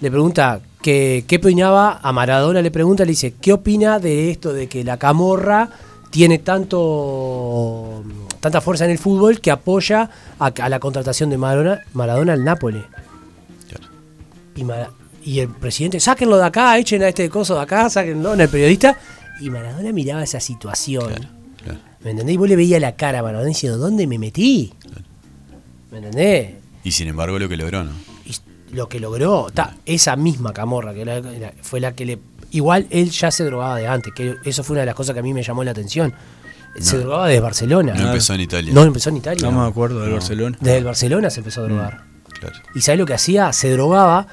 le 0.00 0.10
pregunta 0.10 0.60
que, 0.82 1.24
qué 1.26 1.36
opinaba 1.36 1.98
a 2.02 2.12
Maradona, 2.12 2.62
le 2.62 2.70
pregunta, 2.70 3.04
le 3.04 3.10
dice, 3.10 3.34
¿qué 3.40 3.52
opina 3.52 3.98
de 3.98 4.30
esto 4.30 4.52
de 4.52 4.68
que 4.68 4.84
la 4.84 4.96
camorra 4.96 5.70
tiene 6.10 6.38
tanto 6.38 8.04
tanta 8.40 8.60
fuerza 8.60 8.84
en 8.84 8.92
el 8.92 8.98
fútbol 8.98 9.40
que 9.40 9.50
apoya 9.50 10.08
a, 10.38 10.46
a 10.46 10.68
la 10.68 10.78
contratación 10.78 11.30
de 11.30 11.38
Maradona, 11.38 11.80
Maradona 11.94 12.32
al 12.34 12.44
Nápoles? 12.44 12.84
Claro. 13.68 14.92
Y, 15.24 15.40
el 15.40 15.48
presidente, 15.48 16.00
sáquenlo 16.00 16.38
de 16.38 16.46
acá, 16.46 16.78
echen 16.78 17.02
a 17.02 17.08
este 17.08 17.28
coso 17.28 17.54
de 17.56 17.60
acá, 17.60 17.90
sáquenlo, 17.90 18.34
en 18.34 18.40
el 18.40 18.48
periodista. 18.48 18.98
Y 19.40 19.50
Maradona 19.50 19.92
miraba 19.92 20.22
esa 20.22 20.40
situación. 20.40 21.12
Claro. 21.62 21.80
¿Me 22.02 22.12
entendés? 22.12 22.34
Y 22.34 22.36
vos 22.38 22.48
le 22.48 22.56
veías 22.56 22.80
la 22.80 22.94
cara 22.96 23.18
a 23.18 23.22
Maradona 23.22 23.48
diciendo, 23.48 23.78
¿dónde 23.78 24.06
me 24.06 24.18
metí? 24.18 24.72
¿Me 25.90 25.98
entendés? 25.98 26.54
Y 26.84 26.92
sin 26.92 27.08
embargo 27.08 27.38
lo 27.38 27.48
que 27.48 27.56
logró, 27.56 27.84
¿no? 27.84 27.90
Y 28.24 28.34
lo 28.74 28.88
que 28.88 29.00
logró, 29.00 29.48
ta, 29.52 29.76
esa 29.86 30.16
misma 30.16 30.52
camorra, 30.52 30.92
que 30.94 31.02
era- 31.02 31.16
era- 31.18 31.52
fue 31.62 31.80
la 31.80 31.92
que 31.94 32.04
le... 32.06 32.18
Igual 32.50 32.86
él 32.90 33.10
ya 33.10 33.30
se 33.30 33.44
drogaba 33.44 33.76
de 33.76 33.86
antes, 33.86 34.12
que 34.14 34.36
eso 34.44 34.62
fue 34.64 34.74
una 34.74 34.80
de 34.80 34.86
las 34.86 34.94
cosas 34.94 35.12
que 35.14 35.20
a 35.20 35.22
mí 35.22 35.34
me 35.34 35.42
llamó 35.42 35.64
la 35.64 35.70
atención. 35.72 36.14
Se 36.78 36.98
drogaba 36.98 37.26
desde 37.26 37.40
Barcelona. 37.40 37.94
No 37.94 38.06
empezó 38.08 38.34
en 38.34 38.40
Italia. 38.40 38.72
No 38.72 38.82
empezó 38.84 39.10
en 39.10 39.16
Italia. 39.16 39.36
Estamos 39.38 39.64
de 39.64 39.70
acuerdo 39.70 40.00
del 40.00 40.10
No. 40.10 40.16
Barcelona. 40.16 40.56
Desde 40.60 40.78
el 40.78 40.84
Barcelona 40.84 41.30
se 41.30 41.40
empezó 41.40 41.60
a 41.62 41.64
drogar. 41.64 42.04
Claro. 42.38 42.56
¿Y 42.74 42.80
sabes 42.82 42.98
lo 43.00 43.06
que 43.06 43.14
hacía? 43.14 43.52
Se 43.52 43.70
drogaba 43.72 44.28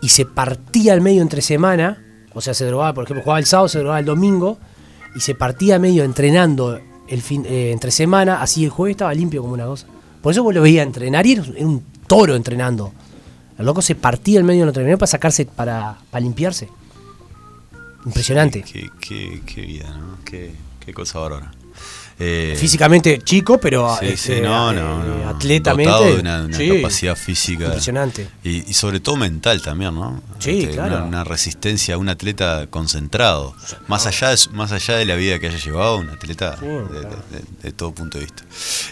y 0.00 0.10
se 0.10 0.24
partía 0.24 0.92
al 0.92 1.00
medio 1.00 1.22
entre 1.22 1.42
semana. 1.42 2.02
O 2.34 2.40
sea, 2.40 2.54
se 2.54 2.64
drogaba, 2.66 2.94
por 2.94 3.04
ejemplo, 3.04 3.22
jugaba 3.24 3.40
el 3.40 3.46
sábado, 3.46 3.68
se 3.68 3.78
drogaba 3.80 3.98
el 3.98 4.04
domingo. 4.06 4.58
Y 5.16 5.20
se 5.20 5.34
partía 5.34 5.78
medio 5.80 6.04
entrenando 6.04 6.80
el 7.08 7.20
fin, 7.22 7.44
eh, 7.46 7.72
entre 7.72 7.90
semana. 7.90 8.40
Así 8.42 8.64
el 8.64 8.70
jueves 8.70 8.92
estaba 8.94 9.12
limpio 9.12 9.40
como 9.42 9.54
una 9.54 9.64
cosa. 9.66 9.86
Por 10.22 10.32
eso 10.32 10.42
vos 10.42 10.54
lo 10.54 10.62
veías 10.62 10.86
entrenar 10.86 11.26
y 11.26 11.32
era 11.32 11.42
un- 11.58 11.84
toro 12.06 12.34
entrenando. 12.34 12.92
El 13.58 13.66
loco 13.66 13.82
se 13.82 13.94
partía 13.94 14.38
al 14.38 14.44
medio 14.44 14.60
del 14.60 14.68
entrenamiento 14.70 15.00
para 15.00 15.08
sacarse, 15.10 15.44
para, 15.44 15.98
limpiarse. 16.20 16.68
Impresionante. 18.06 18.62
Qué, 18.62 19.60
vida, 19.66 19.94
¿no? 19.96 20.16
Qué, 20.24 20.54
qué 20.80 20.94
cosa 20.94 21.18
bárbara. 21.18 21.52
Eh, 22.20 22.56
Físicamente 22.58 23.20
chico, 23.22 23.58
pero 23.60 23.96
Sí, 24.00 24.06
sí, 24.08 24.12
este, 24.32 24.40
no, 24.40 24.72
eh, 24.72 24.74
no, 24.74 25.04
no. 25.04 25.28
atletamente. 25.28 25.90
Dotado 25.92 26.14
de 26.14 26.20
una, 26.20 26.42
una 26.46 26.56
sí, 26.56 26.68
capacidad 26.82 27.14
física. 27.16 27.66
Impresionante. 27.66 28.28
Y, 28.42 28.68
y 28.68 28.74
sobre 28.74 28.98
todo 28.98 29.16
mental 29.16 29.62
también, 29.62 29.94
¿no? 29.94 30.20
Sí, 30.40 30.62
Este, 30.62 30.74
claro. 30.74 30.96
Una, 30.96 31.04
una 31.04 31.24
resistencia, 31.24 31.96
un 31.96 32.08
atleta 32.08 32.66
concentrado. 32.70 33.54
Más 33.86 34.06
allá, 34.06 34.30
de, 34.30 34.36
más 34.52 34.72
allá 34.72 34.96
de 34.96 35.04
la 35.04 35.14
vida 35.14 35.38
que 35.38 35.46
haya 35.46 35.58
llevado, 35.58 35.98
un 35.98 36.10
atleta 36.10 36.52
de, 36.52 36.56
claro. 36.56 36.88
de- 36.88 37.00
de- 37.38 37.44
de 37.62 37.72
todo 37.72 37.92
punto 37.92 38.18
de 38.18 38.24
vista. 38.24 38.42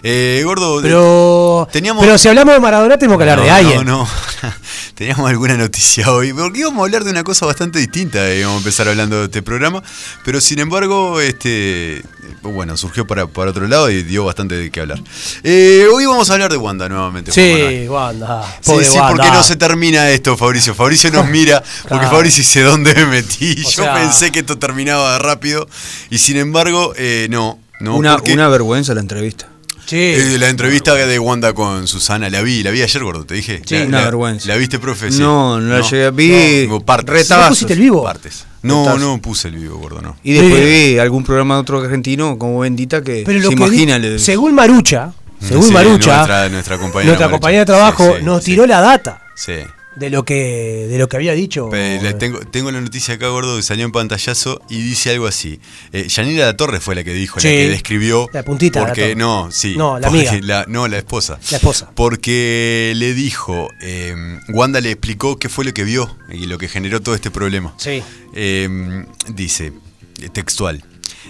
Eh, 0.05 0.43
Gordo, 0.45 0.81
Pero, 0.81 1.69
Teníamos- 1.73 2.05
pero 2.05 2.19
si 2.19 2.29
hablamos 2.29 2.55
de 2.55 2.61
Maradona, 2.61 2.97
tenemos 2.97 3.19
que 3.19 3.25
hablar 3.29 3.43
de 3.45 3.51
alguien. 3.51 3.85
No, 3.85 4.03
no. 4.03 4.09
Teníamos 4.97 5.29
alguna 5.29 5.57
noticia 5.59 6.11
hoy. 6.13 6.33
Porque 6.33 6.61
íbamos 6.61 6.81
a 6.81 6.85
hablar 6.87 7.05
de 7.05 7.11
una 7.11 7.23
cosa 7.23 7.45
bastante 7.47 7.79
distinta. 7.79 8.29
eh, 8.31 8.41
Íbamos 8.41 8.57
a 8.57 8.59
empezar 8.59 8.89
hablando 8.89 9.19
de 9.19 9.25
este 9.27 9.43
programa. 9.43 9.83
Pero 10.25 10.41
sin 10.41 10.59
embargo, 10.59 11.21
este. 11.21 12.03
Bueno, 12.43 12.77
surgió 12.77 13.07
para, 13.07 13.27
para 13.27 13.51
otro 13.51 13.67
lado 13.69 13.91
y 13.91 14.03
dio 14.03 14.25
bastante 14.25 14.55
de 14.57 14.71
qué 14.71 14.81
hablar. 14.81 15.01
Eh, 15.43 15.87
hoy 15.93 16.07
vamos 16.07 16.31
a 16.31 16.35
hablar 16.35 16.51
de 16.51 16.57
Wanda 16.57 16.89
nuevamente. 16.89 17.31
Sí, 17.33 17.87
Wanda. 17.89 18.43
Sí, 18.61 18.71
Pobre 18.71 18.85
sí, 18.87 18.97
Wanda. 18.99 19.09
porque 19.17 19.31
no 19.31 19.43
se 19.43 19.57
termina 19.57 20.09
esto, 20.11 20.37
Fabricio. 20.37 20.75
Fabricio 20.75 21.11
nos 21.11 21.29
mira, 21.29 21.63
porque 21.83 21.99
Claro. 21.99 22.11
Fabricio 22.17 22.41
dice 22.43 22.63
dónde 22.63 22.95
me 22.95 23.07
metí. 23.07 23.53
O 23.67 23.71
Yo 23.71 23.83
sea- 23.85 23.95
pensé 23.95 24.33
que 24.33 24.39
esto 24.41 24.59
terminaba 24.59 25.19
rápido. 25.19 25.69
Y 26.09 26.19
sin 26.19 26.37
embargo, 26.37 26.95
eh, 26.97 27.27
no. 27.31 27.59
no 27.81 27.97
una, 27.97 28.17
porque, 28.17 28.33
una 28.33 28.49
vergüenza 28.49 28.95
la 28.95 29.01
entrevista. 29.01 29.49
Sí. 29.87 29.97
eh, 29.97 30.37
la 30.39 30.49
entrevista 30.49 30.95
de 30.95 31.19
Wanda 31.19 31.53
con 31.53 31.87
Susana, 31.87 32.29
la 32.29 32.43
vi, 32.43 32.63
la 32.63 32.71
vi 32.73 32.83
ayer, 32.83 33.03
gordo, 33.03 33.25
te 33.25 33.35
dije. 33.35 33.63
Sí, 33.65 33.77
La- 33.79 33.85
una 33.87 33.99
la- 33.99 34.05
vergüenza. 34.07 34.49
¿La 34.49 34.57
viste, 34.57 34.79
profe? 34.79 35.13
Sí. 35.13 35.21
No, 35.21 35.61
no 35.61 35.79
la 35.79 35.81
llegué 35.89 36.07
a- 36.07 36.11
vi 36.11 36.67
No, 36.69 36.81
partes. 36.81 37.31
¿No 37.31 37.49
pusiste 37.49 37.73
el 37.75 37.79
vivo? 37.81 38.03
Partes. 38.03 38.45
No, 38.63 38.99
no 38.99 39.19
puse 39.23 39.49
el 39.49 39.55
vivo, 39.57 39.79
gordo, 39.79 40.03
no. 40.03 40.17
Y 40.25 40.33
después 40.35 40.61
Sí. 40.61 40.93
vi 40.93 40.99
algún 40.99 41.23
programa 41.25 41.55
de 41.55 41.61
otro 41.61 41.81
argentino 41.81 42.37
como 42.37 42.59
Bendita 42.61 43.01
que 43.03 43.23
Pero 43.25 43.39
lo 43.39 43.51
se 43.51 43.55
que 43.57 43.63
imagina. 43.63 44.19
según 44.19 44.55
Marucha, 44.55 45.13
según 45.41 45.63
Sí, 45.65 45.73
Marucha, 45.73 46.17
nuestra- 46.17 46.49
nuestra 46.49 46.79
compañera 46.79 47.07
nuestra 47.11 47.27
Marucha. 47.27 47.31
compañera 47.31 47.61
de 47.61 47.67
trabajo 47.67 48.05
Sí, 48.07 48.13
sí, 48.19 48.25
nos 48.25 48.43
sí. 48.45 48.51
tiró 48.51 48.67
la 48.67 48.81
data 48.81 49.23
Sí. 49.37 49.53
De 49.97 50.11
lo 50.11 50.25
que 50.25 50.87
de 50.89 50.99
lo 50.99 51.09
que 51.09 51.17
había 51.17 51.33
dicho. 51.33 51.69
Pe- 51.71 52.01
la 52.03 52.17
tengo, 52.19 52.41
tengo 52.41 52.71
la 52.71 52.81
noticia 52.81 53.15
acá, 53.15 53.29
gordo, 53.29 53.57
que 53.57 53.63
salió 53.63 53.85
en 53.85 53.93
pantallazo 53.93 54.61
y 54.69 54.81
dice 54.83 55.11
algo 55.11 55.27
así. 55.27 55.59
Eh, 55.93 56.07
Yanira 56.09 56.47
La 56.47 56.57
Torre 56.57 56.81
fue 56.81 56.95
la 56.95 57.03
que 57.05 57.13
dijo, 57.15 57.41
Sí. 57.41 57.49
la 57.49 57.53
que 57.55 57.69
describió. 57.71 58.29
La 58.33 58.43
puntita, 58.45 58.85
Porque, 58.85 59.17
no, 59.17 59.51
sí. 59.51 59.75
No, 59.77 59.99
la 59.99 60.09
amiga. 60.09 60.39
la- 60.43 60.65
no, 60.69 60.87
la 60.89 60.99
esposa. 60.99 61.39
La 61.51 61.57
esposa. 61.57 61.91
Porque 61.95 62.93
le 62.97 63.15
dijo, 63.15 63.69
eh, 63.83 64.15
Wanda 64.51 64.81
le 64.81 64.91
explicó 64.93 65.39
qué 65.39 65.49
fue 65.49 65.65
lo 65.65 65.73
que 65.75 65.85
vio 65.85 66.17
y 66.31 66.47
lo 66.47 66.59
que 66.59 66.69
generó 66.69 67.01
todo 67.01 67.15
este 67.15 67.31
problema. 67.31 67.75
Sí. 67.79 68.03
Eh, 68.35 69.05
dice, 69.29 69.73
eh, 70.21 70.29
textual, 70.31 70.85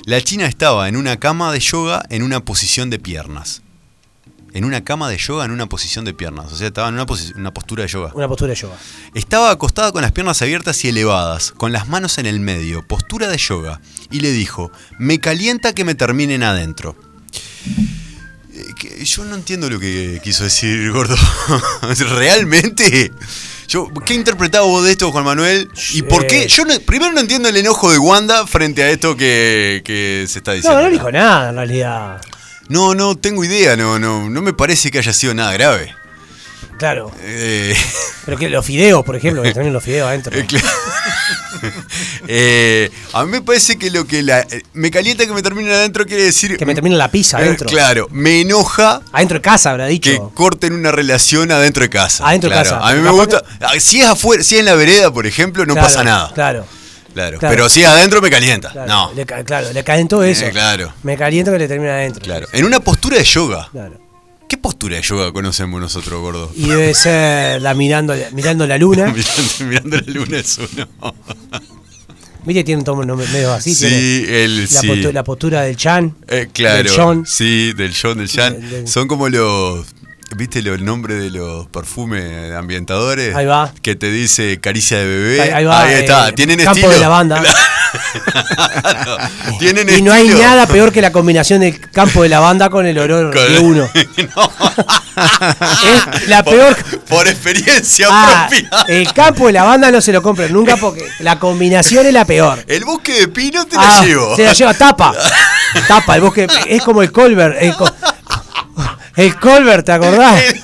la 0.05 0.21
china 0.21 0.47
estaba 0.47 0.89
en 0.89 0.97
una 0.97 1.19
cama 1.19 1.53
de 1.53 1.61
yoga 1.61 2.05
en 2.11 2.23
una 2.23 2.45
posición 2.45 2.91
de 2.91 2.99
piernas. 2.99 3.63
En 4.57 4.65
una 4.65 4.83
cama 4.83 5.11
de 5.11 5.19
yoga 5.19 5.45
en 5.45 5.51
una 5.51 5.67
posición 5.67 6.07
de 6.07 6.15
piernas. 6.15 6.51
O 6.51 6.57
sea, 6.57 6.69
estaba 6.69 6.89
en 6.89 6.95
una, 6.95 7.05
postura 7.53 7.83
de 7.83 7.89
yoga. 7.91 8.11
Una 8.15 8.27
postura 8.27 8.49
de 8.49 8.57
yoga. 8.57 8.75
Estaba 9.13 9.51
acostada 9.51 9.93
con 9.93 10.01
las 10.01 10.13
piernas 10.13 10.41
abiertas 10.41 10.83
y 10.83 10.89
elevadas, 10.89 11.53
con 11.53 11.73
las 11.73 11.89
manos 11.89 12.17
en 12.17 12.25
el 12.25 12.41
medio, 12.41 12.83
postura 12.87 13.29
de 13.29 13.37
yoga, 13.37 13.83
y 14.11 14.21
le 14.21 14.33
dijo, 14.33 14.73
me 14.99 15.19
calienta 15.21 15.75
que 15.75 15.85
me 15.85 15.95
terminen 15.95 16.43
adentro. 16.43 16.97
Eh, 18.55 19.05
yo 19.05 19.27
no 19.27 19.35
entiendo 19.35 19.69
lo 19.69 19.79
que 19.79 20.21
quiso 20.25 20.45
decir, 20.45 20.91
gordo. 20.93 21.17
¿Realmente? 22.17 23.13
Yo, 23.69 23.89
¿Qué 24.07 24.15
interpretaba 24.15 24.65
vos 24.65 24.85
de 24.85 24.93
esto, 24.93 25.13
Juan 25.13 25.25
Manuel? 25.25 25.69
¿Y 25.93 26.01
por 26.01 26.27
qué? 26.27 26.45
Eh. 26.45 26.49
Yo 26.49 26.65
no- 26.65 26.81
primero 26.81 27.13
no 27.13 27.21
entiendo 27.21 27.51
el 27.51 27.57
enojo 27.59 27.93
de 27.93 27.99
Wanda 27.99 28.47
frente 28.47 28.83
a 28.83 28.89
esto 28.91 29.17
que, 29.19 29.83
que 29.85 30.25
se 30.29 30.39
está 30.39 30.53
No, 30.53 30.57
diciendo. 30.57 30.83
no 30.83 30.89
dijo 30.91 31.13
nada 31.13 31.51
en 31.51 31.57
realidad. 31.57 32.23
No, 32.69 32.95
no 32.95 33.17
tengo 33.17 33.45
idea, 33.45 33.77
no, 33.77 33.99
no, 33.99 34.29
no 34.29 34.43
me 34.43 34.53
parece 34.53 34.91
que 34.91 34.99
haya 34.99 35.13
sido 35.13 35.35
nada 35.35 35.53
grave. 35.53 35.95
Claro. 36.79 37.11
Eh, 37.23 37.75
Pero 38.25 38.37
que 38.37 38.49
los 38.51 38.65
fideos, 38.67 39.05
por 39.05 39.17
ejemplo, 39.17 39.43
que 39.43 39.53
terminan 39.53 39.73
los 39.75 39.83
fideos 39.85 40.09
adentro. 40.09 40.33
eh, 40.37 40.47
cla- 40.47 40.63
Eh, 42.29 42.91
a 43.13 43.25
mí 43.25 43.31
me 43.31 43.41
parece 43.41 43.77
que 43.79 43.91
lo 43.91 44.05
que 44.07 44.23
la, 44.23 44.41
eh, 44.41 44.63
me 44.75 44.91
calienta 44.91 45.25
que 45.27 45.33
me 45.33 45.43
termine 45.43 45.73
adentro 45.73 46.05
quiere 46.05 46.25
decir. 46.25 46.57
Que 46.57 46.67
me 46.67 46.75
termina 46.75 46.97
la 46.97 47.11
pizza 47.11 47.39
Eh, 47.41 47.45
adentro. 47.45 47.69
Claro, 47.69 48.09
me 48.11 48.41
enoja 48.43 49.01
Adentro 49.13 49.39
de 49.39 49.43
casa, 49.43 49.71
habrá 49.71 49.87
que 49.87 49.93
dicho. 49.93 50.31
corten 50.35 50.75
una 50.75 50.93
relación 50.93 51.51
adentro 51.53 51.83
de 51.85 51.91
casa. 51.91 52.27
Adentro 52.29 52.51
de 52.51 52.57
Claro, 52.57 52.71
casa. 52.71 52.87
A 52.89 52.95
mí 52.95 53.01
me 53.01 53.11
gusta. 53.11 53.43
ah, 53.61 53.73
Si 53.79 54.01
es 54.01 54.07
afuera, 54.07 54.43
si 54.43 54.57
es 54.57 54.61
en 54.61 54.67
la 54.67 54.75
vereda, 54.75 55.11
por 55.13 55.27
ejemplo, 55.27 55.65
no 55.65 55.75
Claro, 55.75 55.89
pasa 55.89 56.05
nada. 56.05 56.31
Claro. 56.35 56.67
Claro. 57.17 57.39
claro. 57.39 57.55
Pero 57.57 57.69
si 57.71 57.83
adentro, 57.83 58.21
me 58.21 58.29
calienta. 58.29 58.71
claro. 58.73 58.87
No. 58.89 59.13
Le, 59.15 59.25
claro, 59.25 59.73
le 59.73 59.83
calentó 59.83 60.23
eso. 60.23 60.45
Eh, 60.45 60.51
claro. 60.51 60.93
Me 61.03 61.17
caliento 61.17 61.51
que 61.51 61.59
le 61.59 61.67
termina 61.67 61.95
adentro. 61.95 62.23
Claro. 62.23 62.47
En 62.53 62.67
una 62.67 62.79
postura 62.81 63.17
de 63.17 63.25
yoga. 63.25 63.69
Claro. 63.73 63.99
¿Qué 64.47 64.59
postura 64.59 64.97
de 64.97 65.03
yoga 65.03 65.33
conocemos 65.33 65.81
nosotros, 65.81 66.21
gordo? 66.21 66.53
Y 66.55 66.69
debe 66.69 66.93
ser 66.95 67.63
la 67.63 67.73
mirando, 67.73 68.15
mirando 68.33 68.67
la 68.67 68.77
luna. 68.77 69.07
mirando, 69.15 69.65
mirando 69.67 69.97
la 69.97 70.13
luna 70.13 70.39
es 70.39 70.59
uno. 70.59 70.87
Viste, 72.45 72.63
tiene 72.63 72.81
un 72.81 72.85
tono 72.85 73.17
medio 73.17 73.53
así. 73.53 73.75
Sí, 73.75 74.25
el 74.29 74.61
la, 74.61 74.67
sí. 74.69 74.87
postu- 74.87 75.13
la 75.13 75.25
postura 75.25 75.63
del 75.63 75.77
Chan. 75.77 76.15
Eh, 76.29 76.49
claro. 76.53 76.77
Del 76.85 76.93
John. 76.95 77.27
Sí, 77.27 77.73
del 77.73 77.93
John, 78.01 78.19
del 78.19 78.29
del- 78.71 78.87
Son 78.87 79.09
como 79.09 79.29
los. 79.29 79.87
¿Viste 80.35 80.61
lo- 80.61 80.75
el 80.75 80.85
nombre 80.85 81.15
de 81.15 81.31
los 81.31 81.67
perfumes 81.69 82.53
ambientadores? 82.53 83.35
Ahí 83.37 83.47
va. 83.47 83.73
Que 83.81 83.95
te 83.95 84.11
dice 84.11 84.59
caricia 84.61 84.99
de 84.99 85.07
bebé. 85.07 85.41
Ahí- 85.43 85.51
ahí 85.51 85.65
va, 85.65 85.93
está. 85.93 86.29
eh, 86.29 86.33
Tienen 86.33 86.59
campo 86.59 86.73
estilo. 86.73 86.91
de 86.93 86.99
lavanda. 87.01 87.41
Claro. 87.43 89.19
Tienen 89.61 89.89
Y 89.89 90.03
no 90.03 90.13
hay 90.13 90.29
nada 90.29 90.67
peor 90.67 90.93
que 90.93 91.01
la 91.01 91.13
combinación 91.13 91.61
del 91.61 91.81
campo 91.91 92.23
de 92.25 92.29
lavanda 92.29 92.69
con 92.71 92.85
el 92.87 92.99
olor 92.99 93.33
Con- 93.33 93.53
de 93.53 93.59
uno. 93.61 93.89
No. 94.37 94.51
Es 96.17 96.29
la 96.29 96.43
Por- 96.43 96.55
peor. 96.55 96.77
Por, 97.09 97.29
experiencia 97.29 98.09
Ah, 98.11 98.47
propia. 98.51 98.69
el 98.89 99.13
campo 99.15 99.47
de 99.47 99.55
lavanda 99.55 99.91
no 99.91 100.01
se 100.03 100.13
lo 100.13 100.21
compren 100.23 100.53
nunca 100.53 100.77
porque 100.77 101.07
la 101.21 101.39
combinación 101.39 102.05
es 102.05 102.13
la 102.13 102.25
peor. 102.27 102.63
El 102.67 102.85
bosque 102.85 103.13
de 103.21 103.29
pino 103.29 103.65
te 103.67 103.77
Ah, 103.79 104.01
la 104.01 104.05
llevo. 104.05 104.37
Se 104.37 104.45
la 104.45 104.53
lleva, 104.53 104.75
tapa. 104.75 105.15
Tapa, 105.89 106.17
el 106.17 106.21
bosque. 106.23 106.47
Es 106.69 106.83
como 106.83 107.03
el 107.03 107.13
Colbert. 107.13 107.57
El, 107.61 107.75
el 109.17 109.37
Colbert, 109.39 109.85
¿te 109.87 109.93
acordás? 109.93 110.43
El, 110.43 110.63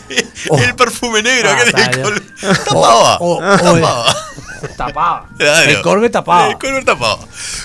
Oh. 0.51 0.59
el 0.59 0.75
perfume 0.75 1.23
negro 1.23 1.51
Ah, 1.53 1.57
que 1.57 1.71
está 1.71 1.85
el 1.85 1.91
bien. 1.91 2.03
col- 2.03 2.23
tapaba. 2.65 3.17
O- 3.19 3.35
o- 3.35 3.39
o 3.39 3.53
el- 3.55 3.61
tapaba. 3.61 4.17
Tapaba. 4.77 5.29
Claro. 5.39 5.71
El 5.71 5.81
Colbert 5.83 6.13
tapaba. 6.13 6.49
El 6.51 6.59
Colbert 6.59 6.85
tapaba. 6.87 7.19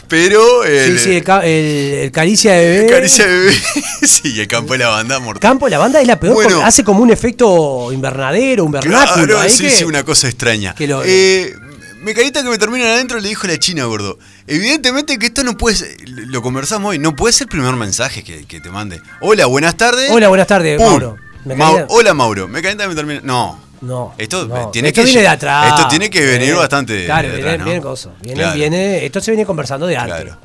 Pero 0.08 0.64
el, 0.64 0.98
Sí, 1.00 1.04
sí, 1.06 1.18
el, 1.18 1.30
el- 1.44 1.94
el 2.06 2.12
caricia 2.12 2.54
de 2.54 2.70
bebé. 2.70 2.90
caricia 2.92 3.26
de 3.28 3.34
bebé. 3.40 3.56
sí, 4.04 4.40
el 4.40 4.48
campo 4.48 4.74
de 4.74 4.80
la 4.80 4.90
banda 4.90 5.20
mortal. 5.20 5.42
Campo 5.42 5.66
de 5.66 5.72
lavanda 5.72 6.00
es 6.02 6.08
la 6.08 6.20
peor 6.20 6.36
Bueno. 6.36 6.50
porque 6.52 6.64
hace 6.66 6.84
como 6.84 7.02
un 7.02 7.10
efecto 7.12 7.92
invernadero, 7.92 8.64
un 8.66 8.72
vernáculo. 8.72 9.26
Claro, 9.26 9.40
ahí 9.42 9.50
sí, 9.50 9.64
que- 9.64 9.70
sí, 9.72 9.84
una 9.84 10.04
cosa 10.04 10.28
extraña. 10.28 10.76
que 10.76 10.88
lo- 10.88 11.02
Eh, 11.04 11.54
me 12.02 12.14
calienta 12.14 12.44
que 12.44 12.50
me 12.50 12.58
terminan 12.58 12.88
adentro, 12.90 13.20
le 13.20 13.28
dijo 13.30 13.48
la 13.48 13.58
China, 13.58 13.86
gordo. 13.86 14.20
Evidentemente 14.48 15.20
que 15.20 15.26
esto 15.28 15.44
no 15.44 15.58
puede 15.58 15.76
ser, 15.76 15.98
lo 16.08 16.42
conversamos 16.42 16.92
hoy, 16.92 17.00
no 17.00 17.16
puede 17.16 17.34
ser 17.34 17.46
el 17.46 17.50
primer 17.50 17.76
mensaje 17.76 18.24
que, 18.24 18.46
que 18.46 18.62
te 18.62 18.70
mande. 18.72 19.02
Hola, 19.22 19.46
buenas 19.46 19.76
tardes. 19.76 20.10
Hola, 20.10 20.30
buenas 20.30 20.48
tardes, 20.48 20.78
Pum. 20.78 20.88
Mauro. 20.88 21.18
Me 21.46 21.56
Mau- 21.56 21.86
hola, 21.90 22.14
Mauro. 22.14 22.48
Me 22.48 22.62
calienta 22.62 22.88
me 22.88 22.96
termina. 22.96 23.20
No. 23.24 23.60
No. 23.82 24.16
Esto 24.18 24.48
no. 24.48 24.70
tiene 24.70 24.88
esto 24.90 25.02
que 25.02 25.06
viene 25.06 25.22
de 25.22 25.28
atrás. 25.28 25.68
esto 25.76 25.88
tiene 25.90 26.10
que 26.10 26.26
venir 26.26 26.56
bastante 26.56 27.06
Claro, 27.06 27.28
de 27.28 27.36
viene, 27.36 27.50
atrás, 27.52 27.66
¿no? 28.06 28.14
viene 28.22 28.36
Claro. 28.42 28.56
viene, 28.56 29.06
esto 29.06 29.22
se 29.22 29.32
viene 29.32 29.46
conversando 29.46 29.86
de 29.86 29.98
antes. 29.98 30.16
Claro. 30.24 30.38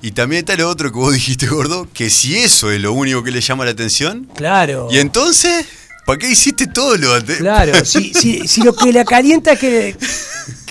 Y 0.00 0.12
también 0.12 0.40
está 0.40 0.54
lo 0.56 0.68
otro 0.68 0.90
que 0.92 0.98
vos 0.98 1.12
dijiste, 1.14 1.46
gordo, 1.48 1.86
que 1.92 2.08
si 2.10 2.38
eso 2.38 2.70
es 2.70 2.80
lo 2.80 2.92
único 2.92 3.22
que 3.24 3.30
le 3.32 3.40
llama 3.40 3.64
la 3.64 3.72
atención, 3.72 4.28
Claro. 4.36 4.88
y 4.90 4.98
entonces, 4.98 5.66
¿para 6.06 6.18
qué 6.18 6.30
hiciste 6.30 6.66
todo 6.68 6.96
lo 6.96 7.12
antes? 7.12 7.38
Claro, 7.38 7.84
si, 7.84 8.14
si, 8.14 8.46
si 8.48 8.62
lo 8.62 8.72
que 8.74 8.92
le 8.92 9.04
calienta 9.04 9.52
es 9.52 9.58
que, 9.58 9.96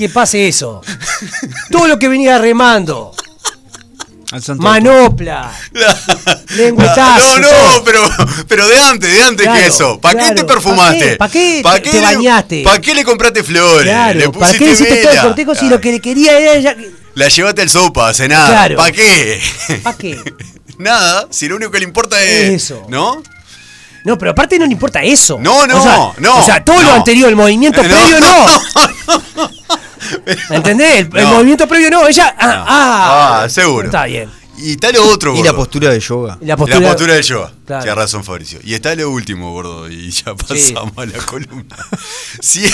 que 0.00 0.08
pase 0.08 0.48
eso. 0.48 0.80
Todo 1.70 1.86
lo 1.86 1.98
que 1.98 2.08
venía 2.08 2.38
remando. 2.38 3.14
Manopla. 4.56 5.52
Lengüetazo, 6.56 7.38
No, 7.38 7.50
no, 7.50 7.84
pero, 7.84 8.08
pero 8.48 8.66
de 8.66 8.78
antes, 8.78 9.12
de 9.12 9.22
antes 9.22 9.44
Claro, 9.44 9.60
que 9.60 9.66
eso. 9.66 10.00
¿Para 10.00 10.28
qué 10.28 10.34
te 10.36 10.44
perfumaste? 10.44 11.16
¿Pa' 11.16 11.28
qué? 11.28 11.60
¿Pa' 11.62 11.80
qué 11.80 11.90
te 11.90 12.00
bañaste? 12.00 12.62
¿Para 12.62 12.80
qué 12.80 12.94
le 12.94 13.04
compraste 13.04 13.44
flores? 13.44 13.92
le 14.16 14.30
¿para 14.30 14.52
qué 14.52 14.66
le 14.66 14.72
hiciste 14.72 14.96
todo 14.96 15.10
el 15.10 15.16
vela? 15.16 15.22
cortejo 15.22 15.54
si 15.54 15.68
lo 15.68 15.80
que 15.80 15.92
le 15.92 16.00
quería 16.00 16.38
era 16.38 16.54
ella? 16.54 16.76
La 17.14 17.28
llevaste 17.28 17.60
al 17.60 17.68
sopa, 17.68 18.12
nada. 18.28 18.48
Claro. 18.48 18.76
¿Para 18.76 18.92
qué? 18.92 19.40
¿Para 19.82 19.96
qué? 19.98 20.18
nada, 20.78 21.26
si 21.30 21.48
lo 21.48 21.56
único 21.56 21.72
que 21.72 21.80
le 21.80 21.84
importa 21.84 22.22
es. 22.22 22.62
Eso. 22.62 22.86
¿No? 22.88 23.22
No, 24.04 24.16
pero 24.16 24.30
aparte 24.30 24.58
no 24.58 24.66
le 24.66 24.72
importa 24.72 25.02
eso. 25.02 25.38
No, 25.40 25.66
no, 25.66 25.78
o 25.78 25.82
sea, 25.82 26.12
no, 26.18 26.38
O 26.38 26.42
sea, 26.42 26.64
todo 26.64 26.82
lo 26.82 26.92
anterior, 26.92 27.28
el 27.28 27.36
movimiento 27.36 27.82
No, 27.82 27.88
previo 27.88 28.20
no. 28.20 28.46
¿Entendés? 30.50 31.06
El, 31.12 31.26
movimiento 31.26 31.66
previo 31.68 31.90
no. 31.90 32.06
Ella. 32.06 32.34
Ah, 32.38 32.64
ah, 32.68 33.40
Ah, 33.44 33.48
seguro. 33.48 33.86
Está 33.86 34.04
bien. 34.06 34.30
Y 34.58 34.72
está 34.72 34.92
lo 34.92 35.02
otro, 35.08 35.32
Y 35.32 35.36
gordo. 35.38 35.50
la 35.52 35.56
postura 35.56 35.88
de 35.90 36.00
yoga. 36.00 36.38
Y 36.40 36.44
la 36.44 36.56
postura, 36.56 36.80
La 36.80 36.88
postura 36.90 37.14
del 37.14 37.22
yoga. 37.24 37.52
Claro. 37.66 37.82
Tienes 37.82 37.96
razón, 37.98 38.24
Fabricio. 38.24 38.58
Y 38.62 38.74
está 38.74 38.94
lo 38.94 39.08
último, 39.10 39.52
gordo. 39.52 39.88
Y 39.90 40.10
ya 40.10 40.34
Sí. 40.52 40.72
pasamos 40.74 40.92
a 40.98 41.06
la 41.06 41.18
columna. 41.24 41.76
Si, 42.40 42.68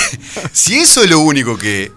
si 0.52 0.78
eso 0.78 1.02
es 1.04 1.10
lo 1.10 1.20
único 1.20 1.56
que. 1.56 1.92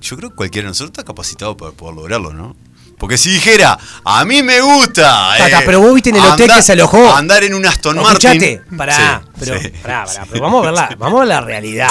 Yo 0.00 0.16
creo 0.16 0.30
que 0.30 0.36
cualquiera 0.36 0.66
de 0.66 0.70
nosotros 0.70 0.90
está 0.90 1.04
capacitado 1.04 1.56
para 1.56 1.72
poder 1.72 1.96
lograrlo, 1.96 2.32
¿no? 2.32 2.56
Porque 2.98 3.18
si 3.18 3.28
dijera, 3.30 3.78
a 4.04 4.24
mí 4.24 4.42
me 4.42 4.60
gusta. 4.62 5.34
Ta, 5.36 5.50
ta, 5.50 5.62
pero 5.66 5.80
vos 5.80 5.92
viste 5.94 6.08
en 6.10 6.16
el 6.16 6.22
hotel 6.24 6.50
que 6.54 6.62
se 6.62 6.72
alojó. 6.72 7.14
Andar 7.14 7.44
en 7.44 7.52
un 7.54 7.66
Aston 7.66 7.98
Escuchate, 7.98 8.62
Martin. 8.70 8.76
pará, 8.78 9.22
Sí, 9.22 9.40
pero, 9.44 9.60
sí. 9.60 9.68
pará, 9.82 10.04
pará, 10.06 10.26
pero 10.30 10.42
vamos 10.42 10.62
a 10.62 10.70
ver 10.70 10.74
la, 10.74 10.96
vamos 10.98 11.16
a 11.16 11.20
ver 11.20 11.28
la 11.28 11.40
realidad. 11.42 11.90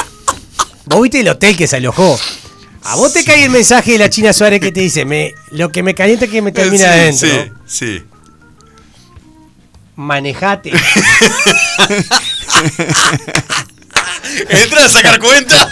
Vos 0.86 1.02
viste 1.02 1.19
el 1.21 1.28
hotel 1.30 1.56
que 1.58 1.67
se 1.67 1.78
alojó. 1.78 2.19
A 2.84 2.95
vos 2.95 3.12
te 3.13 3.24
cae 3.24 3.43
el 3.45 3.50
mensaje 3.50 3.93
de 3.93 3.98
la 3.98 4.10
China 4.10 4.32
Suárez 4.34 4.60
que 4.60 4.71
te 4.71 4.80
dice, 4.82 5.06
me, 5.06 5.34
lo 5.52 5.71
que 5.71 5.82
me 5.82 5.95
calienta 5.95 6.26
es 6.26 6.32
que 6.32 6.41
me 6.41 6.52
termina 6.52 6.84
Sí, 6.86 6.89
adentro. 6.89 7.30
Sí, 7.65 7.80
sí. 7.86 8.04
Manejate. 9.95 10.71
Entra 14.50 14.86
a 14.86 14.89
sacar 14.89 15.19
cuenta. 15.19 15.69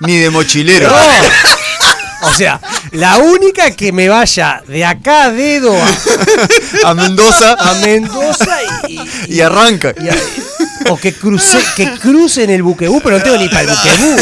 Ni 0.00 0.18
de 0.18 0.30
mochilero. 0.30 0.88
No. 0.88 0.96
O 2.28 2.34
sea, 2.34 2.60
la 2.92 3.18
única 3.18 3.70
que 3.72 3.92
me 3.92 4.08
vaya 4.08 4.62
de 4.66 4.84
acá 4.84 5.24
a 5.24 5.30
dedo 5.30 5.72
a, 5.74 6.90
A 6.90 6.94
Mendoza. 6.94 7.54
a 7.58 7.74
Mendoza 7.74 8.58
y, 8.88 8.94
y- 9.00 9.34
Y 9.36 9.40
arranca. 9.40 9.94
y 10.00 10.08
a- 10.08 10.16
o 10.90 10.96
que 10.96 11.12
cruce, 11.12 11.58
que 11.76 11.90
cruce 11.98 12.44
en 12.44 12.50
el 12.50 12.62
buquebú, 12.62 13.00
pero 13.02 13.18
no 13.18 13.22
tengo 13.24 13.36
ni 13.36 13.48
para 13.48 13.62
el 13.62 13.68
buquebú. 13.68 14.16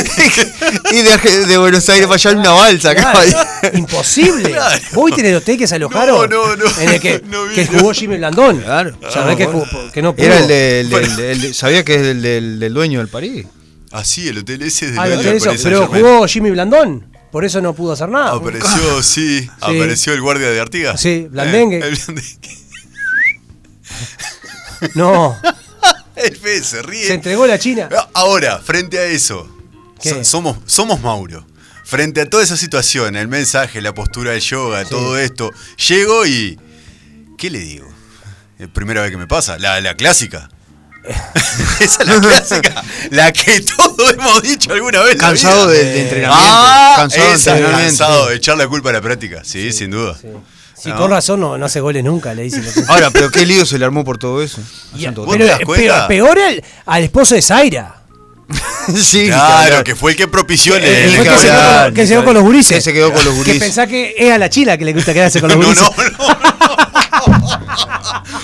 y 0.93 1.03
de, 1.03 1.47
de 1.47 1.59
Buenos 1.59 1.89
Aires 1.89 2.07
para 2.07 2.15
allá 2.17 2.31
en 2.33 2.39
una 2.39 2.51
balsa. 2.53 2.95
Claro, 2.95 3.19
acá. 3.21 3.71
imposible. 3.75 4.51
Claro. 4.51 4.83
¿Vos 4.93 5.07
viste 5.07 5.21
en 5.23 5.27
el 5.29 5.35
hotel 5.37 5.59
que 5.59 5.67
se 5.67 5.75
alojaron? 5.77 6.29
No, 6.31 6.47
no, 6.49 6.57
no. 6.57 6.65
En 6.81 6.89
el 6.89 7.01
que, 7.01 7.23
No 7.31 7.39
jugó 7.79 7.93
Jimmy 7.93 8.17
Blandón. 8.17 8.61
Claro. 8.61 8.99
¿Sabés 9.11 9.35
Ah, 9.35 9.37
que, 9.37 9.47
bueno. 9.47 9.65
jugó- 9.71 9.93
que 9.93 10.03
no 10.03 10.15
pudo? 10.17 10.27
Era 10.27 10.39
el, 10.39 10.49
de- 10.49 10.81
el 10.81 10.91
de- 10.91 10.97
el 10.97 11.17
de- 11.17 11.33
el 11.33 11.41
de- 11.43 11.55
¿Sabía 11.55 11.85
que 11.85 11.95
es 11.97 12.03
el 12.03 12.23
del, 12.23 12.59
del 12.59 12.75
dueño 12.75 12.99
del 13.01 13.09
París? 13.09 13.47
Ah, 13.93 14.05
sí, 14.05 14.29
el 14.29 14.39
hotel 14.39 14.63
ese 14.63 14.87
es 14.87 14.93
de 14.93 14.99
Ah, 15.01 15.07
dueño 15.07 15.23
del 15.23 15.37
eso, 15.37 15.47
Paris 15.47 15.61
pero 15.63 15.87
jugó 15.87 16.27
Jimmy 16.27 16.51
Blandón. 16.51 17.07
Por 17.33 17.45
eso 17.45 17.61
no 17.61 17.75
pudo 17.75 17.93
hacer 17.93 18.09
nada. 18.09 18.33
Apareció, 18.33 19.03
sí, 19.03 19.49
apareció 19.61 20.13
el 20.15 20.21
guardia 20.23 20.49
de 20.51 20.61
Artigas. 20.61 21.01
Sí, 21.01 21.27
Blandengue. 21.31 21.79
Eh, 21.79 21.89
el 21.89 21.97
Blandengue. 21.97 22.57
No, 24.95 25.37
El 26.17 26.37
Fede 26.37 26.65
se 26.65 26.83
ríe. 26.83 27.07
se 27.07 27.15
entregó 27.15 27.47
la 27.47 27.59
China. 27.59 27.89
Ahora, 28.15 28.59
frente 28.59 28.99
a 28.99 29.05
eso, 29.05 29.49
¿Qué? 30.01 30.11
so- 30.11 30.25
somos, 30.25 30.57
somos 30.67 31.01
Mauro. 31.01 31.47
Frente 31.85 32.21
a 32.23 32.29
toda 32.29 32.43
esa 32.43 32.57
situación, 32.57 33.15
el 33.17 33.29
mensaje, 33.29 33.81
la 33.81 33.95
postura 33.95 34.33
del 34.33 34.41
yoga, 34.41 34.85
todo 34.85 35.19
esto, 35.19 35.53
llego 35.89 36.27
y. 36.27 36.59
¿Qué 37.39 37.49
le 37.51 37.61
digo? 37.61 37.87
Es 38.59 38.67
primera 38.69 39.03
vez 39.03 39.11
que 39.13 39.17
me 39.19 39.27
pasa, 39.29 39.59
la, 39.59 39.81
la 39.81 39.95
clásica. 39.95 40.49
esa 41.81 42.03
es 42.03 42.09
la 42.09 42.21
clásica. 42.21 42.83
La 43.11 43.33
que 43.33 43.61
todos 43.61 44.13
hemos 44.15 44.43
dicho 44.43 44.73
alguna 44.73 45.03
vez. 45.03 45.15
Cansado 45.17 45.69
de, 45.69 45.85
de 45.85 46.03
entrenamiento. 46.03 46.45
Ah, 46.51 46.95
cansado 46.97 47.27
de 47.29 47.35
entrenamiento. 47.35 47.79
cansado 47.83 48.27
de 48.31 48.37
echar 48.37 48.57
la 48.57 48.67
culpa 48.67 48.91
a 48.91 48.95
la 48.95 49.01
práctica. 49.01 49.43
Sí, 49.45 49.71
sin 49.73 49.91
duda. 49.93 50.17
Sí, 50.21 50.27
No. 50.91 50.97
con 50.97 51.11
razón 51.11 51.41
no, 51.41 51.57
no 51.59 51.67
hace 51.67 51.81
goles 51.81 52.03
nunca, 52.05 52.35
le 52.35 52.43
dicen. 52.43 52.65
Ahora, 52.89 53.11
pero 53.11 53.31
qué 53.31 53.45
lío 53.47 53.65
se 53.67 53.79
le 53.79 53.85
armó 53.85 54.05
por 54.05 54.19
todo 54.19 54.43
eso. 54.43 54.61
Y- 54.95 55.05
Asunto 55.05 55.25
¿Vos 55.25 55.37
pero 55.39 55.57
cuenta? 55.67 56.09
peor, 56.09 56.39
al, 56.39 56.63
al 56.87 57.03
esposo 57.05 57.35
de 57.35 57.43
Zaira. 57.43 58.03
sí, 58.97 59.27
Claro, 59.27 59.83
que 59.83 59.97
fue 59.97 60.13
el 60.13 60.17
que 60.17 60.29
propició 60.29 60.77
el, 60.77 60.85
Eh, 60.85 61.05
el 61.07 61.17
que 61.17 61.23
que 61.25 61.37
se, 61.39 61.47
quedó 61.49 61.93
que 61.95 62.07
se 62.07 62.13
quedó 62.15 62.25
con 62.25 62.35
los 62.35 62.43
gurises. 62.45 62.77
Que 62.77 62.81
se 62.81 62.93
quedó 62.93 63.13
con 63.13 63.25
los 63.25 63.45
Que 63.45 63.55
pensá 63.55 63.87
que 63.89 64.15
es 64.17 64.33
a 64.33 64.39
la 64.39 64.49
chila 64.49 64.79
que 64.79 64.85
le 64.85 64.93
gusta 64.93 65.13
quedarse 65.13 65.41
con 65.41 65.51
los 65.51 65.59
No, 65.61 65.65
gurises. 65.67 65.91
no, 66.19 66.39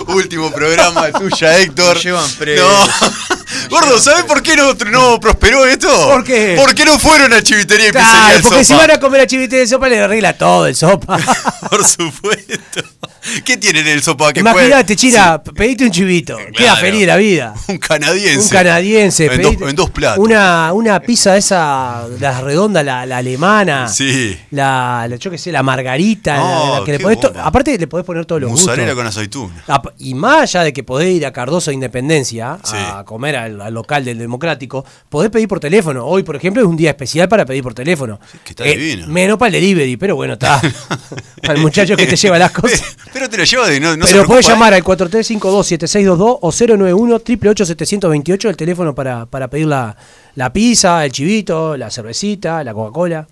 no. 0.07 0.15
Último 0.15 0.51
programa 0.51 1.11
tuya, 1.13 1.59
Héctor. 1.59 1.99
Llevan 1.99 2.29
preso. 2.33 2.65
No. 2.69 3.37
Gordo, 3.71 3.99
¿sabes 4.01 4.25
por 4.25 4.43
qué 4.43 4.57
no, 4.57 4.75
no 4.91 5.21
prosperó 5.21 5.65
esto? 5.67 5.89
¿Por 6.09 6.25
qué? 6.25 6.55
Porque 6.59 6.85
no 6.85 6.99
fueron 6.99 7.33
a 7.33 7.43
Chivitería 7.43 7.89
y 7.89 7.93
Pizzería 7.93 8.11
Claro, 8.11 8.35
del 8.35 8.43
porque 8.43 8.65
si 8.65 8.75
van 8.75 8.91
a 8.91 9.01
comer 9.01 9.21
a 9.23 9.27
chivite 9.27 9.57
de 9.57 9.67
sopa 9.67 9.89
le 9.89 10.01
arregla 10.01 10.37
todo 10.37 10.67
el 10.67 10.77
sopa. 10.77 11.19
Por 11.71 11.85
supuesto. 11.85 12.83
¿Qué 13.45 13.57
tienen 13.57 13.87
el 13.87 14.03
sopa 14.03 14.33
que 14.33 14.41
Imagínate, 14.41 14.97
Chira, 14.97 15.43
pedite 15.43 15.85
un 15.85 15.91
chivito. 15.91 16.37
Queda 16.37 16.51
Claro. 16.53 16.81
feliz 16.81 17.07
la 17.07 17.17
vida. 17.17 17.55
Un 17.69 17.79
canadiense. 17.79 18.41
Un 18.41 18.49
canadiense. 18.49 19.27
En 19.27 19.43
dos, 19.43 19.57
en 19.71 19.77
dos 19.77 19.91
platos. 19.91 20.19
Una, 20.25 20.73
una 20.73 21.01
pizza 21.01 21.37
esa, 21.37 22.07
la 22.19 22.41
redonda, 22.41 22.83
la, 22.83 23.07
la 23.07 23.19
alemana. 23.19 23.89
Sí. 23.89 24.37
La, 24.51 25.07
la- 25.09 25.17
yo 25.17 25.31
qué 25.31 25.39
sé, 25.39 25.53
la 25.53 25.63
margarita. 25.63 26.37
la- 26.37 26.43
Oh, 26.43 26.79
la 26.81 26.85
que 26.85 26.93
le 26.93 26.99
qué 26.99 27.03
podés 27.05 27.21
to- 27.21 27.33
aparte 27.43 27.79
le 27.79 27.87
podés 27.87 28.05
poner 28.05 28.27
todos 28.27 28.41
los 28.41 28.51
Mozzarella 28.51 28.93
gustos. 28.93 28.97
con 28.97 29.07
aceituna. 29.07 29.63
Y 29.99 30.15
más 30.15 30.43
allá 30.43 30.65
de 30.65 30.73
que 30.73 30.83
podés 30.83 31.09
ir 31.15 31.25
a 31.27 31.33
Cardoso 31.33 31.71
de 31.71 31.75
Independencia 31.75 32.59
Sí. 32.65 32.77
a 32.77 33.05
comer 33.05 33.37
al, 33.37 33.61
al 33.61 33.73
local 33.75 34.05
del 34.05 34.19
Democrático, 34.19 34.85
podés 35.09 35.31
pedir 35.31 35.49
por 35.49 35.61
teléfono. 35.61 36.05
Hoy, 36.07 36.23
por 36.23 36.37
ejemplo, 36.37 36.63
es 36.63 36.69
un 36.69 36.77
día 36.77 36.91
especial 36.91 37.29
para 37.29 37.47
pedir 37.47 37.63
por 37.63 37.75
teléfono. 37.75 38.19
Eh, 38.35 38.39
que 38.45 38.51
está 38.51 38.65
divino. 38.65 39.07
Menos 39.07 39.39
para 39.39 39.49
el 39.49 39.53
delivery, 39.63 39.97
pero 39.97 40.17
bueno, 40.17 40.35
está. 40.35 40.61
para 41.43 41.55
el 41.55 41.61
muchacho 41.61 41.97
que 41.97 42.07
te 42.07 42.17
lleva 42.17 42.39
las 42.39 42.51
cosas. 42.51 42.83
Pero 43.13 43.29
te 43.29 43.37
lo 43.37 43.45
lleva 43.45 43.69
de 43.69 43.79
no, 43.79 43.97
no 43.97 44.07
se 44.07 44.13
Pero 44.13 44.27
puedes 44.27 44.47
preocupa, 44.47 44.67
llamar 44.67 44.73
¿eh? 44.73 44.77
al 44.77 44.85
4352-7622 44.85 46.39
o 46.41 46.51
091-888-728 46.51 48.49
el 48.49 48.57
teléfono 48.57 48.95
para, 48.95 49.27
para 49.27 49.49
pedir 49.49 49.67
la, 49.67 49.97
la 50.35 50.53
pizza, 50.53 51.05
el 51.05 51.13
chivito, 51.13 51.77
la 51.77 51.91
cervecita, 51.91 52.65
la 52.65 52.73
Coca-Cola. 52.73 53.27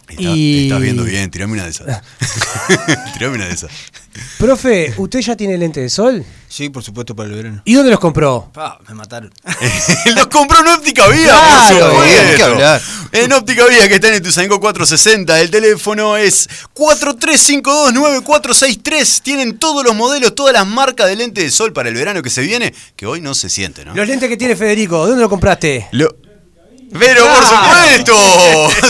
Está- 0.07 0.21
Y- 0.21 0.65
Estás 0.65 0.81
viendo 0.81 1.03
bien, 1.03 1.31
tirame 1.31 1.53
una 1.53 1.63
de 1.63 1.71
esas. 1.71 2.01
tirame 3.13 3.35
una 3.35 3.45
de 3.47 3.53
esas. 3.53 3.71
Profe, 4.37 4.93
¿usted 4.97 5.19
ya 5.19 5.35
tiene 5.35 5.57
lente 5.57 5.81
de 5.81 5.89
sol? 5.89 6.23
Sí, 6.47 6.69
por 6.69 6.83
supuesto, 6.83 7.13
para 7.15 7.27
el 7.27 7.35
verano. 7.35 7.61
¿Y 7.65 7.73
dónde 7.73 7.91
los 7.91 7.99
compró? 7.99 8.49
Pa, 8.53 8.79
me 8.87 8.93
mataron. 8.95 9.33
Los 10.15 10.27
compró 10.27 10.61
en 10.61 10.67
Óptica 10.67 11.05
Vía, 11.09 11.23
Claro, 11.23 11.89
por 11.89 12.05
supuesto. 12.05 12.21
hay 12.29 12.35
que 12.37 12.43
hablar. 12.43 12.81
En 13.11 13.33
Óptica 13.33 13.65
Vía, 13.67 13.89
que 13.89 13.95
está 13.95 14.07
en 14.07 14.15
Ituzaingó 14.15 14.59
460. 14.61 15.41
El 15.41 15.49
teléfono 15.51 16.15
es 16.15 16.47
43529463. 16.75 19.21
Tienen 19.21 19.57
todos 19.57 19.83
los 19.83 19.93
modelos, 19.95 20.33
todas 20.35 20.53
las 20.53 20.65
marcas 20.67 21.07
de 21.07 21.15
lente 21.17 21.41
de 21.41 21.51
sol 21.51 21.73
para 21.73 21.89
el 21.89 21.95
verano 21.95 22.21
que 22.21 22.29
se 22.29 22.41
viene, 22.41 22.73
que 22.95 23.05
hoy 23.05 23.19
no 23.21 23.35
se 23.35 23.49
siente, 23.49 23.83
¿no? 23.83 23.93
Los 23.93 24.07
lentes 24.07 24.29
que 24.29 24.37
tiene 24.37 24.55
Federico, 24.55 25.03
¿de 25.03 25.09
dónde 25.09 25.23
lo 25.23 25.29
compraste? 25.29 25.87
Lo- 25.91 26.15
Pero 26.91 27.25
por 27.25 27.43
supuesto, 27.43 28.15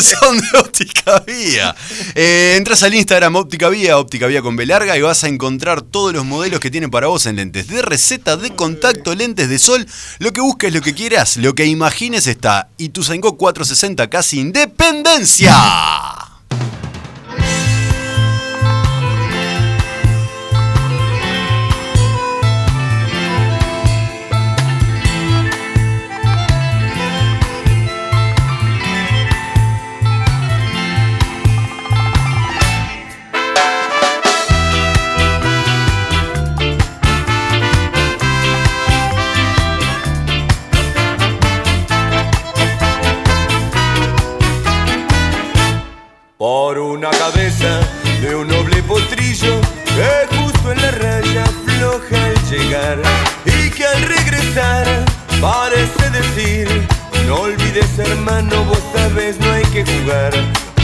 son 0.19 0.39
de 0.39 0.57
Óptica 0.59 1.19
Vía. 1.25 1.75
Eh, 2.13 2.55
entras 2.57 2.83
al 2.83 2.93
Instagram 2.93 3.35
Óptica 3.35 3.69
Vía, 3.69 3.97
Óptica 3.97 4.27
Vía 4.27 4.41
con 4.41 4.55
B 4.55 4.65
larga 4.65 4.97
y 4.97 5.01
vas 5.01 5.23
a 5.23 5.27
encontrar 5.27 5.81
todos 5.81 6.13
los 6.13 6.25
modelos 6.25 6.59
que 6.59 6.69
tienen 6.69 6.91
para 6.91 7.07
vos 7.07 7.25
en 7.25 7.37
lentes 7.37 7.67
de 7.67 7.81
receta, 7.81 8.37
de 8.37 8.51
contacto, 8.51 9.15
lentes 9.15 9.49
de 9.49 9.59
sol. 9.59 9.85
Lo 10.19 10.33
que 10.33 10.41
busques, 10.41 10.73
lo 10.73 10.81
que 10.81 10.93
quieras, 10.93 11.37
lo 11.37 11.55
que 11.55 11.65
imagines 11.65 12.27
está. 12.27 12.69
Y 12.77 12.89
tu 12.89 13.03
460 13.03 14.09
casi 14.09 14.39
independencia. 14.39 15.55
Por 46.37 46.77
una 46.77 47.09
cabeza 47.11 47.79
de 48.19 48.35
un 48.35 48.49
noble 48.49 48.83
potrillo 48.83 49.61
que 49.85 50.35
justo 50.35 50.73
en 50.73 50.81
la 50.81 50.91
raya 50.91 51.45
floja 51.45 52.25
al 52.25 52.49
llegar 52.49 52.97
y 53.45 53.69
que 53.69 53.85
al 53.85 54.01
regresar 54.01 54.85
parece 55.39 56.09
decir 56.09 56.67
no 57.25 57.35
olvides 57.35 57.97
hermano 57.99 58.65
vos 58.65 58.83
sabes 58.93 59.39
no 59.39 59.49
hay 59.49 59.63
que 59.65 59.85
jugar 59.85 60.33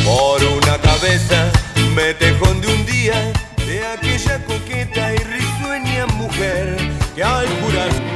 por 0.06 0.42
una 0.42 0.78
cabeza 0.78 1.52
me 1.96 2.14
tejón 2.14 2.62
de 2.62 2.68
un 2.74 2.86
día 2.86 3.34
de 3.68 3.86
aquella 3.86 4.46
coqueta 4.46 5.14
y 5.14 5.18
risueña 5.18 6.06
mujer 6.16 6.78
que 7.14 7.24
al 7.26 7.48
jurar 7.60 8.11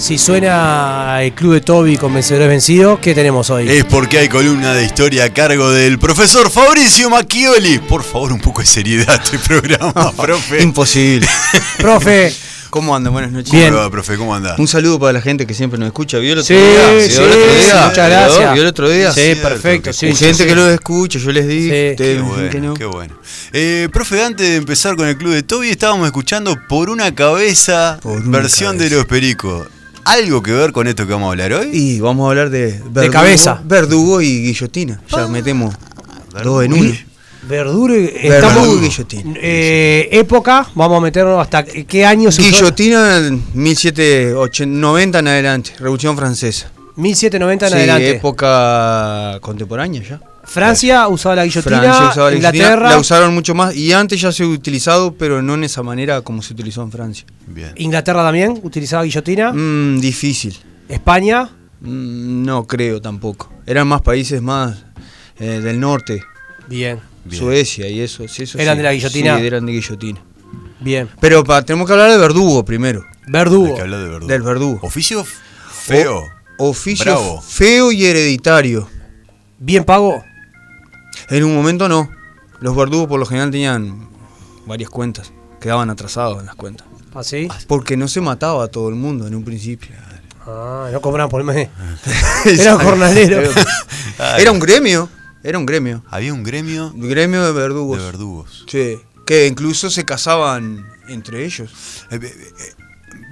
Si 0.00 0.16
suena 0.16 1.22
el 1.22 1.32
club 1.34 1.52
de 1.52 1.60
Toby 1.60 1.98
con 1.98 2.14
vencedores 2.14 2.48
vencidos, 2.48 2.98
¿qué 3.00 3.14
tenemos 3.14 3.50
hoy? 3.50 3.68
Es 3.68 3.84
porque 3.84 4.18
hay 4.18 4.28
columna 4.28 4.72
de 4.72 4.84
historia 4.84 5.24
a 5.24 5.28
cargo 5.32 5.70
del 5.70 5.98
profesor 5.98 6.50
Fabricio 6.50 7.10
Macchioli. 7.10 7.78
Por 7.80 8.02
favor, 8.02 8.32
un 8.32 8.40
poco 8.40 8.62
de 8.62 8.66
seriedad 8.66 9.10
a 9.10 9.22
este 9.22 9.38
programa, 9.38 10.10
profe. 10.16 10.62
Imposible. 10.62 11.28
Profe, 11.78 12.32
¿Cómo 12.70 12.96
andan? 12.96 13.12
Buenas 13.12 13.30
noches. 13.30 13.50
¿Cómo 13.50 13.60
Bien. 13.62 13.76
va, 13.76 13.90
profe? 13.90 14.16
¿Cómo 14.16 14.34
anda? 14.34 14.54
Un 14.58 14.68
saludo 14.68 14.98
para 14.98 15.12
la 15.12 15.20
gente 15.20 15.46
que 15.46 15.52
siempre 15.54 15.78
nos 15.78 15.88
escucha. 15.88 16.18
¿Vio 16.18 16.32
el 16.32 16.38
otro 16.38 16.46
Sí, 16.46 16.54
día? 16.54 17.00
sí, 17.06 17.08
¿Vio 17.18 17.24
el 17.24 17.30
otro 17.32 17.54
día? 17.54 17.86
muchas 17.88 18.08
gracias. 18.10 18.52
¿Vio 18.54 18.62
el 18.62 18.68
otro 18.68 18.88
día? 18.90 19.12
Sí, 19.12 19.20
Cierto, 19.20 19.48
perfecto, 19.48 19.92
sí. 19.92 20.06
Hay 20.06 20.14
gente 20.14 20.42
sí. 20.42 20.48
que 20.48 20.54
lo 20.54 20.70
escucha, 20.70 21.18
yo 21.18 21.30
les 21.32 21.46
dije. 21.46 21.94
Qué 21.98 22.20
bueno, 22.22 22.50
que 22.50 22.60
no. 22.60 22.74
qué 22.74 22.84
bueno. 22.86 23.14
Eh, 23.52 23.88
profe, 23.92 24.22
antes 24.24 24.48
de 24.48 24.56
empezar 24.56 24.96
con 24.96 25.06
el 25.08 25.16
club 25.18 25.32
de 25.34 25.42
Toby, 25.42 25.68
estábamos 25.68 26.06
escuchando 26.06 26.56
por 26.68 26.88
una 26.90 27.14
cabeza 27.14 27.98
Por 28.02 28.20
una 28.22 28.38
versión 28.38 28.76
cabeza. 28.78 28.88
de 28.88 28.96
los 28.96 29.06
pericos. 29.06 29.66
¿Algo 30.10 30.42
que 30.42 30.52
ver 30.52 30.72
con 30.72 30.86
esto 30.88 31.06
que 31.06 31.12
vamos 31.12 31.28
a 31.28 31.30
hablar 31.32 31.52
hoy? 31.52 31.68
Y 31.72 32.00
vamos 32.00 32.26
a 32.26 32.30
hablar 32.30 32.50
de 32.50 32.80
verdugo, 32.90 33.12
cabeza. 33.12 33.60
verdugo 33.64 34.20
y 34.20 34.42
guillotina. 34.42 35.00
Ya 35.08 35.28
metemos 35.28 35.74
dos 36.42 36.64
en 36.64 36.72
uno. 36.72 36.92
Verduro 37.42 37.94
y 37.96 38.06
Verdugo 38.28 38.32
estamos. 38.34 38.68
y 38.76 38.80
guillotina. 38.80 39.34
eh, 39.40 40.08
época, 40.12 40.66
vamos 40.74 40.98
a 40.98 41.00
meternos 41.00 41.40
hasta 41.40 41.64
qué 41.64 42.04
año 42.04 42.30
se? 42.30 42.42
Guillotina 42.42 43.16
en 43.18 43.42
1790 43.54 45.18
en 45.20 45.28
adelante, 45.28 45.72
Revolución 45.78 46.16
Francesa. 46.16 46.70
1790 46.96 47.66
en 47.66 47.70
Sí, 47.72 47.78
adelante. 47.78 48.10
época 48.10 49.38
contemporánea 49.40 50.02
ya. 50.02 50.20
Francia 50.52 51.06
usaba 51.08 51.36
la 51.36 51.44
guillotina, 51.44 51.78
Francia 51.80 52.08
usaba 52.10 52.30
la 52.30 52.36
guillotina, 52.36 52.64
Inglaterra, 52.64 52.90
la 52.90 52.98
usaron 52.98 53.32
mucho 53.34 53.54
más 53.54 53.74
y 53.76 53.92
antes 53.92 54.20
ya 54.20 54.32
se 54.32 54.42
ha 54.42 54.46
utilizado, 54.46 55.14
pero 55.14 55.40
no 55.42 55.54
en 55.54 55.62
esa 55.64 55.82
manera 55.82 56.22
como 56.22 56.42
se 56.42 56.52
utilizó 56.54 56.82
en 56.82 56.90
Francia. 56.90 57.24
Bien. 57.46 57.72
Inglaterra 57.76 58.22
también 58.24 58.58
utilizaba 58.62 59.04
guillotina, 59.04 59.52
Mm, 59.52 60.00
difícil. 60.00 60.56
España, 60.88 61.48
Mm, 61.82 62.44
no 62.44 62.66
creo 62.66 63.00
tampoco. 63.00 63.50
Eran 63.64 63.86
más 63.88 64.02
países 64.02 64.42
más 64.42 64.76
eh, 65.38 65.60
del 65.62 65.78
norte, 65.80 66.22
bien, 66.68 66.98
Bien. 67.24 67.40
Suecia 67.42 67.88
y 67.88 68.00
eso. 68.00 68.26
sí, 68.28 68.42
eso 68.42 68.58
¿Eran 68.58 68.74
sí. 68.74 68.78
de 68.78 68.82
la 68.82 68.92
guillotina? 68.92 69.38
Sí, 69.38 69.46
eran 69.46 69.64
de 69.66 69.72
guillotina. 69.72 70.20
bien. 70.80 71.08
Pero 71.20 71.44
pa- 71.44 71.62
tenemos 71.62 71.86
que 71.86 71.92
hablar 71.92 72.10
de 72.10 72.18
verdugo 72.18 72.64
primero. 72.64 73.04
Verdugo. 73.28 73.68
Hay 73.68 73.74
que 73.76 73.80
hablar 73.82 74.00
de 74.00 74.08
verdugo. 74.08 74.26
Del 74.28 74.42
verdugo. 74.42 74.78
Oficio 74.82 75.24
feo. 75.24 76.24
Oficio 76.58 77.04
Bravo. 77.04 77.40
feo 77.40 77.92
y 77.92 78.04
hereditario. 78.04 78.88
Bien 79.58 79.84
pago. 79.84 80.24
En 81.30 81.44
un 81.44 81.54
momento 81.54 81.88
no. 81.88 82.10
Los 82.60 82.76
verdugos 82.76 83.08
por 83.08 83.18
lo 83.18 83.26
general 83.26 83.50
tenían 83.50 84.08
varias 84.66 84.90
cuentas. 84.90 85.32
Quedaban 85.60 85.90
atrasados 85.90 86.40
en 86.40 86.46
las 86.46 86.54
cuentas. 86.54 86.86
¿Así? 87.14 87.48
Porque 87.66 87.96
no 87.96 88.08
se 88.08 88.20
mataba 88.20 88.64
a 88.64 88.68
todo 88.68 88.88
el 88.88 88.94
mundo 88.94 89.26
en 89.26 89.34
un 89.34 89.44
principio. 89.44 89.94
Ah, 90.46 90.88
no 90.92 91.00
cobraban 91.00 91.30
por 91.30 91.40
el 91.40 91.46
mes. 91.46 91.68
Era 92.46 92.76
un 92.76 92.80
jornalero. 92.82 93.42
Era 94.38 94.52
un 94.52 94.58
gremio. 94.58 95.08
Era 95.42 95.58
un 95.58 95.66
gremio. 95.66 96.02
Había 96.10 96.34
un 96.34 96.42
gremio 96.42 96.92
Un 96.94 97.08
gremio 97.08 97.42
de 97.44 97.52
verdugos. 97.52 97.98
de 97.98 98.04
verdugos. 98.04 98.64
Sí. 98.68 98.98
Que 99.26 99.46
incluso 99.46 99.90
se 99.90 100.04
casaban 100.04 100.86
entre 101.08 101.44
ellos. 101.44 101.70
Eh, 102.10 102.18
eh, 102.22 102.26
eh, 102.26 102.74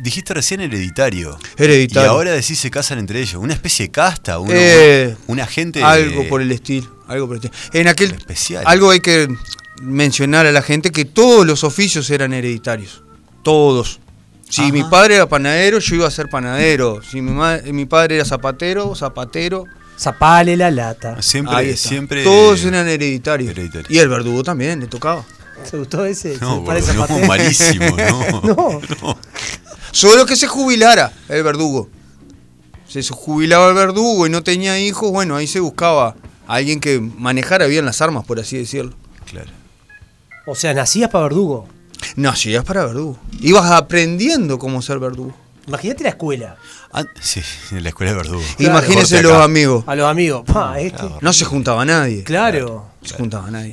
dijiste 0.02 0.32
recién 0.34 0.60
hereditario. 0.60 1.38
Hereditario. 1.56 2.08
Y 2.10 2.14
ahora 2.14 2.32
decís 2.32 2.58
se 2.58 2.70
casan 2.70 2.98
entre 2.98 3.20
ellos. 3.20 3.34
Una 3.34 3.54
especie 3.54 3.86
de 3.86 3.90
casta, 3.92 4.38
uno- 4.38 4.52
Eh, 4.54 5.16
una 5.26 5.46
gente. 5.46 5.82
Algo 5.82 6.26
por 6.28 6.40
el 6.40 6.50
estilo. 6.52 6.97
Algo 7.08 7.26
por. 7.26 7.40
En 7.72 7.88
aquel. 7.88 8.12
Especial. 8.12 8.62
Algo 8.66 8.90
hay 8.90 9.00
que 9.00 9.28
mencionar 9.82 10.46
a 10.46 10.52
la 10.52 10.62
gente 10.62 10.90
que 10.92 11.04
todos 11.04 11.46
los 11.46 11.64
oficios 11.64 12.08
eran 12.10 12.32
hereditarios. 12.32 13.02
Todos. 13.42 14.00
Si 14.48 14.62
Ajá. 14.62 14.72
mi 14.72 14.84
padre 14.84 15.16
era 15.16 15.28
panadero, 15.28 15.78
yo 15.78 15.96
iba 15.96 16.06
a 16.08 16.10
ser 16.10 16.28
panadero. 16.30 17.00
Si 17.02 17.20
mi, 17.20 17.32
ma- 17.32 17.58
mi 17.64 17.84
padre 17.86 18.16
era 18.16 18.24
zapatero, 18.24 18.94
zapatero. 18.94 19.64
Zapale 19.98 20.56
la 20.56 20.70
lata. 20.70 21.14
Ahí 21.16 21.22
Siempre, 21.22 21.70
está. 21.70 21.88
siempre. 21.88 22.24
Todos 22.24 22.64
eran 22.64 22.86
hereditarios. 22.88 23.50
Hereditario. 23.50 23.86
Y 23.90 23.98
el 23.98 24.08
verdugo 24.08 24.42
también 24.44 24.80
le 24.80 24.86
tocaba. 24.86 25.24
¿Te 25.70 25.76
gustó 25.76 26.04
ese? 26.04 26.38
No, 26.40 26.60
¿Se 26.60 26.66
parece 26.66 26.94
no, 26.94 27.06
malísimo, 27.26 27.96
no. 27.96 28.40
No. 28.44 28.80
no. 29.02 29.18
Solo 29.90 30.24
que 30.24 30.36
se 30.36 30.46
jubilara 30.46 31.12
el 31.28 31.42
verdugo. 31.42 31.88
Se 32.86 33.02
jubilaba 33.02 33.68
el 33.68 33.74
verdugo 33.74 34.26
y 34.26 34.30
no 34.30 34.42
tenía 34.42 34.78
hijos, 34.78 35.10
bueno, 35.10 35.34
ahí 35.36 35.46
se 35.46 35.60
buscaba 35.60 36.14
alguien 36.56 36.80
que 36.80 36.98
manejara 37.00 37.66
bien 37.66 37.84
las 37.84 38.02
armas, 38.02 38.24
por 38.24 38.40
así 38.40 38.56
decirlo. 38.56 38.94
Claro. 39.30 39.50
O 40.46 40.54
sea, 40.54 40.74
nacías 40.74 41.10
para 41.10 41.24
verdugo. 41.24 41.68
Ibas 42.16 42.64
para 42.64 42.86
verdugo. 42.86 43.18
Ibas 43.40 43.70
aprendiendo 43.70 44.58
cómo 44.58 44.82
ser 44.82 44.98
verdugo. 44.98 45.34
Imagínate 45.66 46.02
la 46.04 46.10
escuela. 46.10 46.56
Ah, 46.92 47.04
sí, 47.20 47.42
en 47.72 47.82
la 47.82 47.90
escuela 47.90 48.12
de 48.12 48.16
verdugo. 48.16 48.42
Imagínense 48.58 49.16
Corte 49.16 49.28
los 49.28 49.44
amigos. 49.44 49.84
A 49.86 49.94
los 49.94 50.06
amigos. 50.06 50.44
Pa, 50.46 50.80
este. 50.80 51.02
No 51.20 51.32
se 51.34 51.44
juntaba 51.44 51.84
nadie. 51.84 52.24
Claro. 52.24 52.86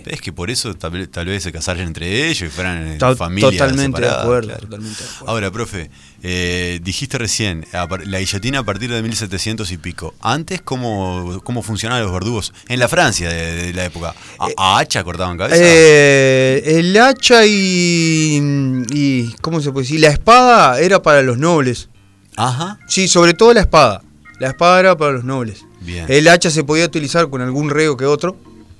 Es 0.06 0.22
que 0.22 0.32
por 0.34 0.50
eso 0.50 0.74
tal, 0.76 0.92
vez- 0.92 1.10
tal 1.12 1.26
vez 1.26 1.44
se 1.44 1.52
casaran 1.52 1.88
entre 1.88 2.28
ellos 2.30 2.42
y 2.50 2.50
fueran 2.50 2.88
en 2.88 2.98
To- 2.98 3.16
familias 3.16 3.52
totalmente 3.54 4.02
de 4.02 4.10
acuerdo, 4.10 4.48
claro. 4.50 4.62
totalmente 4.62 5.04
de 5.04 5.10
acuerdo. 5.10 5.30
Ahora, 5.32 5.52
profe, 5.52 5.90
eh, 6.24 6.80
dijiste 6.84 7.18
recién, 7.18 7.66
la 8.06 8.20
guillotina 8.20 8.60
a 8.60 8.64
partir 8.64 8.92
de 8.92 9.02
1700 9.02 9.72
y 9.72 9.78
pico. 9.78 10.14
Antes, 10.22 10.62
¿cómo, 10.62 11.40
cómo 11.44 11.62
funcionaban 11.62 12.04
los 12.04 12.12
verdugos? 12.14 12.54
En 12.68 12.80
la 12.80 12.88
Francia 12.88 13.30
de, 13.30 13.56
de 13.68 13.74
la 13.74 13.86
época. 13.86 14.14
¿A, 14.40 14.48
a 14.58 14.80
hacha 14.80 15.04
cortaban 15.04 15.38
cabeza? 15.38 15.58
Eh, 15.60 16.64
el 16.80 16.98
hacha 16.98 17.46
y, 17.46 18.86
y. 18.92 19.34
¿Cómo 19.42 19.62
se 19.62 19.72
puede 19.72 19.86
decir? 19.86 20.00
La 20.00 20.10
espada 20.10 20.80
era 20.80 21.02
para 21.02 21.22
los 21.22 21.38
nobles. 21.38 21.90
Ajá. 22.36 22.80
Sí, 22.88 23.08
sobre 23.08 23.34
todo 23.34 23.54
la 23.54 23.62
espada. 23.62 24.02
La 24.40 24.50
espada 24.50 24.80
era 24.80 24.98
para 24.98 25.14
los 25.14 25.24
nobles. 25.24 25.66
Bien. 25.82 26.06
El 26.10 26.28
hacha 26.28 26.50
se 26.50 26.64
podía 26.64 26.86
utilizar 26.86 27.30
con 27.30 27.42
algún 27.42 27.70
reo 27.70 27.96
que 27.96 28.06
otro 28.06 28.36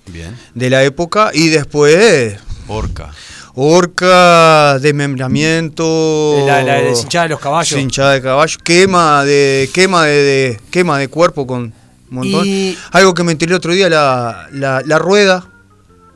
Bien. 0.08 0.38
de 0.54 0.70
la 0.70 0.84
época 0.84 1.32
y 1.34 1.50
después 1.50 2.36
Orca. 2.68 3.12
horca, 3.56 4.78
desmembramiento, 4.80 6.44
La, 6.46 6.62
la 6.64 6.82
deshinchada 6.82 7.24
de 7.24 7.30
los 7.30 7.40
caballos. 7.40 7.80
hinchada 7.80 8.14
de 8.14 8.22
caballo, 8.22 8.58
quema 8.64 9.24
de 9.24 9.70
quema 9.74 10.06
de, 10.06 10.14
de- 10.24 10.60
quema 10.72 10.98
de 11.00 11.08
cuerpo 11.08 11.46
con 11.48 11.62
un 11.62 11.74
montón. 12.10 12.46
Y- 12.46 12.78
Algo 12.92 13.14
que 13.14 13.24
me 13.24 13.32
enteré 13.32 13.52
el 13.52 13.56
otro 13.58 13.74
día 13.74 13.90
la, 13.90 14.48
la, 14.52 14.82
la 14.86 15.00
rueda. 15.00 15.46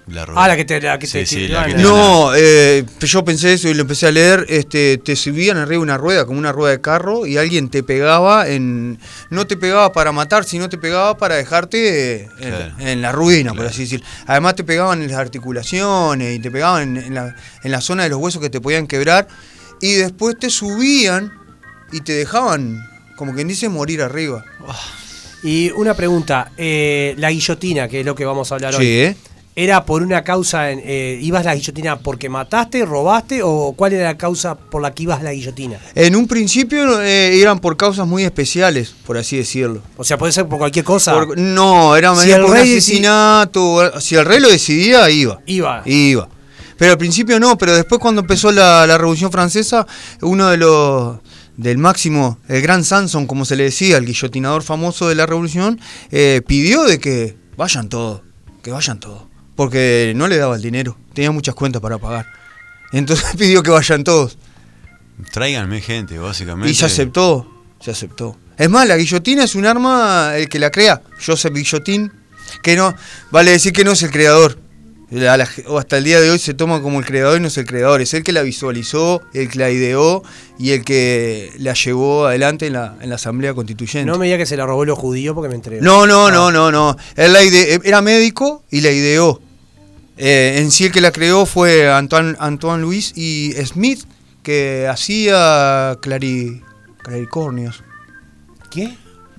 La 0.10 0.26
rueda. 0.26 0.44
Ah, 0.44 0.48
la 0.48 0.56
que 0.58 0.66
te, 0.66 0.82
la 0.82 0.98
que 0.98 1.08
Sí, 1.08 1.20
te 1.20 1.26
sí, 1.26 1.48
la 1.48 1.66
que 1.66 1.74
te- 1.76 1.82
No, 1.82 2.32
eh, 2.36 2.84
yo 3.02 3.24
pensé 3.24 3.54
eso 3.54 3.68
y 3.70 3.74
lo 3.74 3.82
empecé 3.82 4.08
a 4.08 4.12
leer. 4.12 4.46
Este, 4.50 4.98
te 4.98 5.16
subían 5.16 5.58
arriba 5.58 5.72
de 5.80 5.84
una 5.84 5.98
rueda, 5.98 6.26
como 6.26 6.40
una 6.40 6.52
rueda 6.52 6.72
de 6.72 6.82
carro, 6.82 7.26
y 7.28 7.38
alguien 7.38 7.70
te 7.70 7.84
pegaba 7.84 8.48
en. 8.48 9.00
No 9.30 9.46
te 9.48 9.56
pegaba 9.56 9.92
para 9.94 10.12
matar, 10.12 10.46
sino 10.46 10.68
te 10.70 10.78
pegaba 10.78 11.18
para 11.18 11.36
dejarte 11.36 12.16
eh, 12.24 12.28
en, 12.40 12.50
Claro. 12.50 12.74
en 12.80 13.02
la 13.02 13.12
ruina, 13.12 13.54
por 13.54 13.66
así 13.68 13.84
decir. 13.84 14.04
Además, 14.26 14.56
te 14.56 14.64
pegaban 14.64 15.02
en 15.02 15.10
las 15.10 15.18
articulaciones 15.20 16.36
y 16.38 16.40
te 16.40 16.50
pegaban 16.52 16.98
en, 16.98 17.04
en 17.06 17.14
la, 17.14 17.36
en 17.64 17.72
la 17.72 17.82
zona 17.82 18.04
de 18.04 18.10
los 18.10 18.20
huesos 18.20 18.42
que 18.42 18.50
te 18.50 18.60
podían 18.62 18.88
quebrar. 18.88 19.28
Y 19.82 19.94
después 19.94 20.38
te 20.40 20.50
subían 20.50 21.32
y 21.92 22.02
te 22.02 22.14
dejaban, 22.14 22.84
como 23.16 23.34
quien 23.34 23.48
dice, 23.48 23.70
morir 23.70 24.02
arriba. 24.02 24.44
Y 25.42 25.72
una 25.72 25.94
pregunta, 25.94 26.52
eh, 26.58 27.16
la 27.18 27.32
guillotina, 27.32 27.88
que 27.88 28.02
es 28.02 28.06
lo 28.06 28.14
que 28.14 28.26
vamos 28.26 28.52
a 28.52 28.56
hablar 28.56 28.76
hoy. 28.76 28.86
Sí, 28.86 29.00
¿eh? 29.00 29.16
¿Era 29.62 29.84
por 29.84 30.04
una 30.04 30.24
causa, 30.24 30.72
eh, 30.72 31.20
ibas 31.22 31.42
a 31.46 31.50
la 31.50 31.56
guillotina 31.56 32.00
porque 32.00 32.30
mataste, 32.30 32.86
robaste 32.86 33.42
o 33.44 33.74
cuál 33.76 33.92
era 33.92 34.06
la 34.06 34.18
causa 34.18 34.56
por 34.56 34.82
la 34.82 34.94
que 34.94 35.04
ibas 35.04 35.20
a 35.20 35.24
la 35.24 35.34
guillotina? 35.34 35.78
En 35.96 36.16
un 36.16 36.28
principio 36.28 37.02
eh, 37.02 37.42
eran 37.42 37.60
por 37.60 37.76
causas 37.76 38.08
muy 38.08 38.24
especiales, 38.24 38.96
por 39.06 39.18
así 39.18 39.36
decirlo. 39.36 39.82
O 39.98 40.06
sea, 40.06 40.18
puede 40.18 40.32
ser 40.32 40.48
por 40.48 40.60
cualquier 40.60 40.86
cosa. 40.86 41.14
Por- 41.14 41.38
no, 41.38 41.98
era 41.98 42.16
Si 42.16 42.32
era 42.32 42.42
por 42.42 42.52
un 42.52 42.58
asesinato. 42.58 44.00
Si 44.00 44.16
el 44.16 44.24
rey 44.24 44.40
lo 44.40 44.48
decidía, 44.50 45.10
iba. 45.10 45.42
Iba. 45.46 45.82
Iba. 45.86 46.30
Pero 46.78 46.94
al 46.94 46.98
principio 46.98 47.38
no, 47.42 47.58
pero 47.58 47.76
después 47.76 48.00
cuando 48.00 48.22
empezó 48.22 48.54
la, 48.54 48.88
la 48.88 48.98
Revolución 48.98 49.30
Francesa, 49.30 49.86
uno 50.22 50.48
de 50.48 50.56
los 50.58 51.18
del 51.58 51.78
máximo, 51.78 52.38
el 52.48 52.62
gran 52.62 52.86
Sanson, 52.86 53.28
como 53.28 53.44
se 53.44 53.58
le 53.58 53.66
decía, 53.66 53.98
el 53.98 54.06
guillotinador 54.06 54.64
famoso 54.64 55.10
de 55.10 55.16
la 55.16 55.26
Revolución, 55.26 55.82
eh, 56.12 56.42
pidió 56.48 56.86
de 56.86 57.00
que 57.00 57.36
vayan 57.58 57.90
todos, 57.90 58.22
que 58.64 58.72
vayan 58.72 59.02
todos, 59.02 59.24
porque 59.60 60.14
no 60.16 60.30
le 60.30 60.38
daba 60.38 60.56
el 60.56 60.62
dinero, 60.62 60.96
tenía 61.14 61.32
muchas 61.32 61.54
cuentas 61.54 61.82
para 61.82 61.98
pagar. 61.98 62.26
Entonces 62.94 63.26
pidió 63.38 63.62
que 63.62 63.72
vayan 63.72 64.06
todos. 64.06 64.38
Tráiganme 65.34 65.82
gente, 65.82 66.18
básicamente. 66.18 66.72
Y 66.72 66.74
se 66.74 66.86
aceptó, 66.86 67.46
se 67.82 67.92
aceptó. 67.92 68.38
Es 68.58 68.70
más, 68.70 68.88
la 68.88 68.96
guillotina 68.96 69.44
es 69.44 69.56
un 69.56 69.66
arma, 69.66 70.32
el 70.38 70.48
que 70.48 70.60
la 70.60 70.72
crea, 70.72 71.02
Joseph 71.26 71.54
Guillotín, 71.54 72.10
que 72.64 72.78
no, 72.78 72.96
vale 73.32 73.52
decir 73.52 73.74
que 73.74 73.84
no 73.84 73.92
es 73.92 74.02
el 74.02 74.12
creador. 74.12 74.58
La- 75.12 75.46
o 75.68 75.78
hasta 75.78 75.98
el 75.98 76.06
día 76.06 76.22
de 76.22 76.30
hoy 76.30 76.40
se 76.40 76.54
toma 76.54 76.82
como 76.82 77.00
el 77.00 77.06
creador 77.06 77.38
y 77.38 77.42
no 77.42 77.48
es 77.50 77.58
el 77.58 77.66
creador, 77.66 78.00
es 78.00 78.14
el 78.14 78.24
que 78.24 78.32
la 78.32 78.44
visualizó, 78.44 79.22
el 79.34 79.50
que 79.50 79.60
la 79.60 79.72
ideó 79.72 80.24
y 80.58 80.70
el 80.72 80.86
que 80.86 81.52
la 81.58 81.74
llevó 81.74 82.28
adelante 82.28 82.68
en 82.68 82.74
la, 82.74 82.96
en 83.02 83.10
la 83.10 83.16
Asamblea 83.16 83.54
Constituyente. 83.54 84.10
No 84.10 84.18
me 84.18 84.28
diga 84.28 84.38
que 84.38 84.46
se 84.46 84.56
la 84.56 84.66
robó 84.66 84.86
los 84.86 84.98
judíos 84.98 85.36
porque 85.36 85.50
me 85.50 85.56
entregué. 85.56 85.82
No, 85.82 86.08
no, 86.08 86.32
no, 86.32 86.50
no, 86.50 86.72
no. 86.72 86.96
Él 87.18 87.34
la 87.34 87.44
ide- 87.44 87.82
era 87.84 88.02
médico 88.02 88.64
y 88.72 88.80
la 88.80 88.92
ideó. 88.92 89.42
Eh, 90.22 90.60
en 90.60 90.70
sí 90.72 90.86
el 90.86 90.92
que 90.92 91.00
la 91.02 91.12
creó 91.12 91.46
fue 91.46 91.90
Antoine, 91.90 92.36
Antoine 92.40 92.82
Louis 92.82 93.14
y 93.16 93.54
Smith, 93.66 94.04
que 94.44 94.86
hacía 94.90 95.98
clari, 96.02 96.62
claricornios. 97.02 97.82
¿Qué? 98.70 98.84
Eh, 98.84 98.96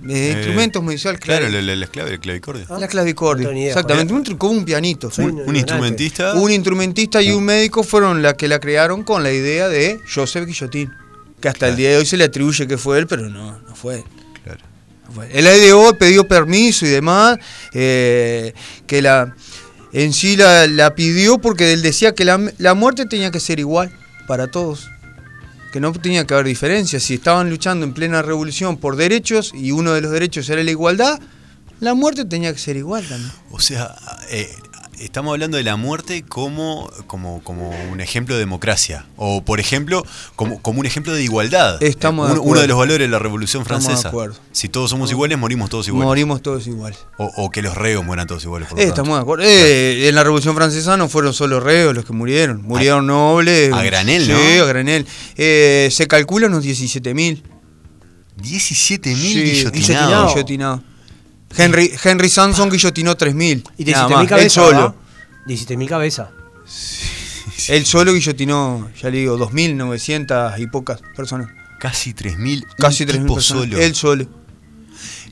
Eh, 0.09 0.33
instrumentos 0.35 0.83
musicales. 0.83 1.21
Claro, 1.21 1.49
la, 1.51 1.61
la- 1.61 1.77
la 1.77 1.85
esclave 1.85 2.09
del 2.11 2.21
clavicordio. 2.21 2.64
la 2.79 2.88
clavicordio. 2.88 3.53
No. 3.53 3.59
Exactamente, 3.59 4.14
un, 4.14 4.25
como 4.38 4.53
un 4.55 4.64
pianito. 4.64 5.11
Un- 5.19 5.55
instrumentista. 5.55 6.33
un 6.35 6.51
instrumentista 6.51 7.21
y 7.21 7.33
un 7.33 7.45
médico 7.45 7.83
fueron 7.83 8.23
la 8.23 8.35
que 8.35 8.49
la 8.49 8.59
crearon 8.59 9.05
con 9.05 9.23
la 9.23 9.31
idea 9.31 9.69
de 9.69 10.01
Joseph 10.12 10.47
Guillotín. 10.47 10.90
Que 11.40 11.49
hasta 11.49 11.69
el 11.69 11.77
día 11.77 11.90
de 11.90 11.97
hoy 11.99 12.07
se 12.07 12.16
le 12.16 12.25
atribuye 12.25 12.66
que 12.66 12.79
fue 12.79 12.99
él, 12.99 13.07
pero 13.07 13.29
no, 13.29 13.59
no 13.61 13.75
fue 13.75 13.97
él. 13.97 14.05
Claro. 14.45 14.61
Fue- 15.14 15.29
Él 15.38 15.45
ideó, 15.47 15.93
pidió 15.99 16.27
permiso 16.27 16.87
y 16.87 16.88
demás, 16.88 17.38
eh, 17.75 18.55
que 18.87 19.03
la 19.03 19.35
en 19.92 20.12
sí 20.12 20.37
la, 20.37 20.66
la 20.66 20.94
pidió 20.94 21.38
porque 21.38 21.72
él 21.72 21.83
decía 21.83 22.14
que 22.14 22.24
la, 22.24 22.40
la 22.59 22.74
muerte 22.74 23.07
tenía 23.07 23.31
que 23.31 23.40
ser 23.40 23.59
igual 23.59 23.92
para 24.26 24.50
todos, 24.50 24.88
que 25.72 25.81
no 25.81 25.92
tenía 25.92 26.26
que 26.26 26.35
haber 26.35 26.46
diferencias. 26.46 27.03
Si 27.03 27.14
estaban 27.14 27.50
luchando 27.50 27.85
en 27.85 27.92
plena 27.92 28.22
revolución 28.22 28.76
por 28.76 28.96
derechos 28.96 29.53
y 29.55 29.72
uno 29.72 29.92
de 29.92 30.00
los 30.00 30.12
derechos 30.12 30.48
era 30.48 30.62
la 30.62 30.70
igualdad, 30.70 31.20
la 31.81 31.94
muerte 31.94 32.24
tenía 32.24 32.53
que 32.53 32.59
ser 32.59 32.76
igual 32.76 33.07
también. 33.09 33.33
O 33.50 33.59
sea, 33.59 33.96
eh, 34.31 34.55
estamos 35.01 35.33
hablando 35.33 35.57
de 35.57 35.63
la 35.65 35.77
muerte 35.77 36.23
como, 36.29 36.91
como, 37.07 37.43
como 37.43 37.71
un 37.91 38.01
ejemplo 38.01 38.35
de 38.35 38.41
democracia. 38.41 39.07
O, 39.17 39.43
por 39.43 39.59
ejemplo, 39.61 40.05
como, 40.37 40.61
como 40.63 40.81
un 40.81 40.87
ejemplo 40.87 41.13
de 41.13 41.23
igualdad. 41.23 41.83
Estamos 41.83 42.27
de 42.29 42.33
uno, 42.35 42.41
acuerdo. 42.43 42.51
uno 42.53 42.61
de 42.61 42.67
los 42.69 42.79
valores 42.79 43.07
de 43.07 43.11
la 43.11 43.19
Revolución 43.19 43.63
Estamos 43.63 43.83
de 43.85 43.87
Francesa. 43.89 44.09
acuerdo. 44.09 44.37
Si 44.53 44.69
todos 44.69 44.91
somos 44.91 45.11
iguales, 45.11 45.39
morimos 45.39 45.71
todos 45.71 45.89
iguales. 45.89 46.07
Morimos 46.07 46.43
todos 46.43 46.67
iguales. 46.67 46.99
O, 47.19 47.31
o 47.37 47.51
que 47.51 47.63
los 47.63 47.75
reos 47.77 48.05
mueran 48.05 48.27
todos 48.27 48.45
iguales. 48.45 48.69
Por 48.69 48.79
Eh, 48.81 48.85
estamos 48.85 49.17
de 49.17 49.23
acuerdo. 49.23 49.45
Eh, 49.45 50.09
en 50.09 50.15
la 50.15 50.23
Revolución 50.23 50.55
Francesa 50.55 50.97
no 50.97 51.09
fueron 51.09 51.33
solo 51.35 51.59
reos 51.61 51.95
los 51.95 52.05
que 52.05 52.13
murieron, 52.13 52.63
murieron 52.63 53.07
nobles. 53.07 53.73
a 53.73 53.83
granel, 53.83 54.25
sí, 54.27 54.33
¿no? 54.33 54.63
a 54.65 54.67
granel. 54.67 55.07
Eh, 55.37 55.89
se 55.91 56.07
calcula 56.07 56.47
unos 56.47 56.65
17.000. 56.65 57.43
17.000 58.43 59.15
Sí, 59.15 59.43
guillotinados. 59.43 60.33
guillotinado. 60.35 60.83
Henry, 61.57 61.93
Henry 62.03 62.29
Sanson 62.29 62.71
guillotinó 62.71 63.17
3.000. 63.17 63.65
Y 63.79 63.85
nada 63.87 64.07
17.000 64.09 64.11
más, 64.11 64.23
Él 64.23 64.29
cabezas. 64.29 64.53
solo. 64.53 64.77
¿verdad? 64.77 64.95
17.000 65.47 65.89
cabezas. 65.89 66.29
Él 67.69 67.85
solo 67.87 68.13
guillotinó, 68.15 68.91
ya 69.01 69.11
le 69.11 69.19
digo, 69.19 69.37
2.900 69.39 70.59
y 70.59 70.67
pocas 70.69 71.01
personas. 71.17 71.49
Casi 71.79 72.15
3.000. 72.15 72.65
Casi 72.79 73.05
un 73.05 73.09
3.000 73.11 73.23
tipo 73.23 73.35
personas. 73.35 73.65
solo. 73.65 73.79
Él 73.79 73.95
solo. 73.95 74.27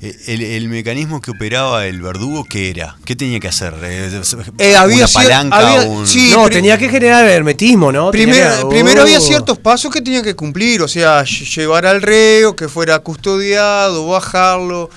Eh, 0.01 0.17
El, 0.29 0.43
el 0.43 0.69
mecanismo 0.69 1.21
que 1.21 1.33
operaba 1.33 1.85
el 1.87 2.01
verdugo, 2.01 2.45
¿qué 2.45 2.71
era? 2.71 2.97
¿Qué 3.05 3.17
tenía 3.17 3.41
que 3.41 3.49
hacer? 3.49 3.75
Eh, 3.83 4.21
Eh, 4.59 4.77
había 4.77 4.97
¿Una 4.99 5.07
cier- 5.07 5.13
palanca? 5.15 5.57
había- 5.59 5.89
un- 5.89 6.07
sí, 6.07 6.31
no, 6.33 6.49
tenía 6.49 6.79
que 6.79 6.89
generar 6.89 7.27
hermetismo, 7.29 7.91
¿no? 7.91 8.11
Primero, 8.13 8.69
que- 8.69 8.77
primero 8.77 9.01
Oh. 9.01 9.05
había 9.05 9.21
ciertos 9.21 9.59
pasos 9.59 9.93
que 9.93 10.01
tenía 10.01 10.23
que 10.23 10.35
cumplir, 10.37 10.83
o 10.83 10.89
sea, 10.89 11.23
lle- 11.25 11.53
llevar 11.57 11.85
al 11.87 12.01
reo, 12.01 12.55
que 12.55 12.69
fuera 12.69 12.99
custodiado, 13.01 14.07
bajarlo. 14.07 14.89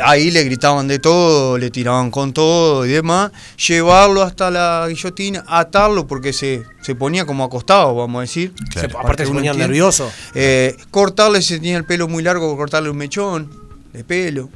Ahí 0.00 0.30
le 0.30 0.42
gritaban 0.44 0.88
de 0.88 0.98
todo, 0.98 1.58
le 1.58 1.70
tiraban 1.70 2.10
con 2.10 2.32
todo 2.32 2.86
y 2.86 2.90
demás. 2.90 3.30
Llevarlo 3.68 4.22
hasta 4.22 4.50
la 4.50 4.86
guillotina, 4.88 5.44
atarlo 5.46 6.06
porque 6.06 6.32
se, 6.32 6.62
se 6.80 6.94
ponía 6.94 7.26
como 7.26 7.44
acostado, 7.44 7.94
vamos 7.94 8.18
a 8.20 8.22
decir. 8.22 8.54
Se- 8.72 8.80
Claro. 8.88 9.00
aparte 9.00 9.24
se 9.26 9.32
ponía 9.32 9.50
entiende. 9.50 9.68
nervioso. 9.68 10.10
Eh, 10.34 10.76
cortarle, 10.90 11.42
si 11.42 11.56
tenía 11.56 11.76
el 11.76 11.84
pelo 11.84 12.08
muy 12.08 12.22
largo, 12.22 12.56
cortarle 12.56 12.88
un 12.88 12.96
mechón 12.96 13.50
de 13.92 14.02
pelo. 14.02 14.48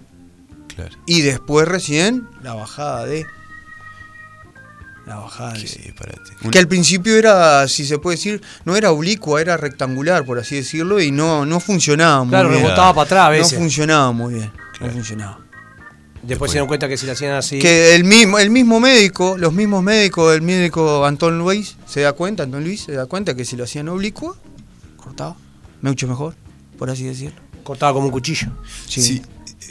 Claro. 0.75 0.97
Y 1.07 1.21
después 1.21 1.69
recién 1.69 2.27
la 2.43 2.55
bajada 2.55 3.05
de. 3.05 3.27
La 5.07 5.17
bajada 5.17 5.53
de. 5.53 5.61
Disparate. 5.61 6.21
Un- 6.43 6.51
Que 6.51 6.59
al 6.59 6.67
principio 6.67 7.17
era, 7.17 7.69
si 7.69 7.85
se 7.87 7.99
puede 7.99 8.17
decir, 8.17 8.41
no 8.65 8.75
era 8.75 8.91
oblicua, 8.91 9.41
era 9.41 9.57
rectangular, 9.57 10.25
por 10.25 10.39
así 10.39 10.57
decirlo, 10.57 11.01
y 11.01 11.13
no, 11.13 11.47
no 11.47 11.61
funcionaba 11.61 12.25
muy 12.25 12.31
Claro, 12.31 12.49
bien. 12.49 12.63
rebotaba 12.63 12.93
para 12.95 13.05
atrás 13.05 13.21
a 13.21 13.27
No 13.27 13.31
veces. 13.33 13.59
funcionaba 13.59 14.13
muy 14.13 14.35
bien. 14.35 14.51
Claro. 14.79 14.93
No 14.93 14.99
funcionaba. 14.99 15.41
Después 16.23 16.51
se 16.51 16.57
dieron 16.57 16.67
cuenta 16.69 16.89
que 16.89 16.97
si 16.97 17.07
lo 17.07 17.13
hacían 17.13 17.35
así. 17.35 17.59
Que 17.59 17.95
el 17.95 18.05
mismo, 18.05 18.39
el 18.39 18.51
mismo 18.51 18.81
médico, 18.81 19.37
los 19.39 19.53
mismos 19.53 19.83
médicos, 19.83 20.35
el 20.35 20.43
médico 20.43 21.05
Antón 21.07 21.39
Luis 21.39 21.77
se 21.87 22.01
da 22.01 22.15
cuenta, 22.15 22.43
Antón 22.43 22.65
Luis 22.65 22.83
se 22.83 22.93
da 22.93 23.07
cuenta 23.07 23.35
que 23.37 23.45
si 23.45 23.57
lo 23.57 23.65
hacían 23.65 23.89
oblicuo, 23.89 24.37
cortaba. 24.97 25.37
Mucho 25.83 26.09
mejor, 26.09 26.35
por 26.79 26.91
así 26.91 27.05
decirlo. 27.05 27.41
Cortaba 27.63 27.93
como 27.93 28.07
un 28.07 28.13
cuchillo. 28.13 28.49
Sí. 28.89 29.03
Sí, 29.03 29.23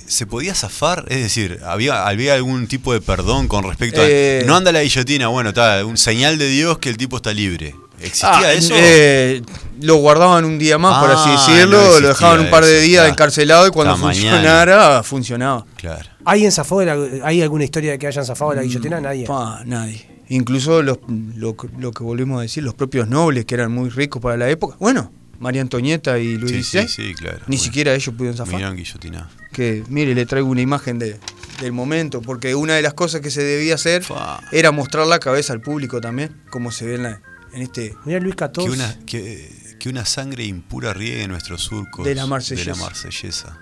¿Se 0.08 0.26
podía 0.26 0.54
zafar? 0.54 1.06
Es 1.10 1.22
decir, 1.24 1.60
¿había, 1.66 2.08
¿había 2.08 2.36
algún 2.36 2.68
tipo 2.68 2.94
de 2.94 3.02
perdón 3.02 3.48
con 3.48 3.64
respecto 3.64 4.02
Eh, 4.04 4.42
a... 4.44 4.48
No 4.48 4.56
anda 4.56 4.72
la 4.72 4.84
guillotina, 4.84 5.28
bueno, 5.30 5.50
está, 5.50 5.84
un 5.86 5.98
señal 5.98 6.38
de 6.38 6.48
Dios 6.48 6.78
que 6.78 6.90
el 6.90 6.98
tipo 6.98 7.18
está 7.18 7.34
libre. 7.34 7.76
¿Existía 8.00 8.30
Ah, 8.40 8.54
eso? 8.54 8.74
eh, 8.78 9.42
lo 9.82 9.96
guardaban 9.98 10.46
un 10.46 10.58
día 10.60 10.78
más, 10.78 11.00
por 11.04 11.12
así 11.12 11.30
Ah, 11.30 11.32
decirlo, 11.32 11.82
no 11.94 12.00
lo 12.00 12.08
dejaban 12.10 12.40
un 12.42 12.50
par 12.50 12.64
de 12.66 12.78
eso, 12.78 12.86
días 12.86 13.02
claro. 13.02 13.14
encarcelado 13.14 13.68
y 13.68 13.72
cuando 13.72 13.94
Hasta 13.94 14.06
mañana. 14.06 14.32
funcionara, 14.32 15.04
funcionaba. 15.04 15.66
Claro. 15.78 16.10
¿Alguien 16.26 16.52
zafó 16.52 16.80
de 16.80 16.86
la- 16.88 17.26
¿Hay 17.28 17.42
alguna 17.42 17.64
historia 17.64 17.92
de 17.92 18.00
que 18.00 18.08
hayan 18.08 18.26
zafado 18.26 18.52
de 18.52 18.58
la 18.58 18.64
guillotina? 18.64 19.00
Nadie. 19.02 19.26
Pa, 19.26 19.62
nadie. 19.66 20.06
Incluso 20.30 20.82
los- 20.82 21.00
lo, 21.36 21.56
lo 21.78 21.92
que 21.92 22.04
volvemos 22.04 22.40
a 22.40 22.42
decir, 22.42 22.64
los 22.64 22.74
propios 22.74 23.08
nobles, 23.08 23.46
que 23.46 23.54
eran 23.56 23.72
muy 23.72 23.90
ricos 23.90 24.22
para 24.22 24.36
la 24.38 24.50
época. 24.50 24.76
Bueno, 24.80 25.12
María 25.40 25.62
Antonieta 25.62 26.18
y 26.18 26.38
Luis 26.38 26.52
Sí, 26.52 26.64
XVI, 26.80 26.88
sí, 26.88 27.08
sí, 27.10 27.14
claro. 27.14 27.38
ni 27.48 27.56
Bueno, 27.58 27.64
siquiera 27.64 27.94
ellos 27.94 28.16
pudieron 28.16 28.38
zafar. 28.38 28.56
Mirán 28.56 28.76
guillotinado. 28.76 29.28
que 29.52 29.84
mire, 29.88 30.14
le 30.16 30.26
traigo 30.26 30.50
una 30.50 30.62
imagen 30.62 30.98
de, 31.00 31.18
del 31.62 31.72
momento, 31.72 32.22
porque 32.22 32.56
una 32.56 32.74
de 32.74 32.82
las 32.82 32.94
cosas 32.94 33.22
que 33.22 33.30
se 33.32 33.42
debía 33.44 33.76
hacer 33.76 34.04
era 34.52 34.72
mostrar 34.72 35.08
la 35.08 35.20
cabeza 35.20 35.54
al 35.54 35.62
público 35.62 36.02
también, 36.02 36.42
como 36.50 36.72
se 36.72 36.86
ve 36.86 36.96
en, 36.96 37.04
la- 37.04 37.22
en 37.56 37.62
este... 37.62 37.96
Mira 38.06 38.20
Luis 38.20 38.36
Que 38.36 38.46
XIV. 38.54 38.72
una, 38.72 39.00
que, 39.06 39.76
que 39.80 39.90
una 39.90 40.06
sangre 40.06 40.46
impura 40.46 40.94
riegue 40.94 41.28
nuestros 41.28 41.62
surcos 41.64 42.06
De 42.06 42.14
la 42.16 42.26
marsellesa. 42.26 42.72
de 42.72 42.78
la 42.78 42.84
marsellesa. 42.84 43.60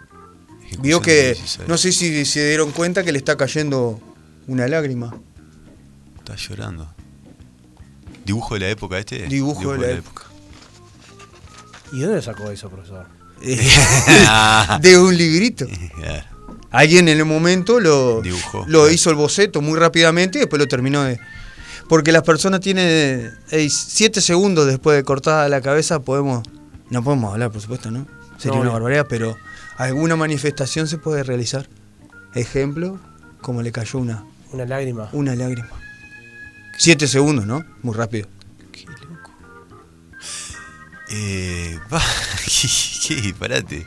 Vio 0.80 1.02
que, 1.02 1.12
del 1.12 1.36
16. 1.36 1.68
no 1.70 1.78
sé 1.78 1.92
si 1.92 2.26
se 2.26 2.48
dieron 2.48 2.72
cuenta 2.72 3.04
que 3.04 3.12
le 3.12 3.20
está 3.20 3.38
cayendo 3.38 4.00
una 4.48 4.68
lágrima. 4.68 5.16
Está 6.18 6.36
llorando. 6.36 6.92
¿Dibujo 8.26 8.56
de 8.56 8.60
la 8.62 8.70
época 8.70 8.98
este? 8.98 9.28
Dibujo 9.28 9.74
de 9.74 9.78
la 9.80 9.92
época. 9.92 10.24
¿Y 11.92 12.00
dónde 12.00 12.22
sacó 12.22 12.50
eso, 12.50 12.70
profesor? 12.70 13.08
de 14.82 14.98
un 14.98 15.16
librito. 15.16 15.68
Alguien 16.72 17.08
en 17.08 17.20
el 17.20 17.26
momento 17.26 17.80
lo, 17.80 18.22
Dibujó, 18.22 18.60
lo 18.62 18.80
claro. 18.80 18.90
hizo 18.92 19.12
el 19.12 19.16
boceto 19.16 19.62
muy 19.62 19.78
rápidamente 19.78 20.40
y 20.40 20.42
después 20.42 20.60
lo 20.60 20.68
terminó 20.68 21.04
de... 21.04 21.20
Porque 21.94 22.12
las 22.12 22.24
personas 22.24 22.60
tienen 22.60 23.38
7 23.52 24.20
segundos 24.20 24.66
después 24.66 24.98
de 24.98 25.04
cortada 25.04 25.48
la 25.48 25.62
cabeza, 25.62 26.00
podemos... 26.00 26.42
No 26.90 27.04
podemos 27.04 27.32
hablar, 27.32 27.52
por 27.52 27.62
supuesto, 27.62 27.92
¿no? 27.92 28.08
Sería 28.40 28.56
No, 28.58 28.64
una 28.64 28.72
barbaridad, 28.72 29.06
pero 29.08 29.38
alguna 29.78 30.16
manifestación 30.16 30.88
se 30.88 30.98
puede 30.98 31.22
realizar. 31.22 31.68
Ejemplo, 32.34 33.00
como 33.42 33.62
le 33.62 33.72
cayó 33.72 34.00
una, 34.00 34.24
Una 34.52 34.66
lágrima. 34.66 35.10
una 35.12 35.36
lágrima. 35.36 35.70
7 36.80 37.08
segundos, 37.08 37.46
¿no? 37.46 37.64
Muy 37.84 37.94
rápido. 37.94 38.28
Eh, 41.16 41.78
va, 41.94 42.02
¿qué? 43.08 43.34
Parate. 43.38 43.86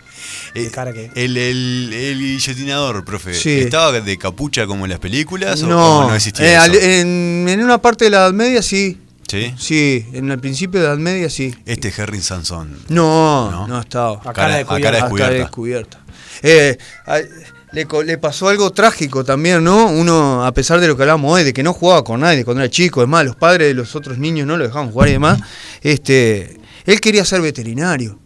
¿Qué 0.55 0.66
Eh, 0.66 0.70
cara 0.70 0.93
que? 0.93 1.11
el, 1.14 1.37
el, 1.37 1.93
el 1.93 2.18
guillotinador, 2.20 3.05
profe, 3.05 3.35
Sí. 3.35 3.59
¿estaba 3.61 3.93
de 4.01 4.16
capucha 4.18 4.66
como 4.66 4.85
en 4.85 4.91
las 4.91 5.01
películas 5.01 5.62
No, 5.62 6.01
o 6.07 6.09
no 6.09 6.14
existía 6.14 6.64
eh, 6.66 6.70
eso? 6.70 6.81
en, 6.81 7.47
en 7.49 7.62
una 7.64 7.79
parte 7.79 8.05
de 8.05 8.11
la 8.11 8.18
Edad 8.18 8.33
Media 8.33 8.62
sí. 8.62 8.99
¿Sí? 9.29 9.53
Sí, 9.59 10.07
en 10.12 10.31
el 10.31 10.39
principio 10.39 10.81
de 10.81 10.87
la 10.87 10.93
Edad 10.93 11.01
Media 11.01 11.29
sí. 11.29 11.53
Este 11.66 11.93
Henry 11.97 12.20
Sansón. 12.22 12.79
No, 12.89 13.51
¿No? 13.51 13.66
no, 13.68 13.81
estaba. 13.81 14.20
A 14.20 14.33
Cara- 14.33 14.35
cara 14.35 14.55
de 14.55 14.61
a 14.61 14.64
cara 14.64 14.79
cubierta. 14.79 14.91
descubierta. 15.01 15.27
Acá 15.35 15.39
descubierta. 15.43 16.01
Eh, 16.43 16.79
a- 17.07 17.20
le, 17.72 17.87
co- 17.87 18.05
le 18.05 18.16
pasó 18.18 18.49
algo 18.49 18.70
trágico 18.70 19.24
también, 19.24 19.64
¿no? 19.64 19.87
Uno, 19.89 20.45
a 20.47 20.53
pesar 20.53 20.79
de 20.81 20.87
lo 20.87 20.97
que 20.97 21.03
hablamos 21.03 21.33
hoy, 21.33 21.43
de 21.43 21.53
que 21.53 21.64
no 21.64 21.72
jugaba 21.72 22.05
con 22.05 22.20
nadie 22.20 22.45
cuando 22.45 22.62
era 22.62 22.70
chico, 22.70 23.03
es 23.03 23.09
más, 23.09 23.24
los 23.27 23.35
padres 23.35 23.66
de 23.68 23.74
los 23.74 23.97
otros 23.97 24.16
niños 24.18 24.47
no 24.47 24.57
lo 24.57 24.64
dejaban 24.64 24.91
jugar 24.93 25.09
y 25.09 25.12
demás, 25.12 25.41
este, 25.83 26.59
él 26.87 27.01
quería 27.01 27.24
ser 27.24 27.41
veterinario, 27.41 28.18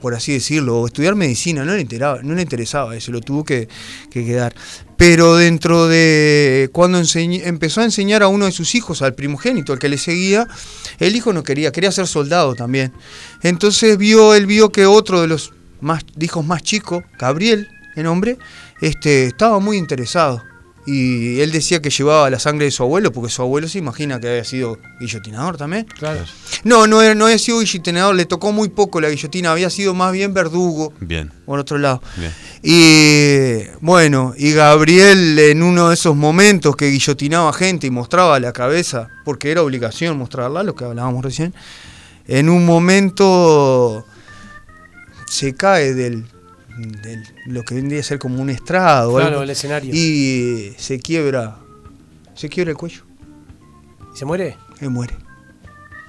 por 0.00 0.14
así 0.14 0.32
decirlo, 0.32 0.80
o 0.80 0.86
estudiar 0.86 1.14
medicina, 1.14 1.64
no 1.64 1.74
le, 1.74 1.80
interesaba, 1.80 2.20
no 2.22 2.34
le 2.34 2.42
interesaba 2.42 2.96
eso, 2.96 3.12
lo 3.12 3.20
tuvo 3.20 3.44
que, 3.44 3.68
que 4.10 4.24
quedar. 4.24 4.54
Pero 4.96 5.36
dentro 5.36 5.88
de 5.88 6.68
cuando 6.72 7.00
empezó 7.14 7.80
a 7.80 7.84
enseñar 7.84 8.22
a 8.22 8.28
uno 8.28 8.46
de 8.46 8.52
sus 8.52 8.74
hijos, 8.74 9.02
al 9.02 9.14
primogénito, 9.14 9.72
al 9.72 9.78
que 9.78 9.88
le 9.88 9.98
seguía, 9.98 10.46
el 10.98 11.16
hijo 11.16 11.32
no 11.32 11.42
quería, 11.42 11.72
quería 11.72 11.92
ser 11.92 12.06
soldado 12.06 12.54
también. 12.54 12.92
Entonces 13.42 13.96
vio, 13.96 14.34
él 14.34 14.46
vio 14.46 14.70
que 14.70 14.86
otro 14.86 15.20
de 15.20 15.28
los 15.28 15.52
más, 15.80 16.04
hijos 16.18 16.44
más 16.44 16.62
chicos, 16.62 17.04
Gabriel, 17.18 17.68
el 17.96 18.04
nombre, 18.04 18.38
este, 18.80 19.26
estaba 19.26 19.58
muy 19.58 19.76
interesado. 19.76 20.49
Y 20.86 21.40
él 21.40 21.52
decía 21.52 21.82
que 21.82 21.90
llevaba 21.90 22.30
la 22.30 22.38
sangre 22.38 22.64
de 22.64 22.70
su 22.70 22.82
abuelo, 22.82 23.12
porque 23.12 23.30
su 23.30 23.42
abuelo 23.42 23.68
se 23.68 23.78
imagina 23.78 24.18
que 24.18 24.28
había 24.28 24.44
sido 24.44 24.78
guillotinador 24.98 25.56
también. 25.58 25.84
Claro. 25.84 26.24
No, 26.64 26.86
no, 26.86 27.14
no 27.14 27.26
había 27.26 27.38
sido 27.38 27.60
guillotinador, 27.60 28.14
le 28.14 28.24
tocó 28.24 28.50
muy 28.50 28.70
poco 28.70 29.00
la 29.00 29.10
guillotina, 29.10 29.52
había 29.52 29.68
sido 29.68 29.92
más 29.94 30.12
bien 30.12 30.32
verdugo, 30.32 30.92
Bien, 31.00 31.30
por 31.44 31.58
otro 31.58 31.76
lado. 31.76 32.02
bien. 32.16 32.32
Y 32.62 33.68
bueno, 33.80 34.32
y 34.36 34.52
Gabriel 34.52 35.38
en 35.38 35.62
uno 35.62 35.88
de 35.88 35.94
esos 35.94 36.16
momentos 36.16 36.76
que 36.76 36.88
guillotinaba 36.90 37.52
gente 37.52 37.86
y 37.86 37.90
mostraba 37.90 38.40
la 38.40 38.52
cabeza, 38.52 39.08
porque 39.24 39.50
era 39.50 39.62
obligación 39.62 40.16
mostrarla, 40.16 40.62
lo 40.62 40.74
que 40.74 40.84
hablábamos 40.84 41.22
recién, 41.22 41.54
en 42.26 42.48
un 42.48 42.64
momento 42.64 44.06
se 45.26 45.54
cae 45.54 45.94
del, 45.94 46.24
del- 46.82 47.26
lo 47.46 47.62
que 47.64 47.74
vendría 47.74 48.00
a 48.00 48.02
ser 48.02 48.18
como 48.18 48.40
un 48.40 48.50
estrado 48.50 49.10
o 49.12 49.16
Claro, 49.16 49.28
algo, 49.30 49.42
el 49.42 49.50
escenario. 49.50 49.90
y 49.94 50.72
se 50.78 50.98
quiebra, 51.00 51.56
se 52.34 52.48
quiebra 52.48 52.70
el 52.72 52.76
cuello, 52.76 53.02
¿Y 54.14 54.18
¿Se 54.18 54.24
muere? 54.24 54.56
y 54.80 54.88
muere. 54.88 55.14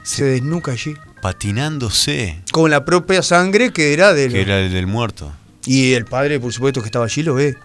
Se 0.04 0.24
desnuca 0.26 0.72
allí. 0.72 0.94
Patinándose, 1.22 2.42
Con 2.52 2.72
la 2.72 2.84
propia 2.86 3.22
sangre 3.22 3.72
que 3.72 3.94
era 3.94 4.14
del... 4.14 4.32
que 4.32 4.42
era 4.42 4.60
el 4.60 4.72
del 4.72 4.88
muerto. 4.88 5.32
Y 5.66 5.94
el 5.94 6.06
padre, 6.06 6.40
por 6.40 6.52
supuesto, 6.52 6.82
que 6.82 6.88
estaba 6.88 7.06
allí, 7.06 7.22
lo 7.22 7.36
ve. 7.36 7.56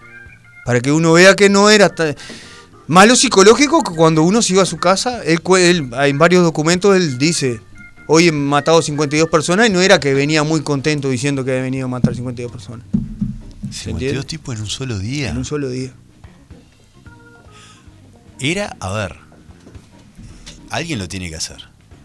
Para 0.65 0.79
que 0.81 0.91
uno 0.91 1.13
vea 1.13 1.35
que 1.35 1.49
no 1.49 1.69
era 1.71 1.89
tan... 1.89 2.15
Malo 2.87 3.15
psicológico 3.15 3.81
que 3.83 3.95
cuando 3.95 4.21
uno 4.21 4.41
se 4.43 4.53
iba 4.53 4.61
a 4.61 4.67
su 4.67 4.77
casa, 4.77 5.23
él, 5.23 5.41
cu- 5.41 5.57
él- 5.57 5.89
en 5.93 6.17
varios 6.19 6.43
documentos 6.43 6.95
él 6.95 7.17
dice, 7.17 7.59
hoy 8.07 8.27
he 8.27 8.31
matado 8.31 8.81
52 8.81 9.27
personas 9.29 9.67
y 9.67 9.71
no 9.71 9.81
era 9.81 9.99
que 9.99 10.13
venía 10.13 10.43
muy 10.43 10.61
contento 10.61 11.09
diciendo 11.09 11.43
que 11.43 11.51
había 11.51 11.63
venido 11.63 11.85
a 11.85 11.89
matar 11.89 12.13
52 12.15 12.51
personas 12.51 12.85
52 13.71 14.01
entiende? 14.01 14.23
tipos 14.27 14.55
en 14.55 14.61
un 14.61 14.67
solo 14.67 14.99
día. 14.99 15.29
en 15.29 15.37
un 15.37 15.45
solo 15.45 15.69
día. 15.69 15.91
Era, 18.39 18.75
a 18.79 18.91
ver, 18.93 19.15
alguien 20.69 20.99
lo 20.99 21.07
tiene 21.07 21.29
que 21.29 21.35
hacer. 21.35 21.57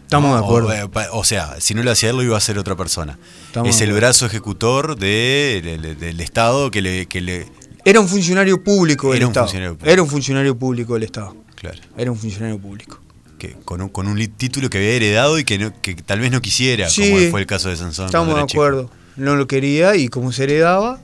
Estamos 0.05 0.39
de 0.39 0.45
acuerdo. 0.45 0.69
O, 0.69 0.73
eh, 0.73 1.07
o 1.13 1.25
sea, 1.25 1.57
si 1.61 1.75
no 1.75 1.83
lo 1.83 1.91
hacía 1.91 2.11
él, 2.11 2.17
lo 2.17 2.23
iba 2.23 2.35
a 2.35 2.39
hacer 2.39 2.59
otra 2.59 2.77
persona. 2.77 3.19
Estamos 3.47 3.71
es 3.71 3.81
el 3.81 3.93
brazo 3.93 4.27
ejecutor 4.27 4.97
de- 4.99 5.61
de- 5.65 5.79
de- 5.79 5.95
del 5.95 6.21
Estado 6.21 6.71
que 6.71 6.83
le, 6.83 7.07
que 7.07 7.21
le. 7.21 7.47
Era 7.85 8.01
un 8.01 8.09
funcionario 8.09 8.63
público 8.63 9.09
del 9.09 9.17
Era 9.19 9.27
un 9.27 9.31
Estado. 9.31 9.47
funcionario 9.47 9.75
público. 9.75 9.91
Era 9.93 10.03
un 10.03 10.09
funcionario 10.09 10.59
público 10.59 10.95
del 10.95 11.03
Estado. 11.05 11.37
Claro. 11.57 11.79
Era 11.97 12.11
un 12.11 12.19
funcionario 12.19 12.59
público. 12.59 13.01
Que, 13.39 13.55
con, 13.65 13.81
un, 13.83 13.89
con 13.89 14.07
un 14.07 14.19
título 14.37 14.71
que 14.71 14.79
había 14.79 14.91
heredado 14.91 15.39
y 15.39 15.45
que, 15.45 15.59
no- 15.59 15.81
que 15.81 15.95
tal 15.97 16.21
vez 16.21 16.31
no 16.31 16.41
quisiera, 16.41 16.89
Sí. 16.89 17.11
como 17.11 17.31
fue 17.31 17.41
el 17.41 17.47
caso 17.47 17.71
de 17.71 17.77
Sansón. 17.77 18.07
Estamos 18.07 18.29
de 18.37 18.47
chico. 18.47 18.63
acuerdo. 18.63 18.91
No 19.17 19.35
lo 19.37 19.47
quería 19.47 19.97
y 19.97 20.09
como 20.09 20.31
se 20.33 20.45
heredaba, 20.45 21.01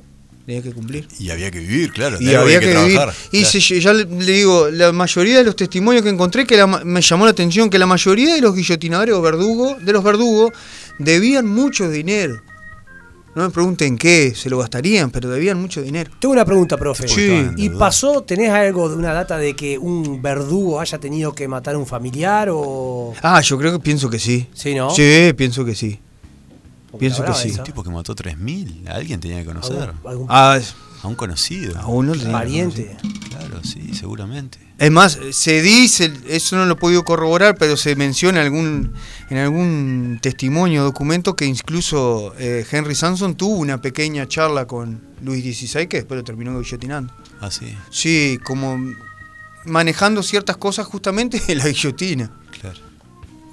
tenía 0.48 0.62
que 0.62 0.72
cumplir. 0.72 1.06
Y 1.18 1.28
había 1.28 1.50
que 1.50 1.58
vivir, 1.60 1.92
claro. 1.92 2.16
Y 2.18 2.34
había 2.34 2.58
que, 2.58 2.68
vivir. 2.68 2.94
trabajar. 2.94 3.14
Y 3.32 3.42
claro. 3.42 3.60
se- 3.60 3.80
ya 3.82 3.92
le, 3.92 4.06
digo, 4.06 4.70
la 4.70 4.92
mayoría 4.92 5.36
de 5.36 5.44
los 5.44 5.54
testimonios 5.54 6.02
que 6.02 6.08
encontré, 6.08 6.46
que 6.46 6.56
la 6.56 6.66
me 6.66 7.02
llamó 7.02 7.26
la 7.26 7.32
atención 7.32 7.68
que 7.68 7.78
la 7.78 7.84
mayoría 7.84 8.34
de 8.34 8.40
los 8.40 8.56
guillotinadores 8.56 9.14
o 9.14 9.20
verdugos, 9.20 9.84
de 9.84 9.92
los 9.92 10.02
verdugos, 10.02 10.52
debían 10.98 11.46
mucho 11.46 11.90
dinero. 11.90 12.40
No 13.34 13.42
me 13.42 13.50
pregunten 13.50 13.98
qué, 13.98 14.32
se 14.34 14.48
lo 14.48 14.56
gastarían, 14.58 15.10
pero 15.10 15.28
debían 15.28 15.60
mucho 15.60 15.82
dinero. 15.82 16.10
Tengo 16.18 16.32
una 16.32 16.46
pregunta, 16.46 16.78
profe. 16.78 17.06
Sí. 17.08 17.30
¿Y 17.58 17.68
pasó, 17.68 18.22
tenés 18.22 18.48
algo 18.50 18.88
de 18.88 18.96
una 18.96 19.12
data 19.12 19.36
de 19.36 19.54
que 19.54 19.76
un 19.76 20.22
verdugo 20.22 20.80
haya 20.80 20.96
tenido 20.96 21.34
que 21.34 21.46
matar 21.46 21.74
a 21.74 21.78
un 21.78 21.86
familiar 21.86 22.48
o...? 22.50 23.12
Ah, 23.22 23.42
yo 23.42 23.58
creo 23.58 23.72
que 23.72 23.80
pienso 23.80 24.08
que 24.08 24.18
sí. 24.18 24.46
Sí, 24.54 24.74
¿no? 24.74 24.88
Sí, 24.90 25.34
pienso 25.36 25.62
que 25.66 25.74
sí. 25.74 26.00
Porque 26.90 26.98
pienso 27.06 27.24
que 27.24 27.34
sí. 27.34 27.50
Un 27.58 27.64
tipo 27.64 27.82
que 27.84 27.90
mató 27.90 28.14
3.000, 28.14 28.88
alguien 28.88 29.20
tenía 29.20 29.38
que 29.40 29.44
conocer. 29.46 29.76
¿Algún, 29.82 30.06
algún 30.10 30.26
Ah, 30.30 30.58
A 31.02 31.06
un 31.06 31.14
conocido. 31.14 31.78
a 31.78 31.86
uno 31.86 32.14
le- 32.14 32.24
pariente? 32.26 32.96
Claro, 33.28 33.60
sí, 33.62 33.92
seguramente. 33.94 34.58
Es 34.78 34.90
más, 34.90 35.18
se 35.32 35.60
dice, 35.60 36.12
eso 36.28 36.56
no 36.56 36.64
lo 36.66 36.72
he 36.74 36.76
podido 36.76 37.04
corroborar, 37.04 37.56
pero 37.58 37.76
se 37.76 37.94
menciona 37.96 38.40
algún, 38.42 38.94
en 39.28 39.36
algún 39.38 40.18
testimonio, 40.22 40.82
documento, 40.84 41.36
que 41.36 41.44
incluso 41.46 42.32
eh, 42.38 42.64
Henry 42.70 42.94
Sanson 42.94 43.34
tuvo 43.36 43.56
una 43.58 43.80
pequeña 43.82 44.26
charla 44.28 44.66
con 44.66 45.00
Luis 45.22 45.42
XVI 45.44 45.88
que 45.88 45.98
después 45.98 46.16
lo 46.18 46.24
terminó 46.24 46.58
guillotinando. 46.58 47.12
Ah, 47.40 47.50
sí, 47.50 47.76
Sí, 47.90 48.38
como 48.44 48.78
manejando 49.64 50.22
ciertas 50.22 50.56
cosas 50.56 50.86
justamente 50.86 51.40
de 51.46 51.54
la 51.56 51.66
guillotina. 51.68 52.30
claro. 52.60 52.78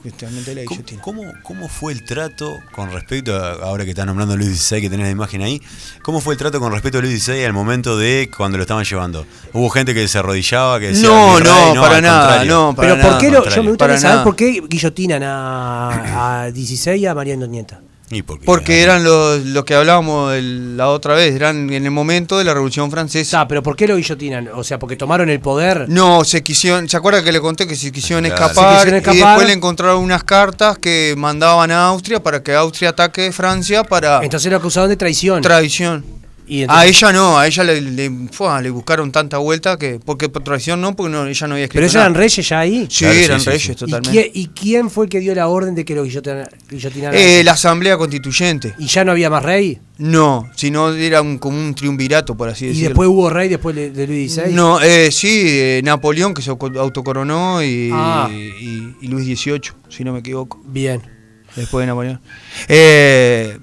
Justamente 0.09 0.55
la 0.55 0.63
¿Cómo, 0.65 0.77
guillotina. 0.77 1.01
cómo, 1.01 1.23
cómo 1.43 1.67
fue 1.67 1.93
el 1.93 2.03
trato 2.05 2.59
con 2.71 2.91
respecto 2.91 3.35
a, 3.35 3.53
ahora 3.63 3.83
que 3.83 3.91
estás 3.91 4.05
nombrando 4.05 4.33
a 4.33 4.37
Luis 4.37 4.49
XVI, 4.59 4.81
que 4.81 4.89
tenés 4.89 5.05
la 5.07 5.11
imagen 5.11 5.41
ahí, 5.41 5.61
cómo 6.03 6.21
fue 6.21 6.33
el 6.33 6.37
trato 6.37 6.59
con 6.59 6.71
respecto 6.71 6.99
a 6.99 7.01
Luis 7.01 7.23
XVI 7.23 7.43
al 7.43 7.53
momento 7.53 7.97
de 7.97 8.29
cuando 8.35 8.57
lo 8.57 8.63
estaban 8.63 8.83
llevando? 8.85 9.25
Hubo 9.53 9.69
gente 9.69 9.93
que 9.93 10.07
se 10.07 10.17
arrodillaba, 10.17 10.79
que 10.79 10.87
decía, 10.89 11.07
No, 11.09 11.33
"Mi 11.35 11.39
rey", 11.41 11.51
no, 11.73 11.81
para 11.81 12.01
nada, 12.01 12.19
contrario. 12.27 12.51
no, 12.53 12.75
para 12.75 12.87
Pero 12.89 13.01
¿por 13.01 13.09
nada. 13.11 13.21
qué 13.21 13.31
lo, 13.31 13.49
yo 13.49 13.63
me 13.63 13.69
gustaría 13.69 13.97
saber 13.97 14.13
nada. 14.15 14.23
por 14.23 14.35
qué 14.35 14.61
guillotinan 14.67 15.23
a, 15.23 16.43
a 16.43 16.51
16 16.51 17.01
y 17.01 17.05
a 17.05 17.15
María 17.15 17.33
Antonieta. 17.33 17.81
Y 18.11 18.21
porque, 18.21 18.45
Porque 18.45 18.83
eran 18.83 19.03
los, 19.03 19.43
los 19.45 19.65
que 19.65 19.73
hablábamos 19.73 20.31
el- 20.35 20.77
la 20.77 20.89
otra 20.89 21.15
vez, 21.15 21.33
eran 21.35 21.71
en 21.73 21.85
el 21.85 21.89
momento 21.91 22.37
de 22.37 22.43
la 22.43 22.53
Revolución 22.53 22.91
Francesa. 22.91 23.41
Ah, 23.41 23.47
pero 23.47 23.63
¿por 23.63 23.75
qué 23.75 23.87
lo 23.87 23.95
guillotinan? 23.95 24.47
O 24.53 24.63
sea, 24.63 24.77
porque 24.77 24.95
tomaron 24.95 25.27
el 25.31 25.39
poder. 25.39 25.85
No, 25.89 26.23
se 26.23 26.43
quisieron, 26.43 26.87
¿se 26.87 26.97
acuerda 26.97 27.23
que 27.23 27.31
le 27.31 27.41
conté 27.41 27.65
que 27.67 27.75
se 27.75 27.91
quisieron 27.91 28.23
Claro. 28.25 28.45
escapar, 28.45 28.73
Se 28.81 28.85
quisieron 28.85 28.95
y 28.95 28.97
escapar. 28.99 29.29
después 29.31 29.47
le 29.47 29.53
encontraron 29.53 30.03
unas 30.03 30.23
cartas 30.23 30.77
que 30.77 31.15
mandaban 31.17 31.71
a 31.71 31.87
Austria 31.87 32.21
para 32.21 32.43
que 32.43 32.53
Austria 32.53 32.89
ataque 32.89 33.31
Francia 33.31 33.83
para 33.83 34.19
Entonces 34.23 34.51
lo 34.51 34.57
acusaron 34.57 34.87
de 34.89 34.97
traición. 34.97 35.41
traición. 35.41 36.05
Y 36.47 36.59
A 36.59 36.63
entonces- 36.63 36.89
ella 36.97 37.11
no, 37.13 37.39
a 37.39 37.47
ella 37.47 37.63
le, 37.63 37.81
le, 37.81 38.11
fua, 38.31 38.61
le 38.61 38.69
buscaron 38.69 39.11
tanta 39.11 39.37
vuelta 39.39 39.77
que 39.77 39.99
porque 40.03 40.29
por 40.29 40.43
traición 40.43 40.79
no, 40.79 40.95
porque 40.95 41.11
no, 41.11 41.25
ella 41.25 41.47
no 41.47 41.53
había 41.55 41.65
escrito 41.65 41.79
pero 41.79 41.85
ellos 41.87 41.95
eran 41.95 42.13
reyes 42.13 42.47
ya 42.49 42.59
ahí. 42.59 42.87
Sí, 42.89 42.99
Claro, 43.05 43.19
eran 43.19 43.39
sí, 43.39 43.45
reyes 43.49 43.63
sí. 43.63 43.71
¿Y 43.71 43.75
totalmente. 43.75 44.11
quién, 44.11 44.31
y 44.33 44.47
quién 44.47 44.89
fue 44.91 45.05
el 45.05 45.09
que 45.09 45.19
dio 45.19 45.33
la 45.33 45.47
orden 45.47 45.73
de 45.75 45.83
que 45.85 45.95
lo 45.95 46.05
guillotina- 46.05 46.47
guillotinaran? 46.69 47.15
Eh, 47.19 47.43
la 47.43 47.53
Asamblea 47.53 47.97
Constituyente. 47.97 48.75
¿Y 48.77 48.85
ya 48.85 49.03
no 49.03 49.11
había 49.13 49.29
más 49.29 49.43
rey? 49.43 49.79
No, 49.97 50.47
sino 50.55 50.93
era 50.93 51.21
un, 51.21 51.37
como 51.39 51.57
un 51.57 51.73
triunvirato, 51.73 52.35
por 52.35 52.49
así 52.49 52.65
¿Y 52.65 52.67
decirlo. 52.69 52.89
después 52.89 53.09
hubo 53.09 53.29
rey 53.29 53.47
después 53.49 53.75
de, 53.75 53.89
de 53.91 54.05
Luis 54.07 54.33
XVI? 54.33 54.53
No, 54.53 54.81
eh, 54.81 55.09
sí, 55.11 55.41
eh, 55.47 55.81
Napoleón 55.83 56.33
que 56.33 56.41
se 56.41 56.51
auto- 56.51 56.79
autocoronó 56.79 57.63
y, 57.63 57.89
Ah. 57.93 58.29
y- 58.31 58.93
y 59.01 59.07
Luis 59.07 59.25
XVIII, 59.25 59.71
si 59.89 60.03
no 60.03 60.13
me 60.13 60.19
equivoco, 60.19 60.61
Bien. 60.65 61.01
después 61.55 61.81
de 61.83 61.87
Napoleón. 61.87 62.21
Eh, 62.67 63.57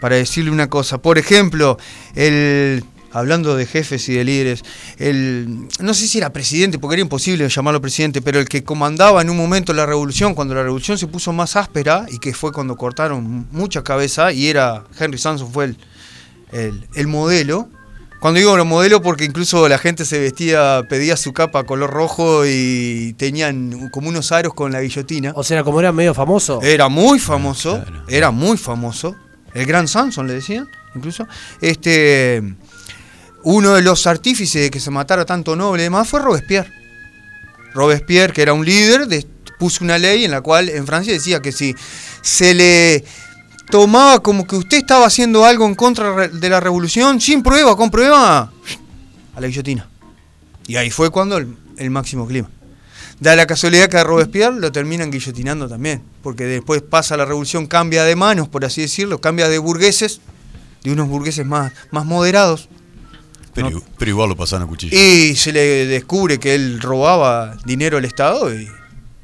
para 0.00 0.16
decirle 0.16 0.50
una 0.50 0.68
cosa, 0.68 0.98
por 0.98 1.18
ejemplo, 1.18 1.78
el 2.14 2.84
hablando 3.12 3.56
de 3.56 3.66
jefes 3.66 4.08
y 4.08 4.14
de 4.14 4.24
líderes, 4.24 4.62
el 4.98 5.66
no 5.80 5.94
sé 5.94 6.06
si 6.06 6.18
era 6.18 6.32
presidente, 6.32 6.78
porque 6.78 6.94
era 6.94 7.02
imposible 7.02 7.48
llamarlo 7.48 7.80
presidente, 7.80 8.22
pero 8.22 8.38
el 8.38 8.48
que 8.48 8.62
comandaba 8.62 9.20
en 9.20 9.30
un 9.30 9.36
momento 9.36 9.72
la 9.72 9.84
revolución, 9.84 10.34
cuando 10.34 10.54
la 10.54 10.62
revolución 10.62 10.96
se 10.96 11.08
puso 11.08 11.32
más 11.32 11.56
áspera 11.56 12.06
y 12.08 12.18
que 12.18 12.32
fue 12.34 12.52
cuando 12.52 12.76
cortaron 12.76 13.48
mucha 13.50 13.82
cabeza 13.82 14.32
y 14.32 14.46
era 14.48 14.84
Henry 14.98 15.18
Sanson 15.18 15.50
fue 15.52 15.64
el, 15.64 15.76
el, 16.52 16.86
el 16.94 17.06
modelo. 17.08 17.68
Cuando 18.20 18.38
digo 18.38 18.54
los 18.56 18.66
modelo 18.66 19.00
porque 19.00 19.24
incluso 19.24 19.66
la 19.66 19.78
gente 19.78 20.04
se 20.04 20.18
vestía, 20.20 20.82
pedía 20.90 21.16
su 21.16 21.32
capa 21.32 21.64
color 21.64 21.90
rojo 21.90 22.44
y 22.46 23.14
tenían 23.16 23.88
como 23.88 24.10
unos 24.10 24.30
aros 24.30 24.52
con 24.52 24.72
la 24.72 24.82
guillotina. 24.82 25.32
O 25.36 25.42
sea, 25.42 25.64
como 25.64 25.80
era 25.80 25.90
medio 25.90 26.12
famoso. 26.12 26.60
Era 26.62 26.88
muy 26.90 27.18
famoso, 27.18 27.82
Claro. 27.82 28.04
era 28.08 28.30
muy 28.30 28.58
famoso. 28.58 29.16
El 29.54 29.66
gran 29.66 29.88
Samson 29.88 30.26
le 30.26 30.34
decían, 30.34 30.68
incluso. 30.94 31.26
Este, 31.60 32.42
uno 33.42 33.74
de 33.74 33.82
los 33.82 34.06
artífices 34.06 34.62
de 34.62 34.70
que 34.70 34.80
se 34.80 34.90
matara 34.90 35.24
tanto 35.24 35.56
noble 35.56 35.82
y 35.82 35.84
demás 35.84 36.08
fue 36.08 36.20
Robespierre. 36.20 36.70
Robespierre, 37.74 38.32
que 38.32 38.42
era 38.42 38.52
un 38.52 38.64
líder, 38.64 39.06
de- 39.06 39.26
puso 39.58 39.84
una 39.84 39.98
ley 39.98 40.24
en 40.24 40.30
la 40.30 40.40
cual 40.40 40.68
en 40.68 40.86
Francia 40.86 41.12
decía 41.12 41.40
que 41.40 41.52
si 41.52 41.74
se 42.22 42.54
le 42.54 43.04
tomaba 43.70 44.20
como 44.22 44.46
que 44.46 44.56
usted 44.56 44.78
estaba 44.78 45.06
haciendo 45.06 45.44
algo 45.44 45.66
en 45.66 45.74
contra 45.74 46.28
de 46.28 46.48
la 46.48 46.60
revolución, 46.60 47.20
sin 47.20 47.42
prueba, 47.42 47.76
con 47.76 47.90
prueba, 47.90 48.50
a 49.34 49.40
la 49.40 49.46
guillotina. 49.46 49.86
Y 50.66 50.76
ahí 50.76 50.90
fue 50.90 51.10
cuando 51.10 51.36
el 51.38 51.90
máximo 51.90 52.26
clima. 52.26 52.48
Da 53.20 53.36
la 53.36 53.46
casualidad 53.46 53.88
que 53.88 53.98
a 53.98 54.04
Robespierre 54.04 54.58
lo 54.58 54.72
terminan 54.72 55.10
guillotinando 55.10 55.68
también, 55.68 56.02
porque 56.22 56.44
después 56.44 56.80
pasa 56.80 57.16
la 57.18 57.26
revolución, 57.26 57.66
cambia 57.66 58.04
de 58.04 58.16
manos, 58.16 58.48
por 58.48 58.64
así 58.64 58.80
decirlo, 58.80 59.20
cambia 59.20 59.48
de 59.50 59.58
burgueses, 59.58 60.20
de 60.82 60.90
unos 60.92 61.06
burgueses 61.08 61.44
más, 61.44 61.70
más 61.90 62.06
moderados, 62.06 62.68
Pero, 63.52 63.82
pero 63.98 64.10
igual 64.10 64.30
lo 64.30 64.36
pasaron 64.36 64.66
a 64.66 64.70
cuchillo. 64.70 64.96
y 64.98 65.36
se 65.36 65.52
le 65.52 65.86
descubre 65.86 66.38
que 66.38 66.54
él 66.54 66.80
robaba 66.80 67.56
dinero 67.66 67.98
al 67.98 68.06
Estado 68.06 68.54
y, 68.54 68.66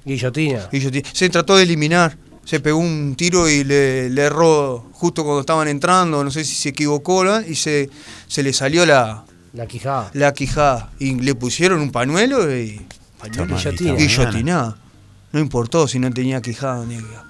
Guillotina. 0.05 0.69
guilloti- 0.71 1.05
se 1.13 1.29
trató 1.31 1.57
de 1.57 1.63
eliminar. 1.63 2.19
Se 2.45 2.61
pegó 2.61 2.79
un 2.79 3.15
tiro 3.17 3.49
y 3.49 3.65
le, 3.65 4.09
le 4.11 4.23
erró 4.23 4.89
justo 4.93 5.25
cuando 5.25 5.41
estaban 5.41 5.67
entrando, 5.67 6.23
no 6.23 6.31
sé 6.31 6.45
si 6.45 6.55
se 6.55 6.69
equivocó, 6.69 7.25
¿no? 7.25 7.41
y 7.41 7.57
se, 7.57 7.91
se 8.29 8.43
le 8.45 8.53
salió 8.53 8.87
la, 8.87 9.25
La 9.53 9.67
quijada. 9.67 10.11
la 10.13 10.33
quijada. 10.33 10.93
Y 11.01 11.15
le 11.17 11.35
pusieron 11.35 11.81
un 11.81 11.91
pañuelo 11.91 12.55
y... 12.55 12.81
Guillotina. 13.97 14.77
No 15.33 15.41
importó 15.41 15.87
si 15.89 15.99
no 15.99 16.11
tenía 16.13 16.41
quijada 16.41 16.85
ni 16.87 16.97
quijada. 16.97 17.25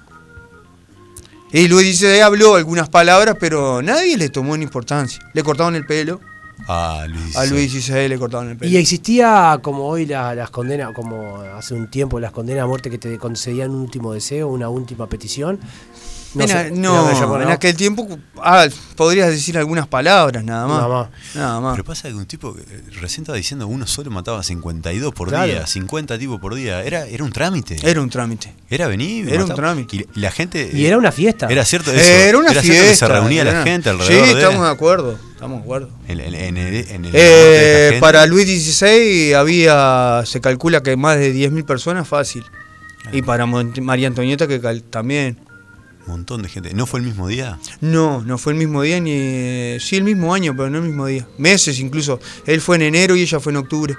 Y 1.51 1.67
Luis 1.67 1.97
XVI 1.99 2.19
habló 2.21 2.55
algunas 2.55 2.89
palabras, 2.89 3.37
pero 3.39 3.81
nadie 3.81 4.17
le 4.17 4.29
tomó 4.29 4.55
en 4.55 4.63
importancia. 4.63 5.19
Le 5.33 5.43
cortaban 5.43 5.75
el 5.75 5.85
pelo. 5.85 6.19
Ah, 6.67 7.05
Luis 7.07 7.37
A. 7.37 7.45
Luis 7.45 7.71
XVI 7.71 8.09
le 8.09 8.19
cortaban 8.19 8.49
el 8.49 8.57
pelo. 8.57 8.69
Y 8.71 8.75
existía 8.77 9.57
como 9.61 9.85
hoy 9.87 10.05
la- 10.05 10.35
las 10.35 10.49
condenas, 10.49 10.91
como 10.93 11.37
hace 11.37 11.73
un 11.73 11.89
tiempo 11.89 12.19
las 12.19 12.31
condenas 12.31 12.63
a 12.63 12.67
muerte 12.67 12.89
que 12.89 12.97
te 12.97 13.17
concedían 13.17 13.71
un 13.71 13.81
último 13.81 14.11
deseo, 14.11 14.49
una 14.49 14.67
última 14.67 15.07
petición. 15.07 15.59
En 16.43 16.51
a- 16.51 16.63
sé, 16.63 16.71
no, 16.71 17.41
en 17.41 17.49
aquel 17.49 17.75
tiempo 17.75 18.07
ah, 18.43 18.67
podrías 18.95 19.29
decir 19.29 19.57
algunas 19.57 19.87
palabras 19.87 20.43
nada 20.43 20.67
más. 20.67 20.77
Nada 20.81 20.87
más. 20.87 21.07
Nada 21.35 21.59
más. 21.61 21.71
Pero 21.73 21.83
pasa 21.83 22.07
que 22.09 22.13
un 22.15 22.25
tipo 22.25 22.53
que 22.53 22.61
eh, 22.61 22.83
recién 23.01 23.23
estaba 23.23 23.37
diciendo 23.37 23.67
uno 23.67 23.85
solo 23.87 24.11
mataba 24.11 24.43
52 24.43 25.13
por 25.13 25.29
Claro. 25.29 25.47
día, 25.47 25.67
50 25.67 26.17
tipos 26.17 26.39
por 26.39 26.55
día. 26.55 26.83
Era, 26.83 27.05
era 27.07 27.23
un 27.23 27.31
trámite. 27.31 27.77
Era 27.83 28.01
un 28.01 28.09
trámite. 28.09 28.53
Era 28.69 28.87
venir. 28.87 29.29
Era 29.29 29.43
un 29.45 29.53
trámite. 29.53 29.95
Y 30.15 30.19
la 30.19 30.31
gente. 30.31 30.69
Y 30.73 30.85
era 30.85 30.97
una 30.97 31.11
fiesta. 31.11 31.47
Era 31.49 31.63
cierto 31.65 31.91
eso. 31.91 31.99
era 32.09 32.37
una 32.37 32.49
cierto 32.51 32.67
fiesta. 32.69 32.87
que 32.89 32.95
se 32.95 33.07
reunía 33.07 33.43
la 33.43 33.51
era- 33.51 33.63
gente 33.63 33.89
alrededor 33.89 34.25
Sí, 34.25 34.31
estamos 34.33 34.65
de 34.65 34.71
acuerdo. 34.71 35.19
Estamos 35.33 35.57
de 35.59 35.63
acuerdo. 35.63 35.89
En, 36.07 36.19
en- 36.19 36.33
en 36.35 36.57
el, 36.57 36.75
en 36.89 37.05
el- 37.05 37.11
Eh, 37.13 37.97
para 37.99 38.25
Luis 38.25 38.47
XVI 38.47 39.33
había, 39.33 40.23
se 40.25 40.41
calcula 40.41 40.81
que 40.81 40.95
más 40.97 41.17
de 41.17 41.31
10.000 41.33 41.63
personas 41.65 42.07
fácil. 42.07 42.43
Y 43.13 43.21
para 43.21 43.45
María 43.45 44.07
Antonieta 44.07 44.47
que 44.47 44.59
también. 44.89 45.37
Un 46.07 46.13
montón 46.13 46.41
de 46.41 46.49
gente. 46.49 46.73
¿No 46.73 46.85
fue 46.85 46.99
el 47.01 47.05
mismo 47.05 47.27
día? 47.27 47.59
No, 47.81 48.21
no 48.21 48.37
fue 48.37 48.53
el 48.53 48.59
mismo 48.59 48.81
día 48.81 48.99
ni... 49.01 49.11
eh, 49.13 49.77
Sí, 49.81 49.97
el 49.97 50.03
mismo 50.03 50.33
año, 50.33 50.55
pero 50.55 50.69
no 50.69 50.77
el 50.77 50.85
mismo 50.85 51.05
día. 51.05 51.27
Meses 51.37 51.79
incluso. 51.79 52.19
Él 52.45 52.61
fue 52.61 52.77
en 52.77 52.83
enero 52.83 53.15
y 53.15 53.21
ella 53.21 53.39
fue 53.39 53.51
en 53.51 53.57
octubre. 53.57 53.95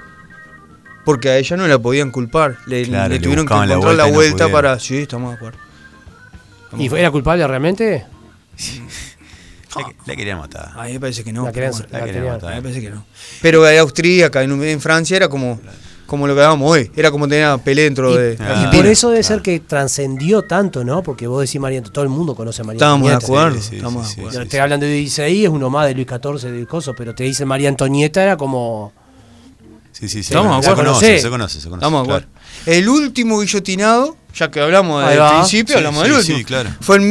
Porque 1.05 1.29
a 1.29 1.37
ella 1.39 1.57
no 1.57 1.67
la 1.69 1.79
podían 1.79 2.11
culpar. 2.11 2.57
Le, 2.67 2.85
Claro, 2.85 3.09
le 3.11 3.17
le 3.17 3.21
tuvieron 3.23 3.47
que 3.47 3.55
la 3.55 3.65
encontrar 3.65 3.95
la 3.95 4.07
vuelta 4.07 4.47
no 4.47 4.53
para... 4.53 4.79
Sí, 4.81 4.97
estamos 4.99 5.31
de 5.31 5.37
acuerdo. 5.37 5.59
¿Y 6.79 6.89
fue- 6.89 7.01
era 7.01 7.11
culpable 7.11 7.47
realmente? 7.47 8.07
La, 9.77 9.85
que- 9.85 9.97
la 10.07 10.17
quería 10.17 10.37
matar. 10.37 10.73
A 10.77 10.85
mí 10.85 10.93
me 10.95 11.01
parece 11.01 11.23
que 11.25 11.33
no. 11.33 11.45
La 11.45 11.53
querían- 11.53 11.73
pero 11.73 11.89
bueno, 11.89 11.93
la 11.93 11.99
la 12.01 12.13
querían- 12.13 12.33
matar. 12.35 12.49
a 12.49 12.51
mí 12.51 12.57
me 12.57 12.63
parece 12.63 12.81
que 12.81 12.91
no. 12.91 13.05
Pero 13.43 13.69
en 13.69 13.79
austríaca, 13.79 14.43
en, 14.43 14.63
en 14.63 14.81
Francia 14.81 15.17
era 15.17 15.29
como, 15.29 15.61
como 16.09 16.27
lo 16.27 16.35
que 16.35 16.41
hablábamos 16.41 16.71
hoy. 16.73 16.91
Era 16.97 17.11
como 17.13 17.29
tener 17.29 17.45
a 17.45 17.59
Pelé 17.59 17.83
dentro 17.83 18.13
Y, 18.15 18.17
de... 18.19 18.33
y 18.33 18.37
Ah, 18.41 18.71
por 18.75 18.87
eso 18.87 19.11
debe 19.11 19.21
claro. 19.21 19.35
ser 19.37 19.43
que 19.43 19.61
trascendió 19.61 20.43
tanto, 20.43 20.83
¿no? 20.83 21.03
Porque 21.05 21.27
vos 21.29 21.43
decís 21.43 21.61
María, 21.61 21.81
todo 21.83 22.03
el 22.03 22.09
mundo 22.11 22.35
conoce 22.35 22.63
a 22.63 22.65
María 22.65 22.79
Estamos 22.79 23.09
de 23.09 23.15
acuerdo. 23.15 23.57
Sí, 23.61 23.67
sí, 23.71 23.77
estamos 23.77 24.09
sí, 24.09 24.21
acuerdo. 24.21 24.43
sí. 24.43 24.49
Te 24.49 24.61
hablan 24.61 24.81
de 24.81 24.91
16, 24.91 25.45
es 25.45 25.51
uno 25.51 25.71
más 25.71 25.87
de 25.87 25.95
Luis 25.95 26.07
XIV, 26.09 26.51
de 26.51 26.67
Coso, 26.67 26.95
pero 26.97 27.15
te 27.15 27.23
dicen 27.25 27.47
María 27.47 27.69
Antonieta 27.69 28.23
era 28.23 28.37
como... 28.37 28.93
Sí, 29.93 30.09
sí, 30.09 30.23
sí. 30.23 30.33
Estamos 30.33 30.57
de 30.59 30.63
se 30.63 30.71
acuerdo. 30.71 30.91
conoce, 30.93 31.17
Sí. 31.17 31.23
se 31.23 31.29
conoce, 31.31 31.61
se 31.61 31.69
conoce. 31.69 31.85
Estamos 31.87 32.03
de 32.03 32.09
claro. 32.09 32.27
acuerdo. 32.27 32.73
El 32.79 32.89
último 32.89 33.41
guillotinado, 33.41 34.17
ya 34.39 34.51
que 34.51 34.61
hablamos 34.61 35.09
del 35.09 35.18
principio, 35.20 35.74
Sí, 35.74 35.78
hablamos 35.78 36.05
sí, 36.07 36.11
del 36.12 36.22
sí, 36.22 36.32
último. 36.32 36.47
claro. 36.49 36.70
Fue 36.80 36.97
en 36.97 37.11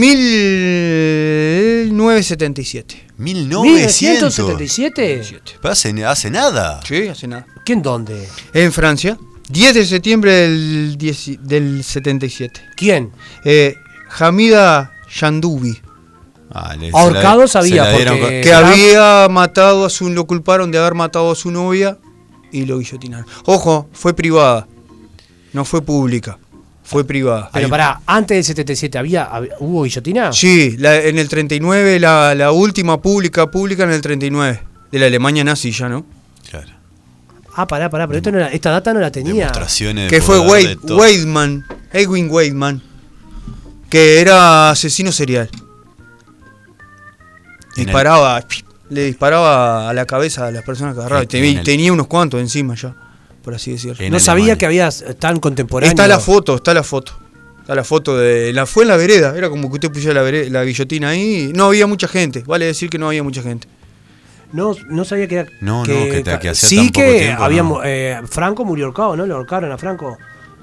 1977. 1.88 3.04
1900. 3.18 4.40
¿1977? 4.40 5.58
Pero 5.62 5.72
hace, 5.72 6.06
hace 6.06 6.30
nada. 6.30 6.80
Sí, 6.88 7.08
hace 7.08 7.28
nada. 7.28 7.46
¿Quién 7.66 7.82
dónde? 7.82 8.28
En 8.54 8.72
Francia, 8.72 9.18
10 9.50 9.74
de 9.74 9.86
septiembre 9.86 10.32
del, 10.34 10.98
10 10.98 11.38
del 11.42 11.84
77. 11.84 12.62
¿Quién? 12.76 13.12
Eh, 13.44 13.76
Hamida 14.20 14.92
Yandoubi, 15.20 15.80
Ah, 16.50 16.76
le- 16.80 16.92
Ahorcado 16.94 17.42
la- 17.42 17.48
sabía, 17.48 17.90
dieron 17.92 18.20
porque- 18.20 18.40
que 18.42 18.54
había 18.54 19.28
matado 19.30 19.86
a 19.86 19.90
su, 19.90 20.10
lo 20.10 20.26
culparon 20.26 20.72
de 20.72 20.78
haber 20.78 20.94
matado 20.94 21.30
a 21.32 21.36
su 21.36 21.52
novia 21.52 21.98
y 22.54 22.66
lo 22.66 22.80
guillotinaron. 22.80 23.26
Ojo, 23.46 23.90
fue 23.92 24.14
privada, 24.16 24.66
no 25.52 25.66
fue 25.66 25.82
pública, 25.82 26.40
fue 26.90 27.04
privada. 27.06 27.50
Pero 27.52 27.66
Ahí- 27.66 27.70
pará, 27.70 28.00
antes 28.06 28.38
del 28.38 28.44
77 28.46 28.98
había, 28.98 29.30
hab- 29.30 29.50
hubo 29.60 29.84
guillotina. 29.84 30.32
Sí, 30.32 30.78
la- 30.78 30.96
en 31.02 31.20
el 31.20 31.28
39, 31.28 32.00
la, 32.00 32.34
la 32.34 32.52
última 32.54 33.02
pública, 33.02 33.48
pública 33.52 33.84
en 33.84 33.92
el 33.92 34.02
39, 34.02 34.62
de 34.92 35.00
la 35.00 35.08
Alemania 35.08 35.44
nazi 35.44 35.72
ya, 35.72 35.90
¿no? 35.90 36.06
Claro. 36.50 36.70
Ah, 37.56 37.68
pará, 37.68 37.90
pará, 37.90 38.08
pero 38.08 38.18
esto 38.18 38.32
no 38.32 38.38
era- 38.38 38.48
esta 38.54 38.72
data 38.72 38.94
no 38.94 39.02
la 39.02 39.12
tenía. 39.12 39.34
Demostraciones. 39.34 40.10
Que 40.10 40.22
fue 40.22 40.40
Wade. 40.40 40.78
Weidman, 40.84 41.66
Edwin 41.92 42.30
Weidman, 42.32 42.82
que 43.90 44.22
era 44.22 44.70
asesino 44.70 45.12
serial. 45.12 45.50
El- 47.76 47.86
Disparaba, 47.86 48.44
le 48.90 49.04
disparaba 49.04 49.90
a 49.90 49.94
la 49.94 50.06
cabeza 50.06 50.48
a 50.48 50.52
las 50.52 50.64
personas 50.64 50.94
que 50.94 51.02
agarraba. 51.02 51.22
y 51.22 51.26
En 51.26 51.28
tenía, 51.30 51.60
el- 51.60 51.66
tenía 51.66 51.92
unos 51.94 52.08
cuantos 52.08 52.40
encima 52.42 52.76
ya, 52.76 52.96
por 53.48 53.56
así 53.56 53.72
decirlo. 53.72 53.96
No 54.10 54.20
sabía 54.20 54.58
que 54.58 54.66
había 54.66 54.90
tan 55.20 55.40
contemporáneo. 55.40 55.90
Está 55.90 56.06
la 56.06 56.20
foto, 56.20 56.56
está 56.56 56.74
la 56.74 56.84
foto. 56.84 57.14
Está 57.62 57.76
la 57.76 57.86
foto 57.86 58.18
de. 58.18 58.52
La, 58.52 58.66
fue 58.66 58.84
en 58.84 58.90
la 58.90 58.98
vereda, 58.98 59.38
era 59.38 59.50
como 59.50 59.70
que 59.70 59.76
usted 59.76 59.90
pusiera 59.90 60.22
la, 60.22 60.30
vere- 60.30 60.50
la 60.50 60.66
guillotina 60.66 61.08
ahí. 61.12 61.54
No 61.56 61.64
había 61.68 61.88
mucha 61.88 62.10
gente, 62.10 62.44
vale 62.46 62.66
decir 62.66 62.90
que 62.90 62.98
no 62.98 63.08
había 63.08 63.24
mucha 63.24 63.42
gente. 63.42 63.70
No, 64.52 64.76
no 64.90 65.06
sabía 65.06 65.30
que 65.30 65.36
era. 65.36 65.50
No, 65.62 65.80
no, 65.80 65.86
que 65.86 66.24
te- 66.26 66.40
que 66.40 66.50
hacía 66.50 66.56
sí 66.56 66.76
tan 66.76 66.88
poco 66.90 67.06
que 67.06 67.20
tiempo, 67.20 67.44
había. 67.46 67.64
no. 67.64 67.82
eh, 67.86 68.20
Franco 68.30 68.66
murió 68.66 68.88
ahorcado, 68.88 69.16
¿no? 69.16 69.26
Lo 69.26 69.38
ahorcaron 69.38 69.72
a 69.72 69.78
Franco 69.78 70.18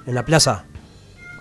en 0.07 0.15
la 0.15 0.27
plaza. 0.27 0.67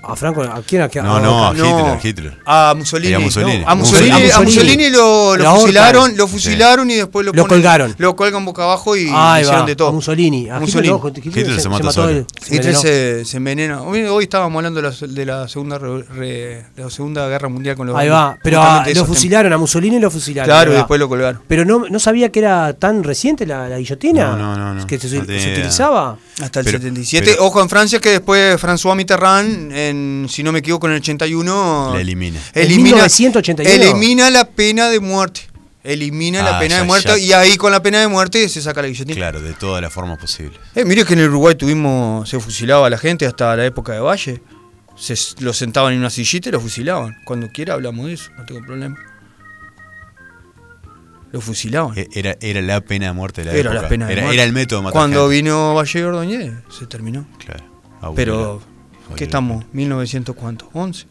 A 0.06 0.16
Franco, 0.18 0.41
¿a 0.43 0.62
quién 0.62 0.82
a 0.82 0.89
quién? 0.89 1.06
No, 1.06 1.18
no, 1.22 1.47
a 1.47 1.54
No. 1.54 1.95
Hitler, 1.95 1.99
Hitler. 2.04 2.39
A 2.45 2.74
Mussolini. 2.76 3.14
A 3.14 3.20
Mussolini. 3.20 3.60
No, 3.64 3.70
a 3.70 3.76
Mussolini, 3.76 4.12
A 4.12 4.16
a 4.16 4.20
Mussolini. 4.41 4.43
Mussolini 4.43 4.89
lo, 4.89 5.56
fusilaron, 5.56 6.18
lo 6.18 6.28
fusilaron 6.28 6.91
y 6.91 6.95
después 6.95 7.26
lo, 7.26 7.32
Lo 7.32 7.43
ponen- 7.43 7.47
colgaron. 7.47 7.95
Lo 7.97 8.16
colgan 8.16 8.43
boca 8.43 8.64
abajo 8.64 8.97
y 8.97 9.08
Ahí 9.14 9.43
hicieron 9.43 9.62
va, 9.64 9.66
de 9.68 9.76
todo. 9.78 9.88
a 9.88 9.91
Mussolini. 9.93 10.49
A 10.49 10.60
Mussolini. 10.60 10.93
Hitler, 10.93 11.01
no, 11.14 11.18
Hitler 11.20 11.38
Hitler 11.45 11.62
se 11.62 11.70
mató 11.70 11.84
mató 11.86 11.93
solo. 12.01 12.10
él, 12.10 12.26
se 12.41 12.56
Hitler 12.56 12.76
se, 12.76 13.24
se 13.26 13.38
envenena. 13.38 13.82
Hoy, 13.82 14.04
hoy 14.04 14.24
estábamos 14.26 14.58
hablando 14.58 14.82
de 14.82 14.89
la, 14.89 15.08
de 15.08 15.26
la 15.26 15.47
segunda 15.47 15.78
re- 15.78 16.04
re- 16.04 16.66
de 16.76 16.84
la 16.84 16.89
segunda 16.89 17.28
guerra 17.30 17.47
mundial 17.47 17.78
con 17.78 17.88
los 17.88 17.95
Ahí 17.95 18.10
va, 18.10 18.38
pero 18.43 18.62
a- 18.62 18.86
lo 18.93 19.06
fusilaron, 19.06 19.54
a 19.54 19.58
Mussolini 19.58 19.99
lo 19.99 20.12
fusilaron. 20.12 20.47
Claro, 20.49 20.74
y 20.74 20.76
después 20.76 20.99
lo 20.99 21.08
colgaron. 21.08 21.41
Pero 21.47 21.64
no, 21.64 21.86
no 21.89 21.99
sabía 21.99 22.30
que 22.30 22.39
era 22.39 22.74
tan 22.74 23.04
reciente 23.04 23.45
la, 23.45 23.70
la 23.70 23.78
guillotina. 23.78 24.32
No, 24.32 24.38
no, 24.38 24.58
no, 24.58 24.74
no. 24.74 24.86
Que 24.88 24.99
se, 24.99 25.18
utilizaba. 25.18 26.18
Hasta 26.41 26.60
el 26.60 26.66
Pero- 26.66 26.80
77. 26.80 27.32
pero- 27.32 27.45
Ojo 27.45 27.62
en 27.62 27.70
Francia 27.70 27.99
que 27.99 28.10
después 28.10 28.62
François 28.62 28.95
Mitterrand, 28.95 29.72
en, 29.94 30.28
si 30.30 30.44
no 30.44 30.52
me 30.52 30.60
equivoco, 30.60 30.88
en 30.88 30.94
el 30.94 31.00
81. 31.00 31.91
La 31.94 32.02
elimina. 32.02 32.39
En 32.54 32.64
Elimina, 32.66 32.84
1981. 32.98 33.70
elimina 33.72 34.30
la 34.30 34.46
pena 34.50 34.89
de 34.89 35.00
muerte. 35.00 35.41
Elimina 35.84 36.41
la 36.44 36.58
Ah, 36.58 36.60
pena 36.62 36.76
ya, 36.76 36.82
de 36.82 36.88
muerte 36.88 37.10
ya. 37.10 37.18
y 37.18 37.34
ahí 37.34 37.58
con 37.58 37.72
la 37.72 37.82
pena 37.84 38.00
de 38.00 38.08
muerte 38.08 38.48
se 38.48 38.62
saca 38.62 38.82
la 38.82 38.88
guillotina. 38.88 39.16
Claro, 39.16 39.41
de 39.41 39.52
todas 39.54 39.82
las 39.82 39.91
formas 39.91 40.18
posibles. 40.18 40.58
Eh, 40.76 40.86
mire 40.86 41.04
que 41.06 41.14
en 41.14 41.20
el 41.20 41.30
Uruguay 41.30 41.56
tuvimos, 41.56 42.30
se 42.30 42.39
fusilaba 42.39 42.88
a 42.88 42.89
la 42.89 42.98
gente 42.98 43.26
hasta 43.26 43.54
la 43.58 43.66
época 43.66 43.91
de 43.94 44.00
Valle. 44.00 44.41
Se, 44.96 45.16
lo 45.39 45.52
sentaban 45.54 45.91
en 45.94 46.00
una 46.00 46.10
sillita 46.10 46.50
y 46.50 46.52
lo 46.54 46.62
fusilaban. 46.62 47.16
Cuando 47.26 47.50
quiera 47.50 47.74
hablamos 47.74 48.06
de 48.08 48.14
eso, 48.14 48.32
no 48.38 48.46
tengo 48.46 48.62
problema. 48.62 48.96
Lo 51.32 51.41
fusilaban. 51.41 51.98
E- 51.98 52.08
Era, 52.14 52.38
era 52.41 52.62
la 52.62 52.80
pena 52.82 53.08
de 53.08 53.14
muerte 53.14 53.41
de 53.44 53.48
la 53.52 53.54
Era 53.58 53.70
época. 53.72 53.82
la 53.82 53.89
pena 53.89 54.06
de 54.08 54.14
era, 54.14 54.22
muerte. 54.22 54.36
era 54.36 54.44
el 54.46 54.54
método 54.54 54.80
de 54.80 54.84
matar 54.84 54.94
Cuando 54.94 55.22
gente. 55.24 55.36
vino 55.36 55.74
Valle 55.74 56.06
Ordóñez, 56.06 56.54
se 56.80 56.86
terminó. 56.86 57.26
Claro. 57.44 57.64
Pero, 58.16 58.62
¿qué 59.16 59.24
estamos? 59.26 59.66
¿1900 59.74 60.34
cuánto? 60.36 60.70
¿11? 60.74 61.06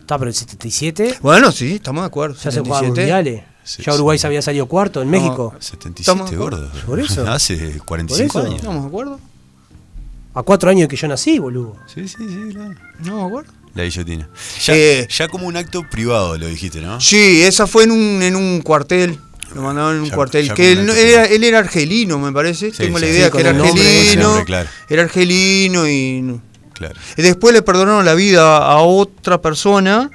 Está, 0.00 0.18
pero 0.18 0.28
el 0.30 0.34
77 0.34 1.18
Bueno, 1.22 1.52
sí, 1.52 1.74
estamos 1.74 2.02
de 2.02 2.06
acuerdo. 2.06 2.34
ya 2.36 2.50
se 2.50 2.60
jugaban 2.60 2.84
77. 2.86 2.88
mundiales. 3.00 3.44
Sí, 3.62 3.82
ya 3.84 3.94
Uruguay 3.94 4.18
sí. 4.18 4.22
se 4.22 4.26
había 4.26 4.42
salido 4.42 4.66
cuarto 4.66 5.02
en 5.02 5.10
No, 5.10 5.12
México. 5.20 5.54
77 5.60 6.00
Estamos 6.00 6.30
de 6.30 6.36
acuerdo. 6.36 6.68
gordo. 6.70 6.86
Por 6.86 6.98
eso. 7.00 7.26
Hace 7.30 7.78
45 7.84 8.32
Por 8.32 8.40
eso. 8.42 8.46
años. 8.48 8.60
¿Estamos 8.60 8.82
de 8.82 8.88
acuerdo? 8.88 9.20
A 10.34 10.42
cuatro 10.42 10.70
años 10.70 10.88
que 10.88 10.96
yo 10.96 11.08
nací, 11.08 11.38
boludo. 11.38 11.76
Sí, 11.92 12.06
sí, 12.08 12.16
sí, 12.18 12.54
claro. 12.54 12.74
¿No 13.04 13.18
de 13.18 13.24
acuerdo? 13.24 13.52
La 13.74 13.84
guillotina. 13.84 14.28
Ya, 14.64 14.74
Eh, 14.74 15.08
ya 15.10 15.28
como 15.28 15.46
un 15.46 15.56
acto 15.56 15.82
privado 15.88 16.36
lo 16.38 16.46
dijiste, 16.46 16.80
¿no? 16.80 17.00
Sí, 17.00 17.42
esa 17.42 17.66
fue 17.66 17.84
en 17.84 17.90
un, 17.92 18.22
en 18.22 18.34
un 18.36 18.62
cuartel. 18.62 19.18
Lo 19.54 19.62
mandaban 19.62 19.96
en 19.96 20.02
un 20.02 20.08
Ya- 20.08 20.14
cuartel. 20.14 20.46
ya 20.46 20.54
Que 20.54 20.72
él, 20.72 20.88
era, 20.90 21.24
él 21.26 21.42
era 21.44 21.58
argelino, 21.58 22.18
me 22.18 22.32
parece. 22.32 22.70
Sí, 22.70 22.78
Tengo 22.78 22.98
la 22.98 23.06
sí, 23.06 23.12
idea 23.12 23.26
sí, 23.26 23.32
que 23.32 23.40
era 23.40 23.50
con 23.52 23.60
el 23.60 23.66
nombre, 23.66 23.86
argelino. 23.86 24.22
nombre, 24.22 24.44
claro. 24.44 24.68
Era 24.88 25.02
argelino 25.02 25.88
y. 25.88 26.40
Claro. 26.80 26.94
y 27.16 27.22
Después 27.22 27.54
le 27.54 27.62
perdonaron 27.62 28.04
la 28.04 28.14
vida 28.14 28.56
a 28.58 28.78
otra 28.78 29.40
persona 29.40 30.10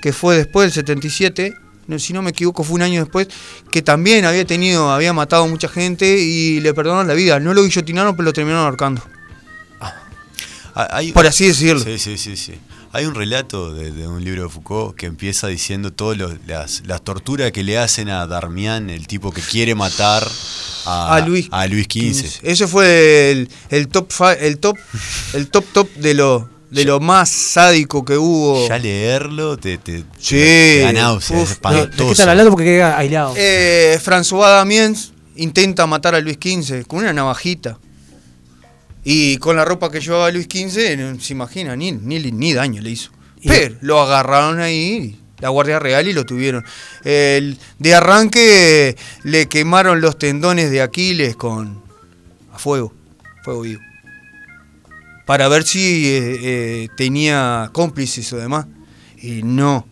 que 0.00 0.12
fue 0.14 0.36
después 0.36 0.66
del 0.66 0.72
77. 0.72 1.52
no, 1.88 1.98
Si 1.98 2.12
no 2.14 2.22
me 2.22 2.30
equivoco, 2.30 2.62
fue 2.64 2.76
un 2.76 2.82
año 2.82 3.00
después. 3.02 3.28
Que 3.70 3.82
también 3.82 4.24
había 4.24 4.44
tenido, 4.46 4.90
había 4.90 5.12
matado 5.12 5.44
a 5.44 5.46
mucha 5.48 5.68
gente 5.68 6.06
y 6.18 6.60
le 6.60 6.72
perdonaron 6.72 7.08
la 7.08 7.14
vida. 7.14 7.38
No 7.40 7.52
lo 7.52 7.62
guillotinaron, 7.64 8.14
pero 8.16 8.24
lo 8.24 8.32
terminaron 8.32 8.64
ahorcando. 8.64 9.02
Ah, 10.76 10.88
hay- 10.90 11.12
Por 11.12 11.26
así 11.26 11.46
decirlo. 11.46 11.82
Sí, 11.84 11.98
sí, 11.98 12.16
sí, 12.18 12.36
sí. 12.36 12.54
Hay 12.94 13.06
un 13.06 13.14
relato 13.16 13.74
de, 13.74 13.90
de 13.90 14.06
un 14.06 14.22
libro 14.24 14.44
de 14.44 14.48
Foucault 14.48 14.94
que 14.96 15.06
empieza 15.06 15.48
diciendo 15.48 15.92
todas 15.92 16.16
las, 16.46 16.82
las 16.86 17.02
torturas 17.02 17.50
que 17.50 17.64
le 17.64 17.76
hacen 17.76 18.08
a 18.08 18.24
Darmian, 18.28 18.88
el 18.88 19.08
tipo 19.08 19.32
que 19.32 19.40
quiere 19.42 19.74
matar 19.74 20.24
a, 20.86 21.16
a 21.16 21.20
Luis, 21.26 21.48
a 21.50 21.66
Luis 21.66 21.86
XV. 21.90 22.40
Ese 22.44 22.68
fue 22.68 23.32
el, 23.32 23.48
el 23.70 23.88
top 23.88 24.12
fi- 24.12 24.38
el 24.46 24.58
top 24.58 24.78
el 25.32 25.48
top 25.48 25.64
top 25.72 25.92
de 25.96 26.14
lo 26.14 26.48
de 26.70 26.84
lo 26.84 27.00
más 27.00 27.30
sádico 27.30 28.04
que 28.04 28.16
hubo. 28.16 28.68
Ya 28.68 28.78
leerlo 28.78 29.56
te, 29.56 29.78
te, 29.78 30.04
Sí. 30.18 30.36
te 30.36 30.80
da 30.82 30.92
náusea, 30.92 31.36
Uf, 31.38 31.50
es 31.52 31.58
no, 31.62 31.70
¿De 31.70 31.76
espantoso. 31.82 32.14
qué 32.14 32.30
hablando? 32.30 32.50
Porque 32.50 32.64
queda 32.64 32.96
aislado. 32.98 33.34
Eh, 33.36 33.98
François 34.04 34.48
Damiens 34.50 35.12
intenta 35.36 35.86
matar 35.86 36.14
a 36.14 36.20
Luis 36.20 36.36
XV 36.40 36.84
con 36.86 37.00
una 37.00 37.12
navajita. 37.12 37.76
Y 39.04 39.36
con 39.38 39.56
la 39.56 39.64
ropa 39.64 39.90
que 39.90 40.00
llevaba 40.00 40.30
Luis 40.30 40.46
XV, 40.50 40.96
no 40.96 41.20
se 41.20 41.32
imagina, 41.34 41.76
ni, 41.76 41.92
ni, 41.92 42.18
ni 42.32 42.54
daño 42.54 42.80
le 42.80 42.90
hizo. 42.90 43.10
Pero 43.46 43.76
lo 43.82 44.00
agarraron 44.00 44.60
ahí, 44.60 45.20
la 45.40 45.50
Guardia 45.50 45.78
Real, 45.78 46.08
y 46.08 46.14
lo 46.14 46.24
tuvieron. 46.24 46.64
El- 47.04 47.58
de 47.78 47.94
arranque 47.94 48.96
le 49.24 49.46
quemaron 49.46 50.00
los 50.00 50.18
tendones 50.18 50.70
de 50.70 50.80
Aquiles 50.80 51.36
con 51.36 51.82
a 52.52 52.58
fuego, 52.58 52.94
fuego 53.42 53.60
vivo. 53.60 53.82
Para 55.26 55.48
ver 55.48 55.64
si 55.64 56.06
eh, 56.06 56.38
eh, 56.42 56.88
tenía 56.96 57.70
cómplices 57.72 58.32
o 58.32 58.36
demás. 58.38 58.66
Y 59.20 59.42
no, 59.42 59.86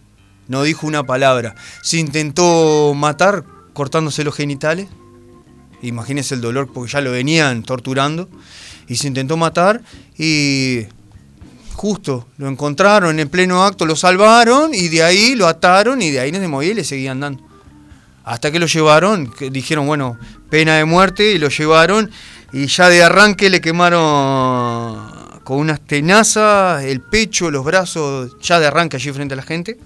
no 0.48 0.62
dijo 0.62 0.86
una 0.86 1.04
palabra. 1.04 1.54
Se 1.82 1.98
intentó 1.98 2.92
matar 2.94 3.44
cortándose 3.72 4.24
los 4.24 4.34
genitales. 4.34 4.88
Imagínense 5.80 6.34
el 6.34 6.40
dolor 6.42 6.70
porque 6.72 6.92
ya 6.92 7.00
lo 7.00 7.10
venían 7.12 7.62
torturando. 7.62 8.28
Y 8.89 8.97
se 8.97 9.09
intentó 9.09 9.37
matar 9.37 9.80
y 10.18 10.87
justo 11.74 12.28
lo 12.37 12.49
encontraron 12.49 13.18
en 13.18 13.28
pleno 13.28 13.64
acto, 13.64 13.87
lo 13.87 13.97
salvaron 13.97 14.74
y 14.74 14.89
de 14.89 15.03
ahí 15.03 15.35
lo 15.35 15.49
ataron 15.49 16.03
y 16.03 16.11
de 16.11 16.20
ahí 16.20 16.33
no 16.33 16.39
se 16.39 16.49
movía 16.49 16.70
y 16.70 16.74
le 16.74 16.85
seguían 16.85 17.20
dando. 17.20 17.43
Hasta 18.24 18.53
que 18.53 18.59
lo 18.59 18.66
llevaron, 18.66 19.30
que 19.33 19.51
dijeron, 19.51 19.87
bueno, 19.87 20.18
pena 20.49 20.76
de 20.76 20.85
muerte 20.85 21.33
y 21.33 21.39
lo 21.39 21.49
llevaron 21.49 22.11
y 22.53 22.66
ya 22.66 22.89
de 22.89 23.03
arranque 23.03 23.51
le 23.51 23.61
quemaron 23.61 25.11
con 25.43 25.59
unas 25.59 25.80
tenazas 25.80 26.85
el 26.85 27.01
pecho, 27.01 27.51
los 27.51 27.64
brazos, 27.64 28.37
ya 28.41 28.61
de 28.61 28.66
arranque 28.66 28.97
allí 28.97 29.11
frente 29.11 29.35
a 29.35 29.37
la 29.37 29.43
gente. 29.43 29.78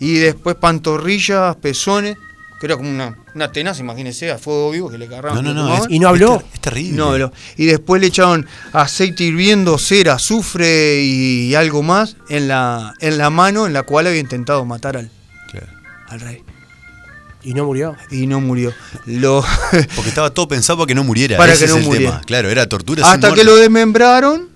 Y 0.00 0.14
después 0.16 0.56
pantorrillas, 0.56 1.56
pezones, 1.56 2.18
que 2.60 2.66
era 2.66 2.76
como 2.76 2.88
una, 2.88 3.16
una 3.34 3.50
tenaza, 3.52 3.80
imagínense, 3.80 4.30
a 4.30 4.38
fuego 4.38 4.70
vivo 4.70 4.90
que 4.90 4.96
le 4.98 5.06
agarraban. 5.06 5.44
No, 5.44 5.52
no, 5.54 5.68
no. 5.68 5.74
es- 5.76 5.86
Y 5.90 5.98
no 5.98 6.08
habló. 6.08 6.34
Es, 6.36 6.38
ter- 6.44 6.50
es 6.54 6.60
terrible. 6.60 6.96
No, 6.96 7.10
habló. 7.10 7.32
Y 7.56 7.66
después 7.66 8.00
le 8.00 8.06
echaron 8.08 8.46
aceite 8.72 9.24
hirviendo, 9.24 9.76
cera, 9.78 10.14
azufre 10.14 11.02
y 11.02 11.54
algo 11.54 11.82
más 11.82 12.16
en 12.28 12.48
la, 12.48 12.94
en 13.00 13.18
la 13.18 13.30
mano 13.30 13.66
en 13.66 13.72
la 13.72 13.82
cual 13.82 14.06
había 14.06 14.20
intentado 14.20 14.64
matar 14.64 14.96
al, 14.96 15.10
Claro. 15.50 15.66
al 16.08 16.20
rey. 16.20 16.42
Y 17.42 17.52
no 17.52 17.66
murió. 17.66 17.94
Y 18.10 18.26
no 18.26 18.40
murió. 18.40 18.72
Lo, 19.04 19.44
Porque 19.94 20.08
estaba 20.08 20.30
todo 20.30 20.48
pensado 20.48 20.78
para 20.78 20.86
que 20.86 20.94
no 20.94 21.04
muriera. 21.04 21.36
Para 21.36 21.52
ese 21.52 21.60
que 21.60 21.64
es 21.66 21.70
no 21.72 21.76
el 21.78 21.84
muriera. 21.84 22.10
tema. 22.12 22.22
Claro, 22.24 22.48
era 22.48 22.66
tortura 22.66 23.02
sin 23.04 23.12
hasta 23.12 23.34
que 23.34 23.44
lo 23.44 23.54
desmembraron, 23.56 24.48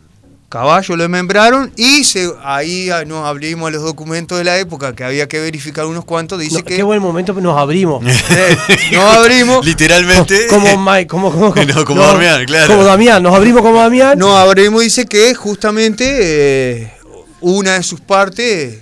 caballo 0.49 0.97
lo 0.97 1.03
desmembraron 1.03 1.73
y 1.77 2.05
se, 2.05 2.31
ahí 2.43 2.89
ah, 2.91 3.05
nos 3.05 3.27
abrimos 3.27 3.69
a 3.69 3.71
los 3.71 3.83
documentos 3.83 4.39
de 4.39 4.45
la 4.45 4.59
época 4.59 4.95
que 4.95 5.05
había 5.05 5.29
que 5.29 5.41
verificar 5.41 5.87
unos 5.87 6.05
cuantos. 6.05 6.41
Dice 6.41 6.59
No, 6.59 6.65
que 6.65 6.77
Qué 6.77 6.83
buen 6.83 7.03
momento 7.03 7.35
nos 7.35 7.57
abrimos. 7.59 8.03
eh, 8.31 8.57
nos 8.93 9.17
abrimos. 9.17 9.65
Literalmente. 9.65 10.47
como, 10.51 10.79
Mike, 10.79 11.07
como, 11.07 11.31
como, 11.31 11.55
No, 11.75 11.85
como 11.85 12.03
Damián, 12.03 12.47
claro. 12.47 12.69
Como 12.69 12.85
Damián, 12.85 13.23
nos 13.23 13.35
abrimos 13.35 13.63
como 13.63 13.79
Damián. 13.79 14.19
No 14.19 14.37
abrimos, 14.37 14.83
dice 14.83 15.07
que 15.07 15.35
justamente 15.35 16.05
eh, 16.09 16.93
una 17.41 17.75
de 17.75 17.83
sus 17.83 18.01
partes, 18.01 18.79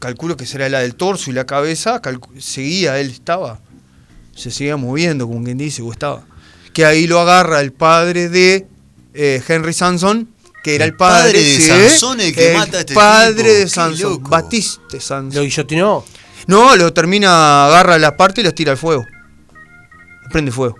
calculo 0.00 0.36
que 0.36 0.46
será 0.46 0.68
la 0.68 0.80
del 0.80 0.96
torso 0.96 1.30
y 1.30 1.34
la 1.34 1.46
cabeza, 1.46 2.00
seguía, 2.38 2.98
él 2.98 3.10
estaba, 3.10 3.60
se 4.34 4.50
seguía 4.50 4.76
moviendo, 4.76 5.28
como 5.28 5.44
quien 5.44 5.58
dice, 5.58 5.82
o 5.82 5.92
estaba. 5.92 6.24
Que 6.72 6.84
ahí 6.84 7.06
lo 7.06 7.20
agarra 7.20 7.60
el 7.60 7.72
padre 7.72 8.28
de 8.28 8.66
eh, 9.14 9.42
Henry 9.46 9.72
Sanson, 9.72 10.28
que 10.62 10.74
era 10.74 10.84
el, 10.84 10.94
padre 10.94 11.32
padre, 11.32 11.42
de 11.42 11.56
sí, 11.56 11.66
Sansón, 11.68 12.20
el 12.20 12.34
que 12.34 12.54
mata 12.54 12.76
a 12.78 12.80
este 12.80 12.94
padre 12.94 13.64
tipo. 13.66 13.82
de 13.88 13.96
loco. 13.98 14.28
Batiste 14.30 14.80
Lo 14.92 15.00
Sanson. 15.00 15.42
guillotinó. 15.42 16.04
No, 16.46 16.76
lo 16.76 16.92
termina, 16.92 17.66
agarra 17.66 17.98
la 17.98 18.16
parte 18.16 18.40
y 18.40 18.44
los 18.44 18.54
tira 18.54 18.72
al 18.72 18.78
fuego. 18.78 19.06
Prende 20.30 20.50
fuego. 20.52 20.76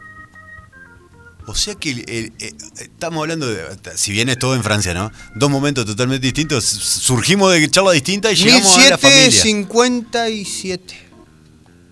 O 1.46 1.54
sea 1.54 1.74
que 1.74 1.90
el- 1.90 2.04
el- 2.08 2.32
estamos 2.78 3.22
hablando 3.22 3.48
de, 3.48 3.64
si 3.96 4.12
bien 4.12 4.28
es 4.28 4.38
todo 4.38 4.54
en 4.54 4.62
Francia, 4.62 4.94
¿no? 4.94 5.10
Dos 5.34 5.50
momentos 5.50 5.84
totalmente 5.84 6.24
distintos. 6.26 6.64
Surgimos 6.64 7.52
de 7.52 7.68
charla 7.70 7.90
distinta 7.92 8.30
y 8.30 8.36
llegamos 8.36 8.72
a 8.78 8.90
la 8.90 8.98
familia. 8.98 9.24
1757. 9.24 10.94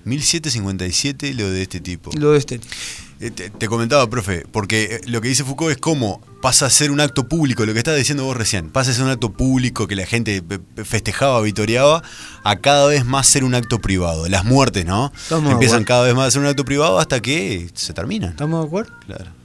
1757 0.05 1.35
lo 1.35 1.51
de 1.51 1.63
este 1.63 1.81
tipo. 1.81 2.11
Lo 2.17 2.33
de 2.33 2.39
este. 2.39 2.55
Eh, 2.57 2.61
Te, 3.19 3.31
te 3.31 3.69
comentaba, 3.69 4.09
profe, 4.09 4.47
porque 4.53 4.85
eh, 4.85 5.01
lo 5.07 5.21
que 5.21 5.27
dice 5.27 5.43
Foucault 5.43 5.73
es 5.73 5.79
cómo 5.79 6.21
pasa 6.41 6.67
a 6.67 6.71
ser 6.71 6.93
un 6.93 7.01
acto 7.01 7.27
público, 7.27 7.67
lo 7.67 7.73
que 7.73 7.81
estás 7.81 7.97
diciendo 7.97 8.25
vos 8.25 8.37
recién, 8.37 8.71
pasa 8.71 8.93
a 8.93 8.95
ser 8.95 9.03
un 9.03 9.11
acto 9.11 9.33
público 9.33 9.89
que 9.89 9.97
la 9.97 10.07
gente 10.07 10.37
eh, 10.49 10.85
festejaba, 10.85 11.41
vitoreaba, 11.41 12.03
a 12.45 12.57
cada 12.61 12.87
vez 12.87 13.05
más 13.05 13.27
ser 13.27 13.43
un 13.43 13.57
acto 13.57 13.81
privado. 13.81 14.29
Las 14.29 14.45
muertes, 14.45 14.87
¿no? 14.87 15.13
Estamos 15.17 15.53
Empiezan 15.53 15.83
cada 15.83 16.05
vez 16.05 16.15
más 16.15 16.29
a 16.29 16.31
ser 16.31 16.43
un 16.43 16.47
acto 16.47 16.65
privado 16.65 17.01
hasta 17.01 17.21
que 17.21 17.69
se 17.75 17.93
terminan. 17.93 18.31
¿Estamos 18.31 18.61
de 18.61 18.67
acuerdo? 18.69 18.93
Claro. 19.07 19.39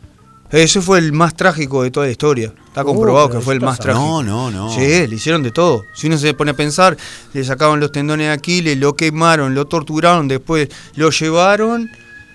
Ese 0.51 0.79
fue 0.79 0.99
el 0.99 1.11
más 1.13 1.35
trágico 1.35 1.81
de 1.81 1.89
toda 1.89 2.05
la 2.05 2.11
historia. 2.11 2.53
Está 2.67 2.83
comprobado 2.83 3.25
Uh, 3.25 3.29
pero 3.29 3.39
que 3.39 3.43
fue 3.43 3.55
el 3.55 3.61
más 3.61 3.79
trágico. 3.79 4.21
No, 4.21 4.21
no, 4.21 4.51
no. 4.51 4.71
Sí, 4.71 5.07
le 5.07 5.15
hicieron 5.15 5.41
de 5.41 5.49
todo. 5.49 5.83
Si 5.95 6.05
uno 6.05 6.17
se 6.19 6.31
pone 6.35 6.51
a 6.51 6.53
pensar, 6.53 6.95
le 7.33 7.43
sacaban 7.43 7.79
los 7.79 7.91
tendones 7.91 8.27
de 8.27 8.33
Aquiles, 8.33 8.77
lo 8.77 8.95
quemaron, 8.95 9.55
lo 9.55 9.65
torturaron, 9.65 10.27
después 10.27 10.69
lo 10.95 11.09
llevaron, 11.09 11.89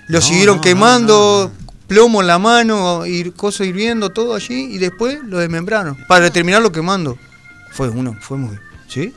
lo 0.08 0.18
No, 0.18 0.22
siguieron 0.22 0.56
no, 0.56 0.62
quemando, 0.62 1.52
plomo 1.86 2.20
en 2.20 2.26
la 2.26 2.38
mano, 2.38 3.06
y 3.06 3.30
cosas 3.30 3.66
hirviendo, 3.66 4.10
todo 4.10 4.34
allí, 4.34 4.74
y 4.74 4.78
después 4.78 5.18
lo 5.24 5.38
desmembraron. 5.38 5.96
Para 6.08 6.30
terminarlo 6.30 6.72
quemando. 6.72 7.18
Fue 7.72 7.88
uno, 7.88 8.16
fue 8.20 8.36
muy. 8.36 8.58
¿Sí? 8.88 9.12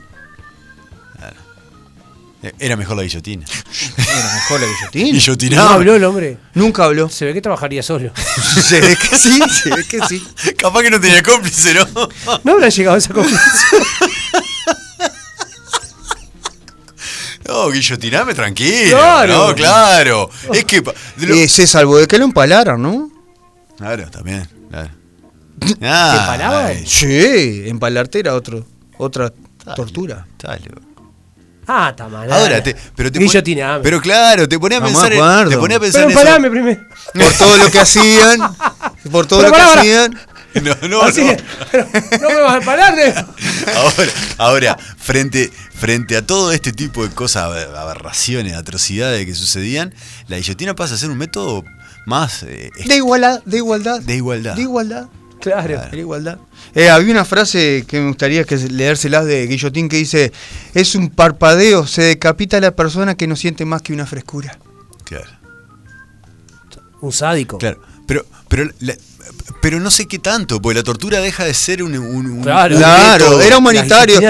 Era 2.58 2.74
mejor 2.76 2.96
la 2.96 3.04
guillotina. 3.04 3.46
Era 3.96 4.34
mejor 4.34 4.60
la 4.60 4.66
guillotina. 4.66 5.04
No 5.12 5.12
Guillotinado. 5.12 5.68
habló 5.68 5.94
el 5.94 6.02
hombre. 6.04 6.38
Nunca 6.54 6.84
habló. 6.84 7.08
Se 7.08 7.24
ve 7.24 7.32
que 7.34 7.40
trabajaría 7.40 7.84
solo. 7.84 8.12
se 8.62 8.80
ve 8.80 8.96
que 8.96 9.16
sí, 9.16 9.40
se 9.48 9.70
ve 9.70 9.84
que 9.88 10.00
sí. 10.08 10.26
Capaz 10.58 10.82
que 10.82 10.90
no 10.90 11.00
tenía 11.00 11.22
cómplice, 11.22 11.72
¿no? 11.74 11.86
No 12.42 12.52
habrá 12.52 12.68
llegado 12.68 12.96
a 12.96 12.98
esa 12.98 13.14
conclusión. 13.14 13.82
No, 17.52 17.70
guillotiname 17.70 18.34
tranquilo. 18.34 18.96
Claro. 18.96 19.48
No, 19.48 19.54
claro. 19.54 20.30
Es 20.52 20.64
que. 20.64 20.80
lo- 21.18 21.34
Eh, 21.34 21.48
se 21.48 21.66
salvó 21.66 21.98
de 21.98 22.06
que 22.06 22.18
lo 22.18 22.24
empalaran, 22.24 22.80
¿no? 22.80 23.10
Claro, 23.76 24.10
también. 24.10 24.48
Claro. 24.70 24.90
Ah, 25.82 26.16
empalaban? 26.20 26.66
ay, 26.66 26.84
Sí, 26.86 27.62
empalarte 27.66 28.18
era 28.20 28.34
otro, 28.34 28.66
otra 28.98 29.32
tortura. 29.76 30.26
loco. 30.42 30.82
Ah, 31.68 31.88
está 31.90 32.08
mal. 32.08 32.32
Ahora, 32.32 32.60
te, 32.62 32.74
pero 32.96 33.12
te 33.12 33.20
pon-. 33.20 33.82
Pero 33.82 34.00
claro, 34.00 34.48
te 34.48 34.58
ponía 34.58 34.78
a 34.78 34.82
pensar. 34.84 35.12
en- 35.12 35.48
te 35.48 35.56
ponía 35.58 35.76
a 35.76 35.80
pensar 35.80 36.00
Pero 36.02 36.10
en 36.10 36.10
eso. 36.10 36.20
empalame 36.20 36.50
primero. 36.50 36.80
Por 37.14 37.32
todo 37.34 37.56
lo 37.58 37.70
que 37.70 37.78
hacían, 37.78 38.40
por 39.12 39.26
todo 39.26 39.40
Pero 39.42 39.50
lo 39.50 39.56
que 39.56 39.62
hacían. 39.80 40.18
No, 40.54 40.76
no, 40.86 41.00
Así 41.00 41.24
no. 41.24 41.34
pero, 41.70 41.86
no 42.20 42.28
me 42.28 42.40
vas 42.42 42.52
a 42.52 42.56
empalar. 42.58 42.98
¿eh? 42.98 43.14
Ahora, 43.74 44.12
ahora 44.36 44.76
frente, 44.98 45.50
frente 45.82 46.16
a 46.16 46.24
todo 46.24 46.52
este 46.52 46.72
tipo 46.72 47.02
de 47.02 47.12
cosas, 47.12 47.42
aber- 47.42 47.76
aberraciones, 47.76 48.54
atrocidades 48.54 49.26
que 49.26 49.34
sucedían, 49.34 49.92
la 50.28 50.36
guillotina 50.36 50.76
pasa 50.76 50.94
a 50.94 50.96
ser 50.96 51.10
un 51.10 51.18
método 51.18 51.64
más 52.06 52.44
eh, 52.44 52.70
De 52.86 52.94
igualdad, 52.96 53.42
de 53.44 53.56
igualdad. 53.56 54.00
de 54.00 54.14
igualdad. 54.14 54.54
De 54.54 54.62
igualdad. 54.62 55.08
Claro. 55.40 55.80
De 55.90 55.98
igualdad. 55.98 56.38
Eh, 56.76 56.88
había 56.88 57.10
una 57.10 57.24
frase 57.24 57.84
que 57.88 58.00
me 58.00 58.06
gustaría 58.06 58.44
que 58.44 58.56
leérselas 58.58 59.26
de 59.26 59.44
Guillotín 59.48 59.88
que 59.88 59.96
dice: 59.96 60.32
Es 60.72 60.94
un 60.94 61.10
parpadeo, 61.10 61.84
se 61.84 62.02
decapita 62.02 62.58
a 62.58 62.60
la 62.60 62.76
persona 62.76 63.16
que 63.16 63.26
no 63.26 63.34
siente 63.34 63.64
más 63.64 63.82
que 63.82 63.92
una 63.92 64.06
frescura. 64.06 64.56
Claro, 65.02 65.26
Un 67.00 67.12
sádico. 67.12 67.58
claro. 67.58 67.82
Pero, 68.06 68.24
pero, 68.46 68.70
la- 68.80 68.94
pero 69.60 69.78
no 69.80 69.90
sé 69.90 70.06
qué 70.06 70.18
tanto, 70.18 70.60
porque 70.60 70.76
la 70.78 70.82
tortura 70.82 71.20
deja 71.20 71.44
de 71.44 71.54
ser 71.54 71.82
un. 71.82 71.94
un- 71.96 72.26
un- 72.30 72.42
Claro. 72.42 72.74
un 72.76 72.80
Claro, 72.82 73.40
era 73.40 73.58
humanitario. 73.58 74.18
Sí, 74.18 74.24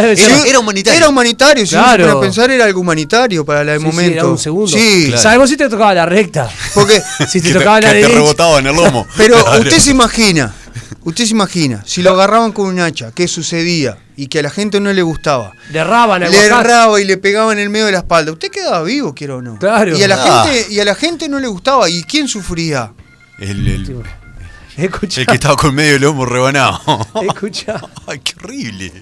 Era 0.47 0.59
humanitario. 0.59 0.99
Era 0.99 1.09
humanitario, 1.09 1.65
si 1.67 1.75
Claro. 1.75 2.05
pone 2.07 2.19
a 2.19 2.21
pensar, 2.21 2.51
era 2.51 2.65
algo 2.65 2.81
humanitario 2.81 3.45
para 3.45 3.63
el 3.63 3.69
Sí, 3.69 3.79
sí, 3.79 3.85
momento. 3.87 4.15
era 4.19 4.27
un 4.27 4.39
segundo. 4.39 4.69
Sí, 4.77 5.07
Claro. 5.09 5.23
Sabemos 5.23 5.51
si 5.51 5.57
te 5.57 5.69
tocaba 5.69 5.95
la 5.95 6.07
recta. 6.07 6.49
porque. 6.75 7.01
Si 7.31 7.41
te 7.41 7.49
que 7.49 7.53
te, 7.55 7.59
tocaba 7.61 7.81
la 7.81 7.87
que 7.89 7.93
te 7.95 8.01
derecha. 8.03 8.15
rebotaba 8.15 8.59
en 8.59 8.67
el 8.67 8.77
lomo. 8.77 9.07
Pero 9.17 9.43
Claro. 9.43 9.63
usted 9.63 9.79
se 9.79 9.91
imagina, 9.91 10.55
usted 11.05 11.25
se 11.25 11.31
imagina, 11.33 11.83
si 11.87 12.03
lo 12.03 12.11
agarraban 12.13 12.53
con 12.53 12.67
un 12.67 12.81
hacha, 12.81 13.11
¿qué 13.15 13.27
sucedía? 13.29 13.99
Y 14.17 14.27
que 14.27 14.41
a 14.41 14.43
la 14.43 14.51
gente 14.51 14.79
no 14.81 14.93
le 14.93 15.01
gustaba. 15.03 15.53
Le 15.71 15.79
erraban 15.79 16.21
Le 16.23 16.45
erraba 16.47 17.01
y 17.01 17.05
le 17.05 17.17
pegaba 17.17 17.53
en 17.53 17.59
el 17.59 17.71
medio 17.71 17.87
de 17.87 17.93
la 17.93 17.99
espalda. 17.99 18.31
Usted 18.33 18.51
quedaba 18.51 18.83
vivo, 18.83 19.15
quiero 19.15 19.39
o 19.39 19.43
no. 19.43 19.59
Claro. 19.59 19.97
Y 19.97 20.03
a 20.03 20.09
la 20.09 20.17
Ah. 20.23 20.45
gente, 20.45 20.67
y 20.73 20.81
a 20.81 20.85
la 20.85 20.95
gente 20.95 21.29
no 21.31 21.41
le 21.41 21.49
gustaba. 21.49 21.89
¿Y 21.89 22.03
quién 22.05 22.29
sufría? 22.29 22.93
El, 23.39 23.67
el- 23.67 24.03
Escucha. 24.77 25.21
el 25.21 25.27
que 25.27 25.35
estaba 25.35 25.57
con 25.57 25.75
medio 25.75 25.99
lomo 25.99 26.25
rebanado. 26.25 26.81
Escucha. 27.23 27.81
Ay, 28.07 28.21
qué 28.21 28.35
horrible. 28.43 28.93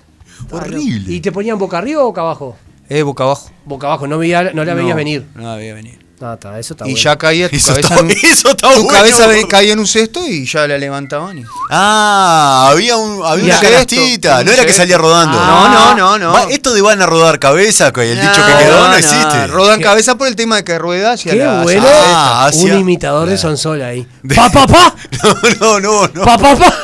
Horrible. 0.51 1.13
¿Y 1.13 1.21
te 1.21 1.33
ponían 1.33 1.59
boca 1.59 1.79
arriba 1.79 2.03
o 2.03 2.07
boca 2.07 2.23
abajo? 2.23 2.57
Eh, 2.89 3.03
boca 3.03 3.25
abajo. 3.25 3.51
Boca 3.65 3.87
abajo, 3.87 4.07
no, 4.09 4.19
veía, 4.19 4.53
no 4.53 4.65
la 4.65 4.75
veías 4.75 4.91
No, 4.91 4.97
venir. 4.97 5.27
No 5.35 5.43
la 5.43 5.57
veía 5.57 5.75
venir. 5.75 6.00
No, 6.21 6.35
está, 6.35 6.59
eso 6.59 6.75
está 6.75 6.85
y 6.87 6.91
bueno. 6.91 7.03
ya 7.03 7.17
caía 7.17 7.49
tu 7.49 7.57
Eso 7.57 7.69
cabeza, 7.73 7.95
está, 7.95 8.01
en, 8.01 8.11
eso 8.31 8.49
está 8.51 8.75
tu 8.75 8.83
bueno. 8.83 8.89
cabeza 8.99 9.27
ve- 9.27 9.49
caía 9.49 9.73
en 9.73 9.79
un 9.79 9.87
cesto 9.87 10.21
y 10.27 10.45
ya 10.45 10.67
la 10.69 10.77
levantaban. 10.77 11.39
y- 11.39 11.45
Ah, 11.71 12.69
había, 12.71 12.97
un, 12.99 13.25
había 13.25 13.45
una 13.47 13.55
un 13.55 13.61
canastita. 13.63 14.45
No 14.45 14.53
era 14.53 14.67
que 14.67 14.73
salía 14.75 14.99
rodando. 14.99 15.39
Ah, 15.41 15.95
no, 15.97 16.19
no, 16.19 16.19
no. 16.19 16.33
Va, 16.35 16.45
esto 16.51 16.75
de 16.75 16.83
van 16.83 17.01
a 17.01 17.07
rodar 17.07 17.39
cabeza, 17.39 17.91
que 17.91 18.13
el 18.13 18.21
dicho 18.21 18.35
que 18.47 18.65
quedó 18.65 18.89
no, 18.89 18.95
existe. 18.97 19.47
Rodan 19.47 19.81
cabeza 19.81 20.17
por 20.17 20.29
el 20.29 20.37
tema 20.37 20.57
de 20.57 20.65
que 20.65 20.79
rueda 20.79 21.13
hacia 21.13 21.33
Qué 21.33 21.39
la. 21.39 21.63
bueno. 21.63 21.87
Ah, 21.89 22.47
hacia- 22.49 22.75
un 22.75 22.81
imitador 22.81 23.27
de 23.27 23.37
Claro. 23.37 23.49
Sonsola 23.57 23.87
ahí. 23.87 24.07
¡Pa, 24.37 24.51
pa, 24.51 24.67
pa! 24.67 24.95
No, 25.23 25.35
no, 25.59 25.81
no, 25.81 26.09
no. 26.13 26.25
¡Pa, 26.27 26.37
pa, 26.37 26.55
pa! 26.55 26.75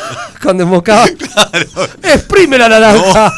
Cuando 0.42 0.62
embocaba. 0.62 1.06
¡Exprime 2.02 2.56
la 2.56 2.68
naranja! 2.70 3.32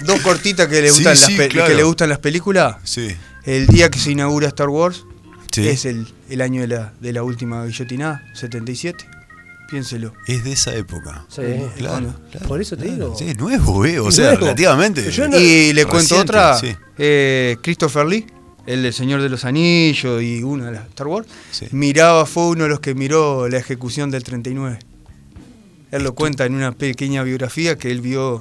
Dos 0.00 0.20
cortitas 0.20 0.66
que 0.66 0.80
le 0.80 0.88
Sí, 0.88 0.94
gustan, 0.96 1.12
las, 1.20 1.26
sí, 1.26 1.36
pe- 1.36 1.48
claro. 1.48 1.68
que 1.68 1.74
le 1.74 1.82
gustan 1.82 2.08
las 2.08 2.18
películas. 2.18 2.76
Sí. 2.84 3.14
El 3.44 3.66
día 3.66 3.90
que 3.90 3.98
se 3.98 4.12
inaugura 4.12 4.48
Star 4.48 4.68
Wars 4.68 5.04
Sí. 5.50 5.68
es 5.68 5.84
el, 5.84 6.06
el 6.30 6.40
año 6.40 6.62
de 6.62 6.68
la, 6.68 6.92
de 7.00 7.12
la 7.12 7.22
última 7.22 7.64
guillotinada, 7.66 8.22
77. 8.34 9.04
Piénselo. 9.70 10.12
Es 10.26 10.44
de 10.44 10.52
esa 10.52 10.74
época. 10.74 11.24
Sí. 11.28 11.42
Claro, 11.76 12.14
claro. 12.30 12.46
Por 12.48 12.60
eso 12.60 12.76
te 12.76 12.90
digo. 12.90 13.14
Sí, 13.18 13.24
es 13.28 13.38
nuevo, 13.38 13.84
¿eh? 13.84 13.98
O 14.00 14.10
sea, 14.10 14.28
Nuevo. 14.28 14.40
relativamente. 14.40 15.02
No- 15.28 15.38
Y 15.38 15.72
le 15.72 15.84
cuento 15.84 16.14
Reciente, 16.14 16.22
otra. 16.30 16.58
sí. 16.58 16.74
eh, 16.98 17.56
Christopher 17.62 18.06
Lee, 18.06 18.26
el 18.66 18.82
del 18.82 18.92
Señor 18.92 19.20
de 19.22 19.28
los 19.28 19.44
Anillos 19.44 20.22
y 20.22 20.42
una 20.42 20.66
de 20.66 20.72
las 20.72 20.88
Star 20.88 21.06
Wars, 21.06 21.26
Sí. 21.50 21.66
miraba, 21.72 22.24
fue 22.26 22.48
uno 22.48 22.64
de 22.64 22.70
los 22.70 22.80
que 22.80 22.94
miró 22.94 23.48
la 23.48 23.58
ejecución 23.58 24.10
del 24.10 24.24
39. 24.24 24.78
Él 25.90 26.02
lo 26.02 26.14
cuenta 26.14 26.46
en 26.46 26.54
una 26.54 26.72
pequeña 26.72 27.22
biografía 27.22 27.76
que 27.76 27.90
él 27.90 28.00
vio 28.00 28.38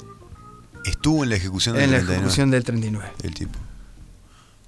Estuvo 0.85 1.23
en 1.23 1.29
la 1.29 1.35
ejecución 1.35 1.75
del 1.75 1.83
en 1.85 1.91
la 1.91 1.97
39. 1.97 2.21
ejecución 2.21 2.51
del 2.51 2.63
39. 2.63 3.07
El 3.23 3.33
tipo. 3.33 3.59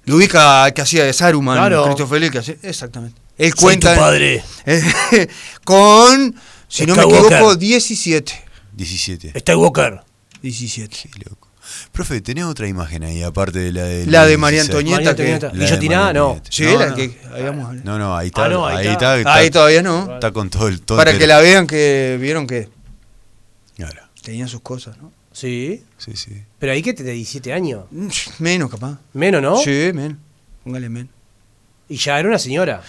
Lo 0.06 0.16
ubica 0.16 0.70
que 0.72 0.82
hacía 0.82 1.04
de 1.04 1.12
Saruman, 1.12 1.56
Claro. 1.56 1.84
Christopher 1.84 2.20
Lee, 2.20 2.30
que 2.30 2.38
hacía- 2.38 2.56
exactamente. 2.62 3.20
Él 3.38 3.52
Soy 3.52 3.60
cuenta 3.62 3.94
tu 3.94 4.00
padre. 4.00 4.44
con, 5.64 6.34
si 6.68 6.86
no 6.86 6.94
me 6.96 7.02
equivoco, 7.02 7.56
17. 7.56 8.44
17. 8.72 9.40
Skywalker. 9.40 10.00
17. 10.42 10.96
Qué 11.12 11.18
loco. 11.30 11.48
Profe, 11.92 12.20
¿tenés 12.20 12.44
otra 12.44 12.68
imagen 12.68 13.02
ahí, 13.04 13.22
aparte 13.22 13.58
de 13.58 13.72
la 13.72 13.82
de... 13.84 14.06
La 14.06 14.26
de 14.26 14.36
María 14.36 14.60
16? 14.62 14.70
Antonieta. 14.86 14.96
María 14.96 15.04
que- 15.16 15.32
Antonieta. 15.32 15.46
La 15.46 15.52
de 15.52 15.64
Guillotinada, 15.64 16.12
no. 16.12 16.40
Sí, 16.50 16.64
No, 16.64 16.78
la 16.78 16.86
no. 16.88 16.94
que 16.94 17.20
habíamos. 17.32 17.74
No, 17.84 17.98
no, 17.98 18.16
ahí 18.16 18.26
está. 18.28 18.44
Ah, 18.44 18.48
no, 18.50 18.66
ahí 18.66 18.86
ahí, 18.86 18.92
está. 18.92 19.16
está. 19.18 19.34
Ahí 19.34 19.50
todavía 19.50 19.82
no. 19.82 20.14
Está 20.14 20.30
con 20.32 20.50
todo 20.50 20.68
el 20.68 20.82
todo 20.82 20.98
Para 20.98 21.10
entero. 21.12 21.22
que 21.24 21.26
la 21.34 21.40
vean 21.40 21.66
que 21.66 22.18
vieron 22.20 22.46
que 22.46 22.68
Claro. 23.76 24.02
tenían 24.22 24.48
sus 24.48 24.60
cosas, 24.60 24.96
¿no? 24.98 25.10
Sí. 25.34 25.82
Sí, 25.98 26.12
sí. 26.16 26.42
Pero 26.58 26.72
ahí 26.72 26.80
que 26.80 26.94
te 26.94 27.02
de 27.02 27.12
17 27.12 27.52
años. 27.52 27.84
Mm, 27.90 28.06
Menos 28.38 28.70
capaz. 28.70 28.98
Menos, 29.12 29.42
¿no? 29.42 29.58
Sí, 29.58 29.90
men. 29.92 30.16
Póngale 30.64 30.88
men. 30.88 31.10
Y 31.88 31.96
ya 31.96 32.18
era 32.18 32.28
una 32.28 32.38
señora. 32.38 32.82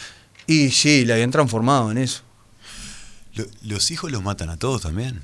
Y 0.47 0.69
sí, 0.69 1.03
la 1.05 1.15
habían 1.15 1.31
transformado 1.31 1.91
en 1.91 1.97
eso. 1.97 2.21
Lo- 3.33 3.45
los 3.63 3.91
hijos 3.91 4.11
los 4.11 4.23
matan 4.23 4.49
a 4.49 4.57
todos 4.57 4.83
también. 4.83 5.21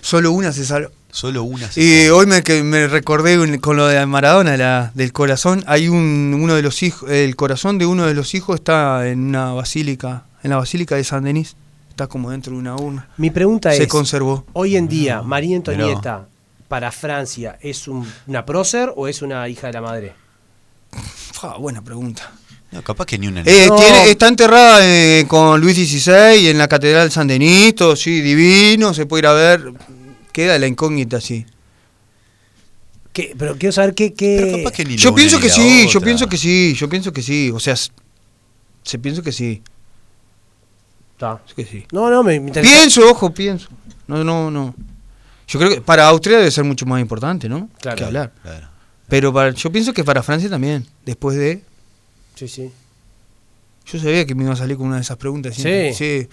Solo 0.00 0.32
una 0.32 0.52
se 0.52 0.64
salvó. 0.66 0.90
Solo 1.12 1.42
una 1.44 1.70
se 1.70 1.80
Y 1.82 2.02
salva. 2.06 2.16
hoy 2.18 2.26
me, 2.26 2.42
que 2.42 2.62
me 2.62 2.88
recordé 2.88 3.38
un- 3.38 3.58
con 3.58 3.76
lo 3.76 3.86
de 3.86 4.04
Maradona, 4.04 4.56
la, 4.56 4.90
del 4.94 5.12
corazón. 5.12 5.62
Hay 5.66 5.88
un, 5.88 6.36
uno 6.38 6.54
de 6.54 6.62
los 6.62 6.82
hijos, 6.82 7.08
el 7.10 7.36
corazón 7.36 7.78
de 7.78 7.86
uno 7.86 8.06
de 8.06 8.14
los 8.14 8.34
hijos 8.34 8.56
está 8.56 9.08
en 9.08 9.20
una 9.20 9.52
basílica, 9.52 10.24
en 10.42 10.50
la 10.50 10.56
basílica 10.56 10.96
de 10.96 11.04
San 11.04 11.24
Denis. 11.24 11.54
Está 11.90 12.06
como 12.06 12.30
dentro 12.30 12.52
de 12.54 12.58
una 12.58 12.74
urna. 12.74 13.08
Mi 13.18 13.30
pregunta 13.30 13.70
Se 13.72 13.82
es, 13.82 13.88
conservó. 13.88 14.46
hoy 14.54 14.76
en 14.76 14.88
día, 14.88 15.20
María 15.22 15.56
Antonieta, 15.56 16.26
para 16.72 16.90
Francia, 16.90 17.58
¿es 17.60 17.86
un- 17.86 18.10
una 18.26 18.46
prócer 18.46 18.90
o 18.96 19.06
es 19.06 19.20
una 19.20 19.46
hija 19.46 19.66
de 19.66 19.74
la 19.74 19.82
madre? 19.82 20.14
Fua, 21.34 21.58
buena 21.58 21.82
pregunta. 21.84 22.32
No, 22.70 22.80
capaz 22.82 23.04
que 23.04 23.18
ni 23.18 23.26
una. 23.28 23.42
Eh, 23.44 23.66
No. 23.68 23.76
tiene- 23.76 24.08
está 24.10 24.26
enterrada 24.26 24.78
eh, 24.80 25.26
con 25.28 25.60
Luis 25.60 25.76
XVI 25.76 26.46
en 26.48 26.56
la 26.56 26.68
Catedral 26.68 27.10
San 27.10 27.26
Denis, 27.28 27.74
todo, 27.74 27.94
sí, 27.94 28.22
divino, 28.22 28.94
se 28.94 29.04
puede 29.04 29.20
ir 29.20 29.26
a 29.26 29.34
ver. 29.34 29.70
Queda 30.32 30.58
la 30.58 30.66
incógnita, 30.66 31.20
sí. 31.20 31.44
¿Qué? 33.12 33.34
Pero 33.38 33.58
quiero 33.58 33.72
saber 33.74 33.94
qué... 33.94 34.14
qué... 34.14 34.38
Pero 34.40 34.56
capaz 34.56 34.72
que 34.72 34.86
ni 34.86 34.96
la 34.96 34.96
Yo 34.96 35.10
una 35.10 35.16
pienso 35.16 35.36
ni 35.36 35.42
que 35.42 35.50
sí, 35.50 35.86
yo 35.92 36.00
pienso 36.00 36.26
que 36.26 36.38
sí, 36.38 36.72
yo 36.74 36.88
pienso 36.88 37.12
que 37.12 37.20
sí. 37.22 37.50
O 37.54 37.60
sea, 37.60 37.74
se 37.76 38.98
pienso 38.98 39.22
que 39.22 39.32
sí. 39.32 39.62
Está. 41.12 41.38
que 41.54 41.66
sí. 41.66 41.84
No, 41.92 42.08
no, 42.08 42.22
me, 42.22 42.40
me 42.40 42.46
interesa. 42.48 42.72
Pienso, 42.74 43.10
ojo, 43.10 43.28
pienso. 43.34 43.68
No, 44.06 44.24
no, 44.24 44.50
no. 44.50 44.74
Yo 45.52 45.58
creo 45.58 45.70
que 45.70 45.80
para 45.82 46.06
Austria 46.08 46.38
debe 46.38 46.50
ser 46.50 46.64
mucho 46.64 46.86
más 46.86 47.00
importante, 47.00 47.48
¿no? 47.48 47.68
Claro. 47.80 47.96
Que 47.98 48.04
hablar. 48.04 48.32
Claro. 48.42 48.68
Pero 49.08 49.32
para, 49.32 49.50
yo 49.50 49.70
pienso 49.70 49.92
que 49.92 50.02
para 50.02 50.22
Francia 50.22 50.48
también. 50.48 50.86
Después 51.04 51.36
de. 51.36 51.62
Sí, 52.34 52.48
sí. 52.48 52.70
Yo 53.86 53.98
sabía 53.98 54.24
que 54.24 54.34
me 54.34 54.44
iba 54.44 54.52
a 54.54 54.56
salir 54.56 54.76
con 54.78 54.86
una 54.86 54.96
de 54.96 55.02
esas 55.02 55.18
preguntas. 55.18 55.54
siempre. 55.54 55.92
Sí. 55.92 56.22
Sí. 56.22 56.28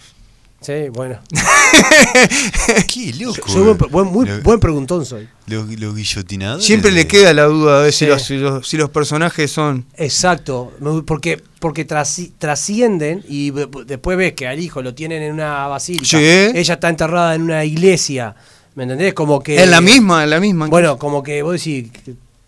Sí, 0.62 0.90
bueno. 0.92 1.20
Qué 2.94 3.14
loco. 3.20 3.48
Soy 3.48 3.62
buen, 3.64 3.78
buen- 3.78 4.08
muy 4.08 4.26
Lo- 4.28 4.42
buen 4.42 4.60
preguntón 4.60 5.06
soy. 5.06 5.28
Los, 5.48 5.68
los 5.80 5.96
guillotinadores. 5.96 6.66
Siempre 6.66 6.92
le 6.92 7.08
queda 7.08 7.34
la 7.34 7.46
duda 7.46 7.84
de 7.84 7.92
si, 7.92 8.00
Sí. 8.00 8.06
los, 8.08 8.22
si, 8.24 8.38
los, 8.38 8.68
si 8.68 8.78
los 8.78 8.90
personajes 8.90 9.52
son. 9.52 9.86
Exacto, 9.96 10.74
porque 11.06 11.42
porque 11.60 11.88
trasci- 11.88 12.32
trascienden 12.38 13.24
y 13.28 13.52
después 13.86 14.18
ves 14.18 14.34
que 14.34 14.48
al 14.48 14.60
hijo 14.60 14.82
lo 14.82 14.94
tienen 14.94 15.22
en 15.24 15.34
una 15.34 15.68
basílica. 15.68 16.06
Sí. 16.06 16.18
Ella 16.56 16.74
está 16.76 16.90
enterrada 16.90 17.36
en 17.36 17.42
una 17.44 17.64
iglesia. 17.66 18.36
¿Me 18.80 18.84
entendés? 18.84 19.14
Como 19.14 19.42
que 19.44 19.62
Es 19.62 19.68
la 19.70 19.82
misma, 19.82 20.24
es 20.24 20.30
la 20.30 20.40
misma. 20.40 20.68
Bueno, 20.68 20.98
como 20.98 21.22
que 21.22 21.42
vos 21.44 21.52
decís 21.52 21.90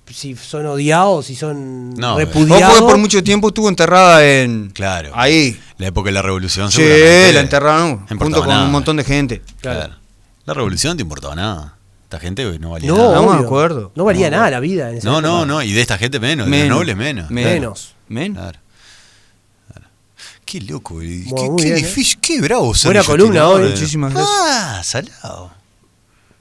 si 0.09 0.33
son 0.37 0.65
odiados, 0.65 1.25
si 1.25 1.35
son 1.35 1.93
No, 1.95 2.17
repudiados. 2.17 2.73
porque 2.79 2.91
por 2.93 2.97
mucho 2.99 3.21
tiempo 3.21 3.49
estuvo 3.49 3.67
enterrada 3.67 4.25
en. 4.25 4.69
Claro. 4.73 5.11
Ahí. 5.13 5.59
La 5.77 5.87
época 5.87 6.07
de 6.07 6.13
la 6.13 6.21
revolución. 6.21 6.71
Sí, 6.71 6.81
la 7.33 7.41
enterraron 7.41 8.05
no 8.09 8.17
junto 8.17 8.39
con 8.39 8.47
nada. 8.47 8.63
un 8.63 8.71
montón 8.71 8.95
de 8.95 9.03
gente. 9.03 9.41
Claro. 9.59 9.93
La 10.45 10.53
revolución 10.53 10.93
no 10.93 10.95
te 10.95 11.01
importaba 11.03 11.35
nada. 11.35 11.75
Esta 12.03 12.17
gente 12.19 12.59
no 12.59 12.69
valía 12.69 12.87
No, 12.91 12.95
nada. 12.95 13.09
Estamos 13.09 13.31
de 13.33 13.37
obvio. 13.39 13.47
acuerdo. 13.47 13.91
No 13.95 14.05
valía 14.05 14.29
nada 14.29 14.49
la 14.51 14.61
vida 14.61 14.89
en 14.89 14.99
No, 15.03 15.19
no, 15.19 15.45
no. 15.45 15.61
Y 15.61 15.73
de 15.73 15.81
esta 15.81 15.97
gente 15.97 16.17
menos. 16.21 16.49
De 16.49 16.59
los 16.59 16.69
nobles 16.69 16.95
menos. 16.95 17.29
Menos. 17.29 17.93
Men. 18.07 18.35
Claro. 18.35 18.57
Claro. 19.67 19.87
Qué 20.45 20.61
loco. 20.61 20.93
Bueno, 20.93 21.09
qué 21.35 21.49
qué 21.57 21.63
bien, 21.63 21.73
¿eh? 21.73 21.75
difícil. 21.79 22.19
Qué 22.21 22.39
bravo 22.39 22.73
ser 22.73 22.87
Buena 22.87 23.03
columna 23.03 23.49
hoy. 23.49 23.63
Muchísimas 23.69 24.13
gracias. 24.13 24.37
Ah, 24.49 24.81
salado. 24.81 25.60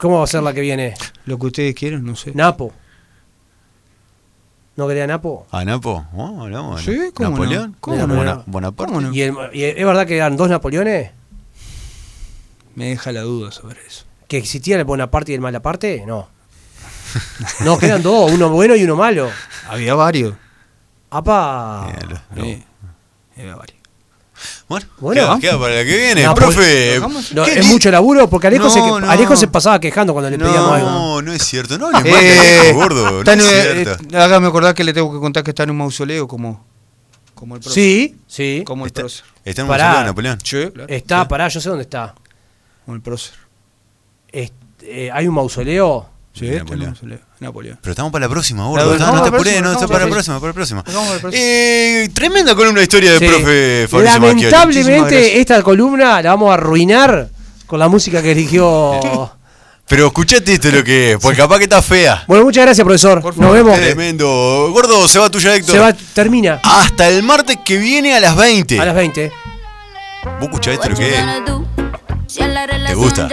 ¿Cómo 0.01 0.17
va 0.17 0.23
a 0.23 0.27
ser 0.27 0.41
la 0.41 0.51
que 0.51 0.61
viene? 0.61 0.95
Lo 1.25 1.37
que 1.37 1.45
ustedes 1.45 1.75
quieran, 1.75 2.03
no 2.03 2.15
sé. 2.15 2.31
Napo. 2.33 2.73
¿No 4.75 4.87
quería 4.87 5.05
Napo? 5.05 5.45
¿A 5.51 5.63
Napo? 5.63 6.07
Oh, 6.15 6.41
hablamos. 6.41 6.81
Sí, 6.81 6.97
cómo 7.13 7.29
no. 7.29 7.35
¿Napoleón? 7.35 7.75
¿Cómo 7.79 8.07
no? 8.07 8.15
Bona- 8.15 8.43
Bonaparte. 8.47 8.93
¿Cómo 8.93 9.01
no? 9.01 9.13
¿Y, 9.13 9.21
el- 9.21 9.35
y 9.53 9.63
es 9.63 9.85
verdad 9.85 10.07
que 10.07 10.15
eran 10.17 10.35
dos 10.37 10.49
Napoleones? 10.49 11.11
Me 12.73 12.85
deja 12.85 13.11
la 13.11 13.21
duda 13.21 13.51
sobre 13.51 13.79
eso. 13.85 14.05
¿Que 14.27 14.37
existía 14.37 14.77
el 14.77 14.85
Bonaparte 14.85 15.33
y 15.33 15.35
el 15.35 15.41
Malaparte? 15.41 16.03
No. 16.07 16.27
No, 17.63 17.77
que 17.77 17.85
eran 17.87 18.01
dos, 18.01 18.31
uno 18.31 18.49
bueno 18.49 18.75
y 18.75 18.83
uno 18.85 18.95
malo. 18.95 19.29
Había 19.69 19.93
varios. 19.93 20.33
Apa. 21.11 21.93
Sí, 22.35 22.63
había 23.37 23.55
varios. 23.55 23.80
Bueno, 24.71 24.85
Bueno. 24.99 25.21
queda, 25.21 25.39
queda 25.39 25.59
para 25.59 25.75
la 25.75 25.83
que 25.83 25.97
viene. 25.97 26.23
No, 26.23 26.33
profe. 26.33 26.99
No, 27.33 27.43
¿qué 27.43 27.59
es 27.59 27.67
mucho 27.67 27.91
laburo 27.91 28.29
porque 28.29 28.47
Alejo, 28.47 28.69
se, 28.69 28.79
No, 28.79 28.95
que- 28.95 29.01
no. 29.01 29.11
Alejo 29.11 29.35
se 29.35 29.47
pasaba 29.47 29.79
quejando 29.81 30.13
cuando 30.13 30.29
le 30.29 30.37
pedíamos 30.39 30.71
algo. 30.71 30.89
No, 30.89 31.21
no 31.21 31.33
es 31.33 31.43
cierto. 31.43 31.77
No 31.77 31.89
Eh, 31.99 32.03
de 32.03 32.13
Alejo, 32.61 32.75
gordo. 32.79 33.11
No 33.11 33.19
está 33.19 33.33
en- 33.33 33.39
es 33.41 33.45
eh, 33.51 33.83
cierto. 33.83 34.03
eh, 34.15 34.17
hágame 34.21 34.47
acordar 34.47 34.73
que 34.73 34.83
le 34.85 34.93
tengo 34.93 35.11
que 35.11 35.19
contar 35.19 35.43
que 35.43 35.51
está 35.51 35.63
en 35.63 35.71
un 35.71 35.77
mausoleo 35.77 36.25
como, 36.27 36.65
como 37.35 37.55
el 37.55 37.61
prócer. 37.61 37.83
Sí, 37.83 38.15
sí. 38.27 38.63
Como 38.65 38.85
el 38.85 38.87
Está, 38.87 39.01
prócer. 39.01 39.25
está 39.43 39.61
en 39.61 39.65
un 39.65 39.69
Pará. 39.69 39.83
mausoleo 39.83 40.03
de 40.03 40.09
Napoleón. 40.09 40.39
Sí, 40.41 40.71
claro. 40.73 40.85
Está, 40.93 41.27
pará, 41.27 41.47
yo 41.49 41.59
sé 41.59 41.67
dónde 41.69 41.83
está. 41.83 42.15
Como 42.85 42.95
el 42.95 43.01
prócer. 43.01 43.33
Eh, 44.31 45.09
hay 45.13 45.27
un 45.27 45.35
mausoleo. 45.35 46.07
Sí, 46.33 46.49
Napoleón. 47.39 47.77
Pero 47.81 47.91
estamos 47.91 48.11
para 48.11 48.25
la 48.25 48.29
próxima, 48.29 48.65
gordo. 48.65 48.85
vamos 48.85 48.95
Está- 48.99 49.05
para 49.11 49.17
no 49.19 49.23
te 49.25 49.31
próxima, 49.31 49.61
no, 49.61 49.71
está 49.73 49.87
para 49.87 50.05
la 50.05 50.11
próxima, 50.11 50.39
para 50.39 50.47
la 50.49 50.53
próxima. 50.53 50.83
Eh, 51.33 52.09
tremenda 52.13 52.55
columna 52.55 52.79
de 52.79 52.83
historia 52.83 53.11
del 53.11 53.19
Sí. 53.19 53.25
profe 53.27 53.87
Fabricio 53.89 54.19
Lamentablemente 54.19 55.39
esta 55.39 55.61
columna 55.61 56.21
la 56.21 56.29
vamos 56.31 56.51
a 56.51 56.53
arruinar 56.53 57.29
con 57.67 57.79
la 57.79 57.87
música 57.89 58.21
que 58.21 58.31
eligió. 58.31 58.99
Pero 59.87 60.07
escuchate 60.07 60.53
esto 60.53 60.71
lo 60.71 60.85
que 60.85 61.11
es, 61.13 61.17
porque 61.19 61.37
capaz 61.37 61.57
que 61.57 61.65
está 61.65 61.81
fea. 61.81 62.23
bueno, 62.25 62.45
muchas 62.45 62.63
gracias, 62.63 62.85
profesor. 62.85 63.21
Por 63.21 63.37
Nos 63.37 63.51
vemos. 63.51 63.75
Tremendo. 63.77 64.69
Gordo, 64.71 65.05
se 65.09 65.19
va 65.19 65.29
tuya, 65.29 65.53
Héctor. 65.53 65.75
Se 65.75 65.79
va, 65.81 65.91
termina 65.91 66.61
Hasta 66.63 67.09
el 67.09 67.23
martes 67.23 67.57
que 67.65 67.75
viene 67.77 68.15
a 68.15 68.21
las 68.21 68.37
20. 68.37 68.79
a 68.79 68.85
las 68.85 68.95
20. 68.95 69.29
¿Vos 70.39 70.43
escuchás 70.43 70.75
esto 70.75 70.87
lo 70.89 70.95
que 70.95 71.09
es? 71.13 71.25
¿Te 72.87 72.93
gusta? 72.95 73.27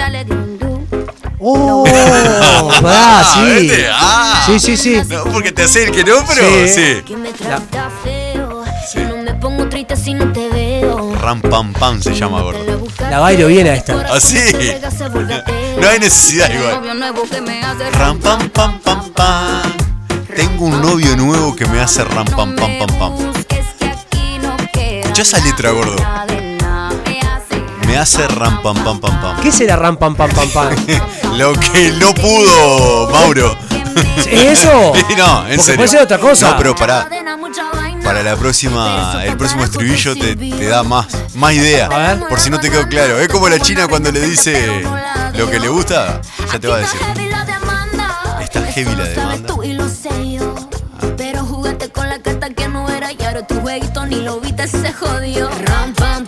Oh, 1.50 1.84
pará, 2.82 3.24
sí. 3.24 3.60
¿viste? 3.62 3.86
Ah. 3.90 4.42
Sí, 4.44 4.60
sí, 4.60 4.76
sí. 4.76 5.00
No, 5.08 5.24
porque 5.24 5.50
te 5.50 5.62
hace 5.62 5.84
el 5.84 5.90
que 5.92 6.04
no, 6.04 6.16
pero 6.26 6.42
Sí. 6.66 6.68
sí. 6.68 7.02
Que 7.06 7.16
me 7.16 7.32
trata 7.32 7.90
feo. 8.04 8.64
Yo 8.94 9.00
no 9.08 9.22
me 9.22 9.34
pongo 9.34 9.66
triste 9.68 9.96
si 9.96 10.12
no 10.14 10.30
te 10.32 10.48
veo. 10.50 11.14
Ram 11.14 11.40
pam 11.40 11.72
pam 11.72 12.02
se 12.02 12.14
llama, 12.14 12.42
gordo. 12.42 12.60
La 13.10 13.18
bailo 13.20 13.46
bien 13.48 13.66
a 13.66 13.74
esta. 13.74 13.94
¿Ah, 14.10 14.20
sí? 14.20 14.38
No 15.80 15.88
hay 15.88 15.98
necesidad 16.00 16.50
igual. 16.52 16.82
Ram 17.92 18.18
pam 18.18 18.48
pam 18.50 18.78
pam 18.80 19.10
pam. 19.12 19.62
Tengo 20.36 20.66
un 20.66 20.82
novio 20.82 21.16
nuevo 21.16 21.56
que 21.56 21.64
me 21.66 21.80
hace 21.80 22.04
ram 22.04 22.26
pam 22.26 22.54
pam 22.56 22.78
pam 22.78 22.98
pam. 22.98 23.32
Escuchá 25.00 25.22
esa 25.22 25.38
letra, 25.44 25.70
gordo. 25.70 25.96
Me 27.88 27.96
hace 27.98 28.28
ram 28.28 28.62
pam 28.62 28.76
pam 28.84 29.00
pam 29.00 29.20
pam. 29.20 29.40
¿Qué 29.40 29.50
será 29.50 29.74
ram 29.76 29.96
pam 29.96 30.14
pam 30.14 30.30
pam 30.30 30.48
pam? 30.50 30.68
Lo 31.38 31.52
que 31.54 31.90
no 31.98 32.14
pudo, 32.14 33.08
Mauro. 33.10 33.56
¿Es 34.30 34.60
eso? 34.60 34.92
Sí, 35.08 35.14
no, 35.16 35.40
en 35.40 35.56
Porque 35.56 35.58
serio. 35.62 35.76
puede 35.76 35.88
ser 35.88 36.02
otra 36.02 36.18
cosa. 36.18 36.50
No, 36.50 36.56
pero 36.58 36.74
para, 36.76 37.08
para 38.04 38.22
la 38.22 38.36
próxima, 38.36 39.24
el 39.24 39.36
próximo 39.36 39.64
estribillo 39.64 40.14
te, 40.14 40.36
te 40.36 40.66
da 40.68 40.82
más, 40.82 41.06
más 41.34 41.54
idea. 41.54 41.86
A 41.86 42.14
ver. 42.14 42.28
Por 42.28 42.38
si 42.38 42.50
no 42.50 42.60
te 42.60 42.70
quedó 42.70 42.86
claro. 42.88 43.18
Es 43.18 43.28
como 43.28 43.48
la 43.48 43.58
china 43.58 43.88
cuando 43.88 44.12
le 44.12 44.20
dice 44.20 44.82
lo 45.34 45.50
que 45.50 45.58
le 45.58 45.68
gusta, 45.68 46.20
ya 46.52 46.58
te 46.60 46.68
va 46.68 46.76
a 46.76 46.78
decir. 46.78 47.00
Está 48.40 48.62
heavy 48.66 48.94
la 48.94 49.04
demanda. 49.04 49.44
Pero 51.16 51.44
jugaste 51.44 51.90
con 51.90 52.08
la 52.08 52.20
carta 52.20 52.50
que 52.50 52.68
no 52.68 52.88
era 52.88 53.12
y 53.12 53.22
ahora 53.24 53.46
tu 53.46 53.60
jueguito 53.60 54.06
ni 54.06 54.16
lo 54.16 54.40
viste, 54.40 54.66
se 54.68 54.92
jodió. 54.92 55.48
Ram, 55.48 55.92
pam, 55.94 56.24
pam, 56.24 56.27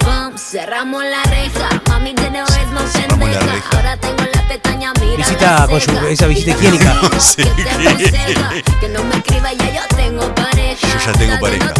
cerramos 0.50 1.02
la 1.04 1.22
reja. 1.24 1.68
Mami, 1.88 2.14
de 2.14 2.30
no 2.30 2.46
Cerramos 2.46 3.28
la 3.30 3.38
pendeja. 3.38 3.68
Ahora 3.76 3.96
tengo 3.96 4.22
la 4.34 4.48
pestaña 4.48 4.92
mira. 5.00 5.16
Visita 5.16 5.68
esa 6.10 6.26
visita 6.26 6.50
higiénica. 6.58 6.94
No 6.94 7.20
sé 7.20 7.42
Que 7.44 7.50
te 7.50 7.64
qué. 7.64 7.88
aconseja, 7.88 8.50
que 8.80 8.88
no 8.88 9.04
me 9.04 9.16
escriba, 9.16 9.52
ya 9.52 9.70
yo 9.72 9.96
tengo 9.96 10.34
pareja. 10.34 10.88
Yo 10.88 10.98
ya 11.06 11.12
tengo 11.12 11.40
pareja. 11.40 11.72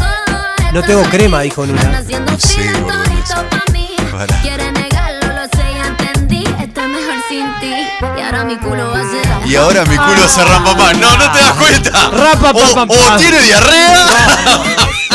No 0.73 0.83
tengo 0.83 1.03
crema, 1.11 1.41
dijo 1.41 1.67
gordo. 1.67 1.75
Quiere 4.43 4.71
negarlo, 4.73 5.29
lo 5.35 5.45
sé, 5.45 5.75
ya 5.75 5.87
entendí. 5.87 6.45
Estoy 6.61 6.87
mejor 6.89 7.15
sin 7.29 7.47
ti. 7.61 7.75
Y 8.19 8.23
ahora 8.23 8.45
mi 8.45 8.57
culo 8.57 8.91
va 8.91 9.01
a 9.01 9.03
ser. 9.03 9.49
Y 9.49 9.57
ahora 9.57 9.85
mi 9.87 9.97
culo 9.97 10.29
se 10.29 10.45
rampa 10.45 10.75
más. 10.75 10.97
No, 10.97 11.17
no 11.17 11.33
te 11.33 11.39
das 11.41 11.53
cuenta. 11.55 12.11
Rapa, 12.11 12.53
pa, 12.53 12.59
O, 12.59 12.75
pa, 12.75 12.83
o 12.83 12.87
pa. 12.87 13.17
tiene 13.17 13.41
diarrea. 13.41 14.07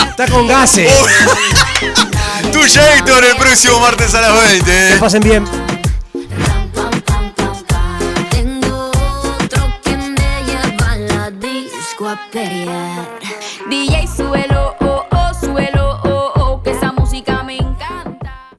Está 0.10 0.28
con 0.28 0.47
gases. 0.47 0.91
Héctor, 2.66 3.24
el 3.24 3.36
próximo 3.38 3.80
martes 3.80 4.16
a 4.16 4.22
las 4.22 4.34
20. 4.49 4.66
Que 4.66 4.97
pasen 4.99 5.22
bien. 5.22 5.45
Pam, 5.45 6.72
pam, 6.72 7.01
pam, 7.01 7.34
pam, 7.36 7.63
pam. 7.63 8.30
Tengo 8.32 8.89
otro 8.89 9.80
que 9.84 9.95
me 9.95 10.43
lleva 10.45 10.91
a 10.91 10.97
la 10.97 11.30
disco 11.30 12.09
a 12.09 12.20
pelear. 12.32 13.20
DJ, 13.70 14.07
suelo, 14.07 14.76
oh, 14.82 15.05
oh, 15.11 15.34
suelo, 15.39 16.01
oh, 16.05 16.32
oh, 16.36 16.63
que 16.63 16.72
esa 16.72 16.91
música 16.91 17.43
me 17.43 17.57
encanta. 17.57 18.49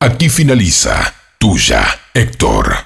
Aquí 0.00 0.30
finaliza 0.30 1.14
Tuya, 1.38 1.84
Héctor. 2.14 2.76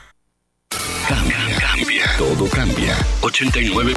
Cambia, 1.08 1.36
cambia. 1.60 2.16
Todo 2.18 2.48
cambia. 2.48 2.96
89. 3.20 3.94